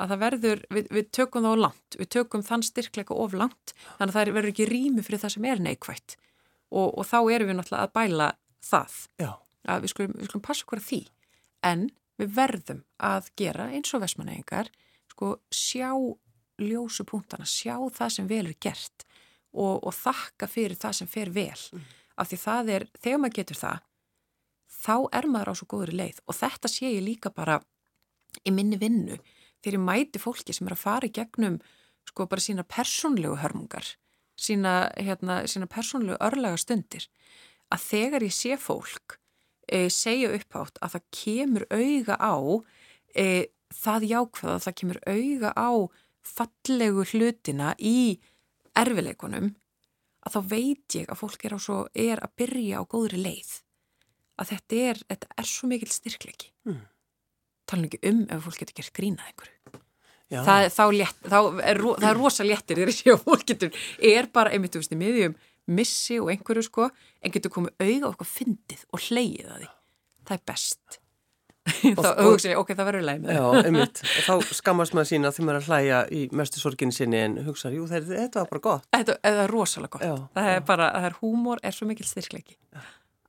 að 0.00 0.08
það 0.14 0.22
verður 0.24 0.62
við, 0.72 0.88
við 0.96 1.10
tökum 1.12 1.44
það 1.44 1.52
á 1.52 1.62
langt, 1.66 1.98
við 2.00 2.08
tökum 2.16 2.42
þann 2.48 2.64
styrkleika 2.64 3.14
of 3.20 3.32
langt, 3.36 3.74
þannig 4.00 4.08
að 4.08 4.16
það 4.16 4.32
verður 4.40 4.52
ekki 4.54 4.68
rými 4.72 5.04
fyrir 5.04 5.20
það 5.20 5.34
sem 5.36 5.44
er 5.52 5.60
neikvætt 5.68 6.16
og, 6.72 6.88
og 6.98 7.06
þá 7.08 7.18
erum 7.34 7.50
við 7.50 7.58
náttúrulega 7.58 7.88
að 7.88 7.94
bæla 7.98 8.28
það, 8.64 8.96
já, 9.20 9.30
að 9.68 9.84
við 9.84 9.92
skulum, 9.92 10.16
við 10.18 10.30
skulum 10.30 10.44
passa 10.48 10.66
okkur 10.66 10.82
að 10.82 10.88
því, 10.88 11.00
en 11.70 11.86
við 12.20 12.34
verðum 12.36 12.82
að 13.12 13.30
gera 13.38 13.68
eins 13.72 13.94
og 13.94 14.04
vesmaneyingar, 14.04 14.70
sko 15.12 15.32
sjá 15.52 15.90
ljósu 16.62 17.06
punktana, 17.08 17.48
sjá 17.48 17.76
það 17.92 18.14
sem 18.16 18.28
vel 18.30 18.44
er 18.46 18.58
gert 18.62 19.06
og, 19.52 19.82
og 19.82 19.92
þakka 19.96 20.48
fyrir 20.48 20.78
það 20.78 20.98
sem 21.00 21.10
fer 21.10 21.32
vel, 21.34 21.58
af 22.16 22.30
því 22.30 22.38
það 22.44 22.72
er, 22.76 22.86
þegar 23.00 23.22
maður 23.22 23.38
getur 23.40 23.60
það, 23.60 23.84
þá 24.82 24.96
er 25.18 25.28
maður 25.30 25.52
á 25.52 25.54
svo 25.58 25.68
góðri 25.70 25.96
leið. 25.98 26.20
Og 26.26 26.36
þetta 26.36 26.70
sé 26.70 26.90
ég 26.90 27.04
líka 27.04 27.32
bara 27.34 27.60
í 28.46 28.52
minni 28.54 28.78
vinnu 28.80 29.18
þegar 29.62 29.76
ég 29.76 29.84
mæti 29.84 30.22
fólki 30.22 30.54
sem 30.56 30.68
er 30.68 30.76
að 30.76 30.82
fara 30.82 31.08
í 31.08 31.14
gegnum 31.14 31.58
sko 32.08 32.26
bara 32.30 32.42
sína 32.42 32.64
persónlegu 32.66 33.36
hörmungar 33.42 33.94
sína, 34.42 34.74
hérna, 34.98 35.42
sína 35.46 35.68
persónlegu 35.70 36.18
örlaga 36.20 36.58
stundir 36.60 37.08
að 37.72 37.86
þegar 37.88 38.26
ég 38.26 38.34
sé 38.36 38.58
fólk 38.60 39.16
e, 39.70 39.88
segja 39.92 40.32
upphátt 40.36 40.80
að 40.82 40.96
það 40.96 41.08
kemur 41.22 41.66
auga 41.70 42.18
á 42.18 42.36
e, 43.16 43.26
það 43.72 44.08
jákvæða, 44.10 44.58
það 44.66 44.78
kemur 44.80 45.00
auga 45.08 45.52
á 45.56 45.70
fallegu 46.22 47.04
hlutina 47.12 47.72
í 47.78 48.20
erfileikunum 48.78 49.52
að 50.22 50.36
þá 50.36 50.40
veit 50.52 50.96
ég 51.00 51.10
að 51.10 51.18
fólk 51.18 51.44
er, 51.48 51.56
svo, 51.58 51.78
er 51.94 52.22
að 52.22 52.34
byrja 52.38 52.82
á 52.82 52.82
góðri 52.86 53.22
leið 53.22 53.54
að 54.40 54.52
þetta 54.52 54.82
er, 54.90 55.00
þetta 55.10 55.30
er 55.42 55.48
svo 55.50 55.70
mikil 55.70 55.92
styrkleiki 55.92 56.52
Mm. 56.62 56.82
tala 57.66 57.88
ekki 57.88 57.98
um 58.06 58.20
ef 58.30 58.44
fólk 58.44 58.60
getur 58.62 58.76
gert 58.78 58.92
grínað 58.94 59.30
einhverju. 59.32 59.80
Það, 60.32 60.64
er- 60.64 60.72
þá 60.72 60.84
létt, 60.96 61.20
þá 61.28 61.38
er, 61.68 61.76
ro- 61.84 61.96
það 62.00 62.08
er 62.10 62.16
rosa 62.22 62.44
léttir 62.48 62.76
þegar 62.80 62.92
sé 62.96 63.12
að 63.12 63.22
fólk 63.26 63.44
getur 63.52 63.70
er 64.00 64.26
bara 64.32 64.50
einmitt, 64.56 64.72
þú 64.72 64.80
veist, 64.82 64.92
í 64.96 65.00
miðjum 65.02 65.34
missi 65.68 66.16
og 66.18 66.30
einhverju 66.32 66.64
sko, 66.66 66.88
en 67.22 67.30
getur 67.36 67.52
komið 67.54 68.02
og 68.06 68.12
eitthvað 68.14 68.32
fyndið 68.38 68.80
og 68.92 69.00
hleyið 69.10 69.52
að 69.52 69.60
því. 69.62 69.68
Það 70.26 70.36
er 70.38 70.42
best. 70.52 70.98
Þá 71.94 72.06
og- 72.10 72.24
hugsa 72.26 72.48
ég, 72.50 72.58
ok, 72.58 72.72
það 72.74 72.88
verður 72.88 73.04
leið 73.06 73.20
með 73.22 73.36
Já, 73.36 73.44
einmitt. 73.68 74.00
Og 74.02 74.24
þá 74.26 74.54
skammast 74.58 74.94
maður 74.98 75.08
sína 75.12 75.30
þegar 75.30 75.46
maður 75.46 75.58
er 75.58 75.62
að 75.62 75.68
hlæja 75.70 76.00
í 76.10 76.22
mestu 76.34 76.58
sorginni 76.58 76.96
sinni 76.96 77.20
en 77.22 77.36
hugsa, 77.46 77.70
jú, 77.70 77.84
þetta, 77.86 78.16
þetta 78.18 78.42
var 78.42 78.48
bara 78.50 78.64
gott. 78.66 78.88
þetta 78.96 79.14
það 79.22 79.38
er 79.44 79.52
rosalega 79.54 79.92
gott. 79.94 80.02
Já, 80.08 80.16
það 80.34 80.48
er 80.50 80.58
já. 80.58 80.64
bara, 80.72 80.88
það 80.96 81.06
er 81.12 81.16
húmor, 81.20 81.62
er 81.62 81.76
svo 81.76 81.86
mikil 81.92 82.08
styrkleiki. 82.10 82.56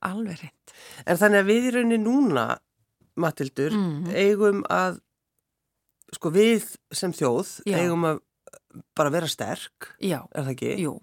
Alveg 0.04 0.42
reynd 0.42 0.74
En 1.06 1.16
þannig 1.22 1.40
að 1.44 1.48
við 1.52 1.68
í 1.68 1.74
rauninni 1.78 2.00
núna, 2.02 2.46
Matildur, 3.22 3.70
Mhm. 3.78 4.10
eigum 4.18 4.64
að, 4.66 4.98
sko 6.16 6.32
við 6.34 6.68
sem 6.94 7.12
þjóð, 7.14 7.58
Já. 7.68 7.80
eigum 7.82 8.06
að 8.08 8.22
bara 8.96 9.12
vera 9.14 9.28
sterk, 9.30 9.94
já, 10.02 10.22
er 10.34 10.46
það 10.46 10.54
ekki? 10.54 10.70
Jú. 10.82 10.94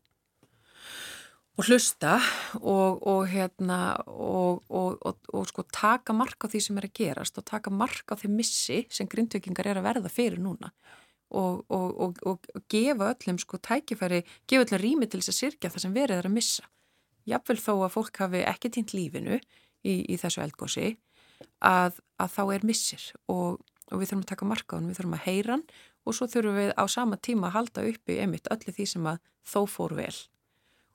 Og 1.60 1.68
hlusta 1.68 2.16
og, 2.58 3.02
og 3.06 3.26
hérna 3.30 3.80
og, 4.08 4.64
og, 4.72 4.96
og, 5.06 5.20
og 5.36 5.48
sko 5.50 5.66
taka 5.68 6.16
mark 6.16 6.48
á 6.48 6.52
því 6.52 6.62
sem 6.64 6.80
er 6.80 6.88
að 6.88 6.96
gerast 6.98 7.38
og 7.38 7.46
taka 7.48 7.74
mark 7.74 8.08
á 8.08 8.16
því 8.18 8.32
missi 8.34 8.80
sem 8.90 9.10
grindvikingar 9.10 9.70
er 9.70 9.82
að 9.82 9.88
verða 9.90 10.12
fyrir 10.12 10.42
núna 10.42 10.72
og, 11.32 11.64
og, 11.70 12.18
og 12.28 12.48
gefa 12.72 13.12
öllum 13.14 13.40
sko 13.40 13.60
tækifæri, 13.64 14.24
gefa 14.48 14.66
öllum 14.66 14.82
rými 14.82 15.10
til 15.12 15.22
þess 15.22 15.34
að 15.34 15.40
sirkja 15.40 15.72
það 15.72 15.86
sem 15.86 15.96
verið 15.96 16.18
er 16.18 16.30
að 16.30 16.36
missa. 16.36 16.66
Jafnvel 17.30 17.60
þó 17.62 17.74
að 17.76 17.94
fólk 17.96 18.22
hafi 18.24 18.44
ekki 18.48 18.72
týnt 18.74 18.96
lífinu 18.98 19.38
í, 19.38 19.94
í 20.12 20.18
þessu 20.20 20.42
eldgósi 20.44 20.88
að, 21.62 22.00
að 22.18 22.34
þá 22.36 22.44
er 22.56 22.66
missir 22.68 23.06
og, 23.32 23.62
og 23.92 24.02
við 24.02 24.12
þurfum 24.12 24.24
að 24.24 24.32
taka 24.32 24.48
mark 24.50 24.72
á 24.72 24.74
hann, 24.78 24.88
við 24.90 25.00
þurfum 25.00 25.18
að 25.18 25.26
heyra 25.28 25.56
hann 25.56 25.66
og 26.06 26.16
svo 26.18 26.28
þurfum 26.32 26.58
við 26.58 26.72
á 26.80 26.84
sama 26.90 27.20
tíma 27.20 27.50
að 27.50 27.56
halda 27.58 27.84
uppi 27.92 28.18
einmitt 28.24 28.50
öllu 28.54 28.74
því 28.76 28.88
sem 28.94 29.10
að 29.12 29.20
þó 29.46 29.60
fór 29.70 29.96
vel. 29.98 30.16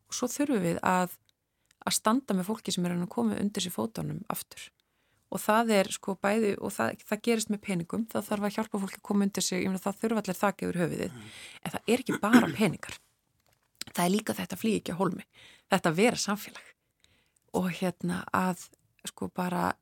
Og 0.07 0.17
svo 0.17 0.29
þurfum 0.31 0.65
við 0.65 0.81
að, 0.87 1.15
að 1.87 1.99
standa 1.99 2.37
með 2.37 2.49
fólki 2.51 2.75
sem 2.75 2.87
er 2.87 2.97
að 2.97 3.07
koma 3.13 3.39
undir 3.41 3.65
sér 3.67 3.75
fótunum 3.75 4.23
aftur. 4.33 4.71
Og 5.35 5.43
það 5.43 5.73
er 5.75 5.91
sko 5.91 6.15
bæði, 6.23 6.53
og 6.63 6.71
það, 6.71 7.03
það 7.09 7.23
gerist 7.27 7.51
með 7.51 7.63
peningum, 7.67 8.05
það 8.13 8.29
þarf 8.29 8.47
að 8.47 8.55
hjálpa 8.57 8.81
fólki 8.83 9.01
að 9.01 9.07
koma 9.09 9.27
undir 9.27 9.45
sig, 9.45 9.65
ég 9.65 9.73
meina 9.73 9.83
það 9.83 9.99
þurfa 10.03 10.23
allir 10.23 10.39
þakka 10.39 10.67
yfir 10.67 10.79
höfuðið. 10.83 11.17
En 11.63 11.75
það 11.75 11.91
er 11.93 12.05
ekki 12.05 12.19
bara 12.23 12.51
peningar. 12.55 12.99
Það 13.91 14.05
er 14.05 14.13
líka 14.15 14.37
þetta 14.39 14.59
flýi 14.61 14.79
ekki 14.79 14.95
að 14.95 15.01
hólmi. 15.01 15.27
Þetta 15.73 15.93
vera 15.99 16.21
samfélag. 16.23 16.71
Og 17.59 17.69
hérna 17.81 18.21
að 18.37 18.69
sko 19.07 19.29
bara, 19.35 19.73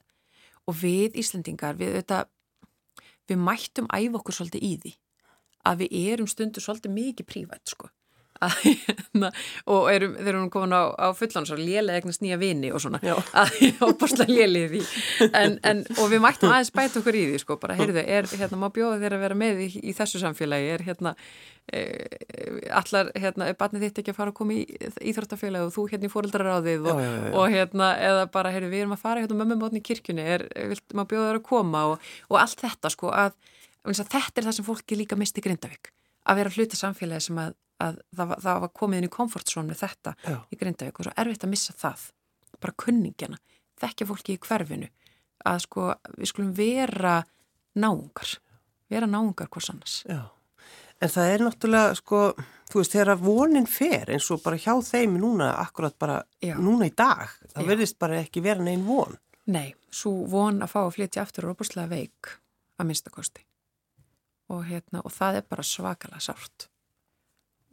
og 0.65 0.79
við 0.81 1.19
Íslendingar, 1.21 1.77
við 1.77 1.93
auðvitað, 1.93 2.34
við 3.31 3.41
mættum 3.41 3.91
æfa 3.91 4.21
okkur 4.21 4.39
svolítið 4.39 4.67
í 4.69 4.73
því 4.85 4.95
að 5.65 5.85
við 5.85 5.99
erum 6.13 6.31
stundur 6.31 6.65
svolítið 6.65 6.97
mikið 6.99 7.29
prívætt 7.31 7.73
sko 7.73 7.91
og 9.75 9.89
erum, 9.93 10.15
þeir 10.19 10.31
eru 10.33 10.45
komin 10.53 10.75
á, 10.77 10.83
á 10.93 11.09
fullan 11.17 11.47
svo 11.49 11.57
lélega 11.59 12.01
eignast 12.01 12.23
nýja 12.25 12.39
vini 12.41 12.71
og 12.75 12.83
svona 12.83 13.01
að 13.05 13.55
opasla 13.89 14.27
lélið 14.29 14.75
því. 14.75 14.83
En, 15.31 15.59
en, 15.67 15.83
og 15.99 16.13
við 16.13 16.23
mættum 16.25 16.53
aðeins 16.53 16.73
bæta 16.75 17.01
okkur 17.01 17.19
í 17.19 17.25
því 17.31 17.41
sko, 17.43 17.59
bara 17.63 17.79
heyrðu, 17.79 18.03
er, 18.05 18.29
hérna, 18.35 18.61
má 18.61 18.69
bjóða 18.75 19.01
þér 19.03 19.17
að 19.19 19.25
vera 19.27 19.39
með 19.45 19.65
í, 19.67 19.69
í 19.81 19.97
þessu 19.97 20.23
samfélagi, 20.23 20.71
er 20.75 20.85
hérna 20.89 21.15
e, 21.73 21.83
allar, 22.75 23.11
hérna, 23.19 23.49
er 23.49 23.59
barnið 23.61 23.89
þitt 23.89 24.03
ekki 24.03 24.15
að 24.15 24.21
fara 24.21 24.35
að 24.35 24.39
koma 24.41 24.59
í 24.59 24.65
íþróttafélagi 25.13 25.69
og 25.71 25.75
þú 25.75 25.87
hérna 25.93 26.09
í 26.11 26.13
fóreldraráðið 26.13 26.93
og, 26.93 27.03
og 27.41 27.49
hérna, 27.55 27.91
eða 28.11 28.29
bara, 28.35 28.53
heyrðu, 28.55 28.73
við 28.75 28.85
erum 28.85 28.97
að 28.99 29.05
fara 29.07 29.25
hérna 29.25 29.41
mömmumotni 29.41 29.83
í 29.83 29.89
kirkjunni, 29.89 30.29
er, 30.37 30.47
vilt, 30.75 30.87
má 30.97 31.05
bjóða 31.07 31.33
þér 31.33 31.43
að 31.43 31.49
koma? 31.49 31.89
Og, 31.95 32.15
og 32.31 32.41
allt 32.43 32.65
þetta 32.67 32.93
sko, 32.93 33.13
að, 33.15 33.37
þetta 33.89 34.25
er 34.41 34.49
það 34.49 34.59
sem 34.59 34.69
fólki 34.69 34.99
líka 34.99 35.19
misti 35.21 35.45
Grindavík 35.45 35.94
að 36.25 36.41
vera 36.41 36.55
hluta 36.57 36.79
samfélagi 36.79 37.27
sem 37.29 37.41
að, 37.43 37.57
að 37.85 37.99
það, 38.17 38.37
það 38.47 38.61
var 38.65 38.73
komið 38.81 39.01
inn 39.01 39.09
í 39.09 39.15
komfortzón 39.17 39.69
með 39.71 39.83
þetta 39.85 40.15
Já. 40.25 40.37
í 40.51 40.61
Grindavík 40.61 41.01
og 41.01 41.09
svo 41.09 41.17
erfitt 41.25 41.45
að 41.45 41.53
missa 41.55 41.77
það 41.79 42.09
bara 42.63 42.79
kunningina, 42.81 43.41
þekkja 43.83 44.09
fólki 44.09 44.37
í 44.37 44.41
hverfinu 44.41 44.89
að 45.45 45.61
sko 45.67 45.91
við 46.17 46.31
skulum 46.31 46.55
vera 46.57 47.19
náungar 47.77 48.39
vera 48.95 49.07
náungar 49.11 49.49
hvers 49.53 49.71
annars. 49.73 49.97
Já, 50.09 50.21
en 51.01 51.13
það 51.13 51.33
er 51.33 51.45
náttúrulega 51.47 51.97
sko, 51.99 52.21
þú 52.71 52.81
veist, 52.81 52.95
þegar 52.95 53.21
vonin 53.23 53.69
fer 53.71 54.13
eins 54.15 54.29
og 54.35 54.43
bara 54.45 54.61
hjá 54.61 54.75
þeim 54.85 55.19
núna 55.21 55.53
akkurat 55.63 55.97
bara 55.99 56.21
Já. 56.45 56.57
núna 56.61 56.89
í 56.91 56.95
dag 56.97 57.27
það 57.55 57.73
verðist 57.73 57.99
bara 57.99 58.21
ekki 58.23 58.45
vera 58.45 58.65
neinn 58.65 58.87
von. 58.87 59.19
Nei, 59.51 59.75
svo 59.93 60.25
von 60.31 60.63
að 60.65 60.73
fá 60.73 60.81
að 60.85 60.95
flytja 60.99 61.25
aftur 61.25 61.49
og 61.49 61.59
opuslega 61.59 61.91
veik 61.91 62.37
að 62.81 62.89
minnstakosti 62.89 63.45
og, 64.53 64.65
hérna, 64.69 65.01
og 65.05 65.13
það 65.15 65.41
er 65.41 65.47
bara 65.49 65.63
svakalega 65.67 66.21
sárt 66.21 66.69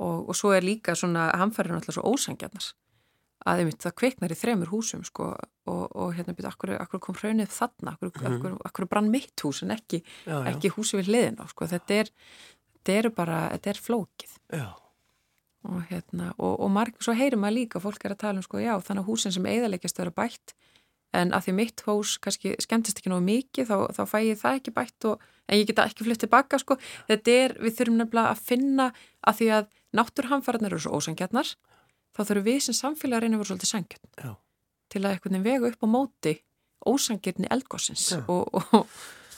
og, 0.01 0.29
og 0.29 0.36
svo 0.38 0.53
er 0.55 0.63
líka 0.65 0.95
svona 0.97 1.29
hamfærin 1.38 1.75
alltaf 1.77 1.97
svo 1.97 2.05
ósangjarnar 2.13 2.71
að 3.49 3.63
einmitt 3.63 3.81
það 3.81 3.95
kveiknar 3.97 4.34
í 4.34 4.38
þremur 4.38 4.69
húsum 4.69 5.01
sko, 5.05 5.31
og, 5.65 5.84
og 5.97 6.12
hérna 6.13 6.36
byrja, 6.38 6.51
akkur, 6.53 6.71
akkur 6.77 6.99
kom 7.01 7.15
hraunið 7.17 7.49
þarna, 7.55 7.95
akkur, 7.95 8.12
Mhm. 8.21 8.36
akkur, 8.36 8.57
akkur 8.69 8.86
brann 8.91 9.10
mitt 9.10 9.34
hús 9.41 9.63
en 9.65 9.71
ekki, 9.73 10.03
já, 10.27 10.36
já. 10.45 10.51
ekki 10.51 10.69
húsi 10.75 10.99
við 10.99 11.10
hliðin 11.10 11.39
á 11.41 11.45
sko. 11.49 11.65
þetta 11.65 11.97
er, 12.03 12.12
þetta 12.77 12.97
er 12.99 13.10
bara, 13.10 13.39
þetta 13.55 13.69
er 13.73 13.79
flókið 13.81 14.36
Já, 14.53 14.67
og 15.65 15.81
hérna, 15.89 16.34
og, 16.38 16.60
og 16.60 16.69
marg, 16.71 16.93
svo 17.01 17.13
heyrir 17.17 17.38
maður 17.41 17.57
líka 17.57 17.81
fólk 17.81 18.05
er 18.05 18.13
að 18.13 18.21
tala 18.27 18.38
um 18.38 18.45
sko, 18.45 18.62
já, 18.62 18.75
þannig 18.77 19.01
að 19.03 19.10
húsin 19.10 19.34
sem 19.34 19.49
eðaleggjast 19.49 19.97
vera 19.97 20.12
bætt, 20.21 20.53
en 21.13 21.34
að 21.34 21.47
því 21.49 21.53
mitt 21.57 21.81
hús 21.89 22.17
kannski 22.21 22.53
skemmtist 22.62 23.01
ekki 23.01 23.10
nógu 23.10 23.25
mikið 23.25 23.67
þá, 23.73 23.77
þá 23.97 24.03
fæ 24.05 24.17
ég 24.29 24.38
það 24.39 24.62
ekki 24.62 24.71
bætt 24.77 25.05
og 25.10 25.25
en 25.51 25.59
ég 25.59 25.67
geta 25.69 25.85
ekki 25.89 26.07
flutt 26.07 26.23
tilbaka, 26.23 26.59
sko, 26.61 26.77
þetta 27.09 27.37
er 27.43 27.55
við 27.59 27.77
þurfum 27.79 27.99
nefnilega 27.99 28.31
að 28.31 28.45
finna 28.47 28.87
að 29.27 29.41
því 29.41 29.49
að 29.57 29.67
náttúrhamfæranar 29.99 30.71
eru 30.71 30.83
svo 30.85 30.99
ósangjarnar 30.99 31.51
þá 32.15 32.21
þurfum 32.23 32.47
við 32.47 32.61
sem 32.67 32.77
samfélag 32.77 33.19
að 33.19 33.25
reyna 33.25 33.37
að 33.37 33.43
vera 33.43 33.51
svolítið 33.51 33.73
sangjarn 33.73 34.37
til 34.91 35.03
að 35.05 35.17
veginn 35.23 35.45
vega 35.45 35.71
upp 35.71 35.83
á 35.83 35.87
móti 35.91 36.35
ósangjarni 36.87 37.49
eldgossins 37.53 38.07
og, 38.25 38.47
og, 38.51 38.87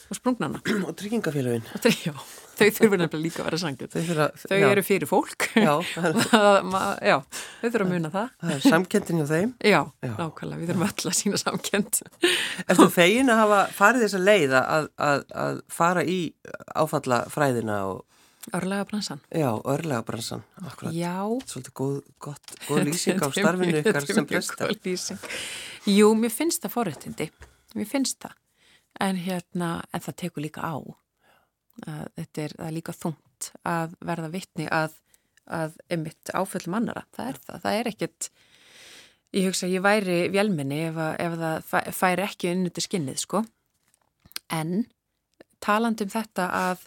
og 0.10 0.18
sprungnana 0.18 0.60
og 0.88 0.94
tryggingafélagin 1.00 1.66
þau, 1.72 1.92
já, 2.04 2.14
þau 2.58 2.68
þurfum 2.78 3.02
nefnilega 3.02 3.24
líka 3.24 3.42
að 3.44 3.48
vera 3.50 3.60
sangjarn 3.62 3.92
þau, 3.94 4.04
þurfa, 4.10 4.28
þau 4.44 4.58
eru 4.70 4.84
fyrir 4.86 5.10
fólk. 5.10 5.48
Já, 5.56 5.74
er, 6.04 6.18
já, 7.08 7.18
þau 7.62 7.68
þurfum 7.68 7.88
að 7.88 7.94
muna 7.96 8.14
það. 8.14 8.32
Það 8.44 8.56
er 8.56 8.64
samkendin 8.68 9.22
hjá 9.22 9.28
þeim. 9.34 9.52
Já, 9.60 9.80
Já. 10.04 10.14
nákvæmlega, 10.20 10.62
við 10.62 10.72
þurfum 10.72 10.88
öll 10.90 11.12
að 11.12 11.20
sína 11.20 11.42
samkend 11.42 12.02
Ertu 12.68 12.90
fegin 12.94 13.34
að 13.34 13.44
hafa 13.44 13.60
farið 13.78 14.08
þessa 14.08 14.24
leið 14.24 14.58
að, 14.60 14.90
að, 15.10 15.28
að 15.46 15.62
fara 15.82 16.08
í 16.08 16.18
áfallafræðina 16.84 17.84
og 17.92 18.02
Árlega 18.52 18.84
bransan 18.84 19.22
já, 19.32 19.48
örlega 19.72 20.04
bransan 20.04 20.42
akkurat, 20.68 20.92
Já. 20.92 21.24
Svolítið 21.48 21.74
góð, 21.80 21.94
gott, 22.20 22.56
góð 22.68 22.90
lýsing 22.90 23.24
á 23.24 23.28
er 23.30 23.38
starfinu 23.38 23.78
ykkar 23.80 24.02
þetta 24.02 24.02
er 24.04 24.18
sem 24.18 24.28
mjög 24.28 24.50
góð 24.60 24.90
lýsing. 24.90 25.28
Jú, 25.88 26.10
mér 26.20 26.34
finnst 26.36 26.66
það 26.66 26.74
forréttindi. 26.76 27.30
Mér 27.80 27.88
finnst 27.88 28.20
það 28.20 28.36
En 29.02 29.16
hérna, 29.18 29.84
en 29.94 30.02
það 30.06 30.16
tekur 30.22 30.44
líka 30.46 30.62
á. 30.62 30.76
Að 31.88 32.04
Þetta 32.20 32.42
er, 32.44 32.52
er 32.68 32.72
líka 32.76 32.94
þungt 32.94 33.48
að 33.66 33.96
verða 34.06 34.30
vitni 34.30 34.68
að, 34.70 34.94
að 35.50 35.74
einmitt 35.90 36.30
áföllum 36.38 36.76
annara 36.78 37.02
Það 37.16 37.30
er 37.32 37.40
það, 37.48 37.62
það 37.64 37.78
er 37.80 37.90
ekkit 37.90 38.28
Ég 39.34 39.48
hugsa 39.50 39.66
að 39.66 39.74
ég 39.74 39.82
væri 39.82 40.18
vélminni 40.30 40.78
ef, 40.92 41.00
ef 41.18 41.36
það 41.42 41.64
fæ- 41.72 41.92
færi 41.98 42.22
ekki 42.28 42.52
unniti 42.54 42.84
skinnið, 42.86 43.18
sko. 43.24 43.40
En 44.54 44.84
talandi 45.66 46.06
um 46.06 46.12
þetta 46.14 46.46
að 46.54 46.84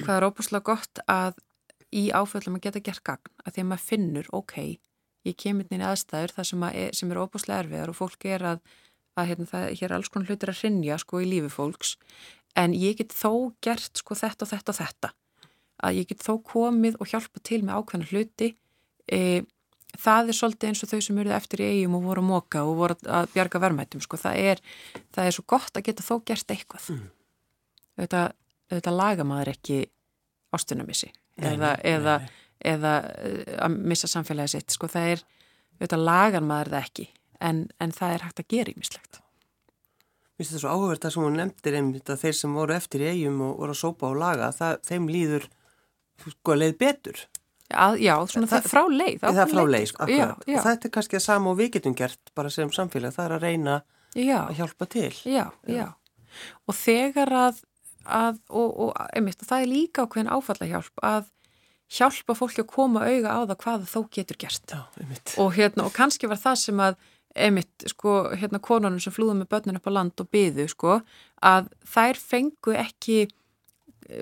hvað 0.00 0.14
er 0.16 0.26
óbúslega 0.30 0.64
gott 0.64 1.02
að 1.12 1.36
í 1.92 2.06
áföllum 2.16 2.56
að 2.56 2.64
geta 2.70 2.80
gert 2.88 3.04
gagn 3.04 3.30
að 3.44 3.52
því 3.52 3.60
að 3.62 3.68
maður 3.74 3.84
finnur, 3.90 4.30
ok, 4.40 4.56
ég 5.28 5.36
kemur 5.44 5.68
inn 5.68 5.84
í 5.84 5.88
aðstæður 5.90 6.32
það 6.38 6.48
sem, 6.54 6.64
að, 6.70 6.80
er- 6.86 6.96
sem 6.96 7.12
er 7.12 7.20
óbúslega 7.20 7.60
erfiðar 7.66 7.92
og 7.92 7.98
fólk 8.00 8.26
er 8.32 8.46
að, 8.54 8.64
að 9.18 9.30
hérna, 9.32 9.48
það, 9.50 9.66
hér 9.80 9.88
er 9.88 9.96
alls 9.98 10.10
konar 10.12 10.30
hlutir 10.30 10.52
að 10.52 10.62
hrinja 10.62 10.98
sko 11.02 11.22
í 11.22 11.28
lífi 11.28 11.50
fólks. 11.52 11.96
En 12.58 12.74
ég 12.76 12.98
get 12.98 13.14
þó 13.14 13.52
gert 13.64 14.00
sko 14.00 14.16
þetta 14.18 14.46
og 14.46 14.52
þetta 14.52 14.74
og 14.74 14.78
þetta. 14.78 15.12
Að 15.86 16.00
ég 16.00 16.08
get 16.10 16.24
þó 16.26 16.32
komið 16.46 16.98
og 16.98 17.12
hjálpa 17.12 17.42
til 17.46 17.60
með 17.66 17.78
ákveðna 17.78 18.08
hluti. 18.10 18.48
E, 19.06 19.20
það 19.98 20.32
er 20.32 20.38
svolítið 20.38 20.70
eins 20.70 20.82
og 20.84 20.90
þau 20.90 21.04
sem 21.04 21.20
eruð 21.22 21.36
eftir 21.36 21.62
í 21.62 21.68
eigum 21.74 21.98
og 21.98 22.08
voru 22.08 22.24
að 22.24 22.30
móka 22.32 22.64
og 22.66 22.80
voru 22.80 22.98
að 23.06 23.30
bjarga 23.34 23.62
verðmættum 23.62 24.02
sko, 24.04 24.18
það 24.20 24.42
er, 24.52 24.64
það 25.14 25.30
er 25.30 25.36
svo 25.36 25.46
gott 25.54 25.78
að 25.78 25.86
geta 25.88 26.06
þó 26.06 26.14
gert 26.28 26.54
eitthvað. 26.54 26.90
Mm. 26.94 27.06
þetta, 28.02 28.24
þetta 28.74 28.96
laga 28.96 29.26
maður 29.28 29.52
ekki 29.54 29.78
ástunamissi 30.54 31.10
eða, 31.38 31.74
eða, 31.86 32.18
eða 32.58 32.94
eh, 33.22 33.54
að 33.64 33.78
missa 33.92 34.10
samfélagi 34.10 34.56
sitt 34.56 34.74
sko. 34.74 34.90
Það 34.90 35.14
er, 35.14 35.24
þetta 35.82 36.00
lagar 36.02 36.44
maður 36.44 36.74
það 36.74 36.86
ekki 36.88 37.08
en, 37.40 37.64
en 37.80 37.92
það 37.94 38.14
er 38.16 38.24
hægt 38.28 38.40
að 38.44 38.48
gera 38.56 38.74
ímislegt 38.76 39.20
Mér 40.38 40.46
finnst 40.46 40.54
það 40.54 40.62
svo 40.62 40.70
áhugavert 40.74 41.04
að 41.08 41.12
sem 41.16 41.24
hún 41.26 41.36
nefndir 41.40 41.76
einmitt 41.80 42.10
að 42.14 42.20
þeir 42.22 42.36
sem 42.38 42.52
voru 42.54 42.74
eftir 42.76 43.02
í 43.02 43.08
eigum 43.10 43.40
og 43.42 43.56
voru 43.58 43.74
að 43.74 43.78
sópa 43.80 44.06
og 44.12 44.18
laga, 44.20 44.52
það, 44.54 44.76
þeim 44.86 45.08
líður 45.10 45.46
sko 46.22 46.54
leið 46.54 46.76
betur. 46.78 47.18
Já, 47.68 47.86
já 47.98 48.14
svona 48.30 48.46
Það- 48.46 48.62
það, 48.62 48.68
frá 48.70 48.82
leið 48.88 49.16
Það 49.24 49.40
er 49.42 49.50
frá 49.50 49.64
leið, 49.66 49.86
sko. 49.90 50.06
já, 50.08 50.28
Og 50.30 50.62
þetta 50.68 50.86
er 50.88 50.92
kannski 50.94 51.16
að 51.18 51.24
sama 51.26 51.50
og 51.50 51.58
við 51.58 51.70
getum 51.74 51.94
gert 51.98 52.30
bara 52.38 52.50
sem 52.54 52.70
samfélag, 52.70 53.12
það 53.18 53.24
er 53.26 53.34
að 53.34 53.42
reyna 53.48 53.74
já, 54.14 54.38
að 54.46 54.54
hjálpa 54.60 54.86
til. 54.88 55.10
já, 55.26 55.50
já 55.66 55.86
og 56.68 56.74
þegar 56.76 57.32
að, 57.34 57.60
að 58.06 58.38
og, 58.48 58.78
og, 58.78 58.92
einmitt, 59.18 59.42
það 59.42 59.62
er 59.64 59.66
líka 59.74 60.06
ákveðin 60.06 60.30
áfallahjálp 60.38 61.02
að 61.02 61.28
hjálpa 61.98 62.34
fólki 62.38 62.62
að 62.62 62.70
koma 62.72 63.00
auga 63.08 63.30
á 63.34 63.40
það 63.42 63.56
hvað 63.58 63.78
það 63.82 63.92
þó 63.94 64.00
getur 64.14 64.36
gert 64.38 64.70
Já, 64.70 64.82
einmitt. 65.02 65.34
og, 65.38 65.52
hérna, 65.56 65.84
og 65.88 65.92
kannski 65.96 66.28
var 66.30 66.38
það 66.38 66.56
sem 66.62 66.78
að 66.84 66.96
einmitt, 67.38 67.86
sko, 67.94 68.18
hérna 68.38 68.60
konunum 68.60 69.00
sem 69.00 69.12
flúðum 69.14 69.42
með 69.44 69.50
börnin 69.54 69.78
upp 69.80 69.88
á 69.88 69.92
land 69.96 70.20
og 70.22 70.28
byðu, 70.34 70.68
sko, 70.72 71.00
að 71.42 71.68
þær 71.94 72.20
fengu 72.20 72.74
ekki 72.76 73.26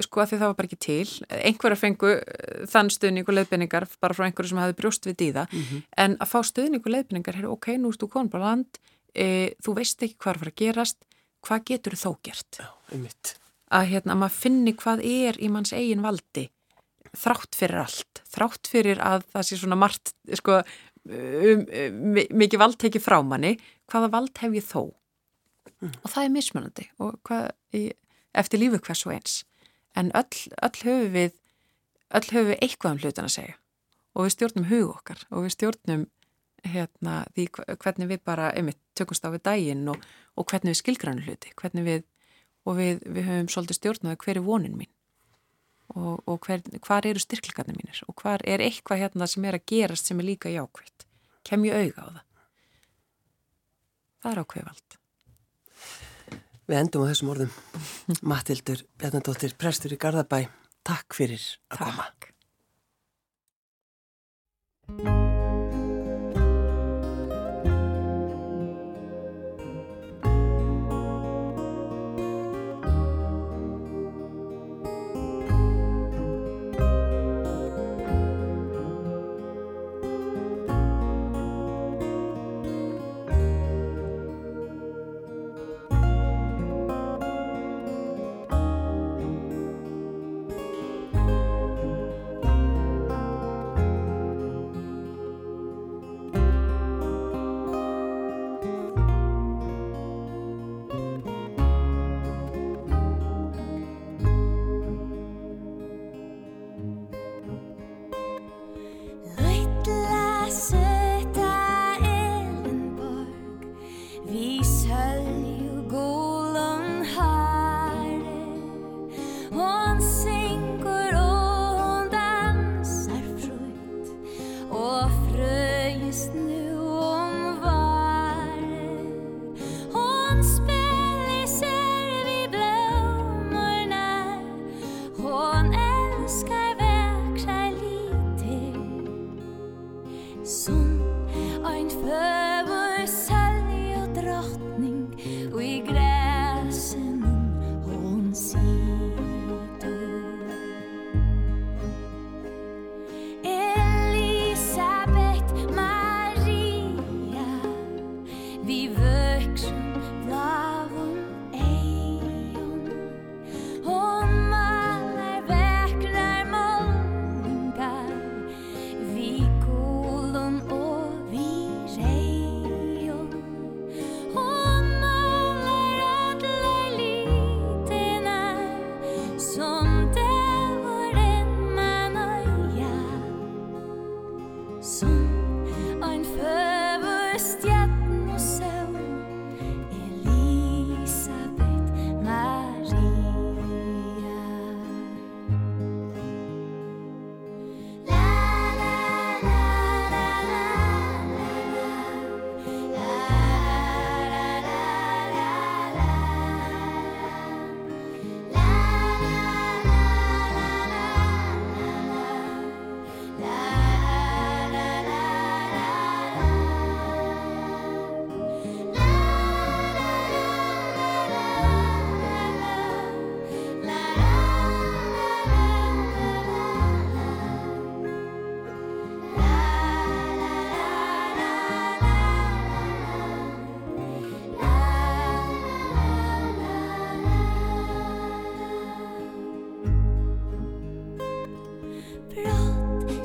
sko 0.03 0.19
að 0.23 0.33
því 0.33 0.39
það 0.41 0.49
var 0.51 0.55
bara 0.59 0.67
ekki 0.67 0.79
til 0.83 1.27
einhverja 1.47 1.79
fengu 1.79 2.09
eh, 2.17 2.65
þann 2.67 2.89
stuðning 2.91 3.29
og 3.29 3.37
leiðbynningar 3.37 3.85
bara 4.03 4.17
frá 4.19 4.25
einhverju 4.27 4.51
sem 4.51 4.59
hefði 4.59 4.77
brjóst 4.81 5.07
við 5.07 5.17
dýða 5.21 5.45
Mhm. 5.53 5.83
en 5.97 6.17
að 6.19 6.31
fá 6.33 6.39
stuðning 6.43 6.83
og 6.83 6.91
leiðbynningar 6.91 7.39
er 7.39 7.47
ok, 7.53 7.69
nú 7.79 7.93
erst 7.93 8.03
þú 8.03 8.09
konun 8.11 8.31
bara 8.33 8.49
land 8.51 8.81
e, 9.15 9.55
þú 9.63 9.77
veist 9.79 10.03
ekki 10.03 10.17
hvað 10.19 10.33
er 10.33 10.37
að 10.37 10.43
fara 10.43 10.51
að 10.51 10.61
gerast 10.65 10.97
hvað 11.47 11.65
getur 11.71 11.95
þú 11.95 12.03
þó 12.03 12.17
gert 12.27 12.59
Já, 12.59 12.67
einmitt. 12.93 13.35
að 13.71 13.87
hérna 13.93 14.13
að 14.17 14.21
maður 14.25 14.37
finni 14.43 14.75
hvað 14.75 15.05
er 15.07 15.39
í 15.39 15.49
manns 15.55 15.73
eigin 15.73 16.03
valdi 16.03 16.49
þrátt 17.17 17.55
fyrir 17.57 17.79
allt, 17.81 18.21
þrátt 18.29 18.67
fyrir 18.69 18.99
að 19.01 19.23
það 19.33 19.47
sé 19.47 19.57
svona 19.63 19.79
margt 19.79 20.11
sko, 20.35 20.59
um, 21.11 21.65
um, 21.67 21.99
mi- 22.17 22.29
mikið 22.45 22.63
vald 22.63 22.79
tekið 22.83 23.05
frá 23.05 23.19
manni, 23.25 23.57
hvaða 23.91 24.11
vald 24.13 24.39
hef 24.43 24.57
ég 24.59 24.65
þó? 24.67 24.83
Og 25.87 26.09
það 26.09 26.25
er 26.25 26.33
mismunandi 26.33 26.87
og 27.05 27.19
hvað, 27.27 27.51
í, 27.77 27.83
eftir 28.35 28.63
lífu 28.63 28.81
hvers 28.87 29.05
og 29.07 29.13
eins. 29.17 29.37
En 29.97 30.11
öll, 30.17 30.43
öll 30.63 30.79
höfum 30.83 31.13
við 31.15 31.33
öll 32.17 32.29
höfum 32.33 32.51
við 32.53 32.61
eitthvað 32.65 32.93
um 32.97 33.01
hlutin 33.03 33.29
að 33.29 33.35
segja. 33.37 33.57
Og 34.17 34.25
við 34.27 34.35
stjórnum 34.37 34.69
hug 34.71 34.93
okkar 34.95 35.25
og 35.31 35.45
við 35.45 35.55
stjórnum 35.57 36.07
hérna, 36.67 37.17
því 37.37 37.45
hvernig 37.83 38.09
við 38.11 38.21
bara 38.27 38.51
einmitt 38.57 38.79
tökumst 38.99 39.27
á 39.27 39.31
við 39.31 39.43
daginn 39.47 39.85
og, 39.93 40.01
og 40.35 40.47
hvernig 40.51 40.73
við 40.73 40.81
skilgrænum 40.81 41.27
hluti 41.29 41.53
hvernig 41.61 41.85
við, 41.87 42.05
og 42.67 42.79
við, 42.81 43.03
við 43.07 43.29
höfum 43.29 43.51
svolítið 43.53 43.79
stjórnaði 43.79 44.19
hver 44.25 44.41
er 44.41 44.47
vonin 44.47 44.79
mín 44.81 44.91
og, 45.95 46.23
og 46.27 46.47
hver, 46.47 46.63
hvar 46.87 47.07
eru 47.07 47.23
styrklegarnir 47.23 47.79
mínir? 47.79 48.03
Og 48.11 48.17
hvar 48.21 48.43
er 48.45 48.65
eitthvað 48.65 49.05
hérna 49.05 49.29
sem 49.31 49.45
er 49.47 49.59
að 49.59 49.67
gerast 49.71 50.11
sem 50.11 50.21
er 50.21 50.31
líka 50.33 50.53
jákvægt 50.53 51.07
kem 51.47 51.67
ég 51.69 51.79
auga 51.79 52.03
á 52.03 52.09
það? 52.11 52.23
Það 54.23 54.33
er 54.33 54.43
ákveðvald 54.43 54.97
Við 56.67 56.81
endum 56.81 57.05
á 57.07 57.11
þessum 57.13 57.29
orðum. 57.31 57.53
Matildur 58.33 58.83
Bjarnadóttir, 58.99 59.55
prestur 59.55 59.95
í 59.95 60.01
Garðabæ, 60.03 60.41
takk 60.87 61.15
fyrir 61.15 61.45
að 61.71 61.79
koma. 61.87 62.11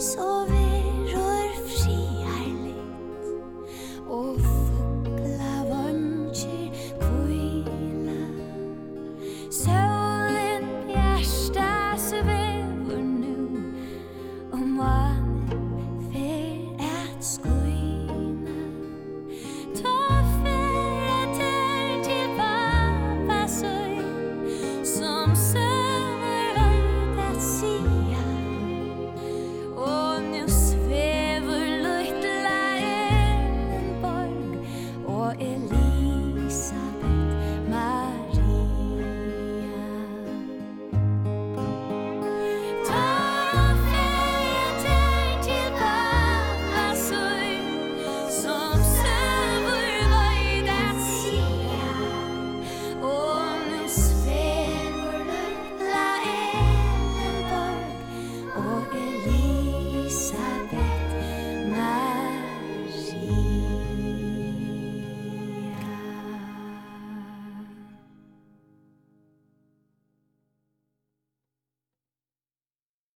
So 0.01 0.40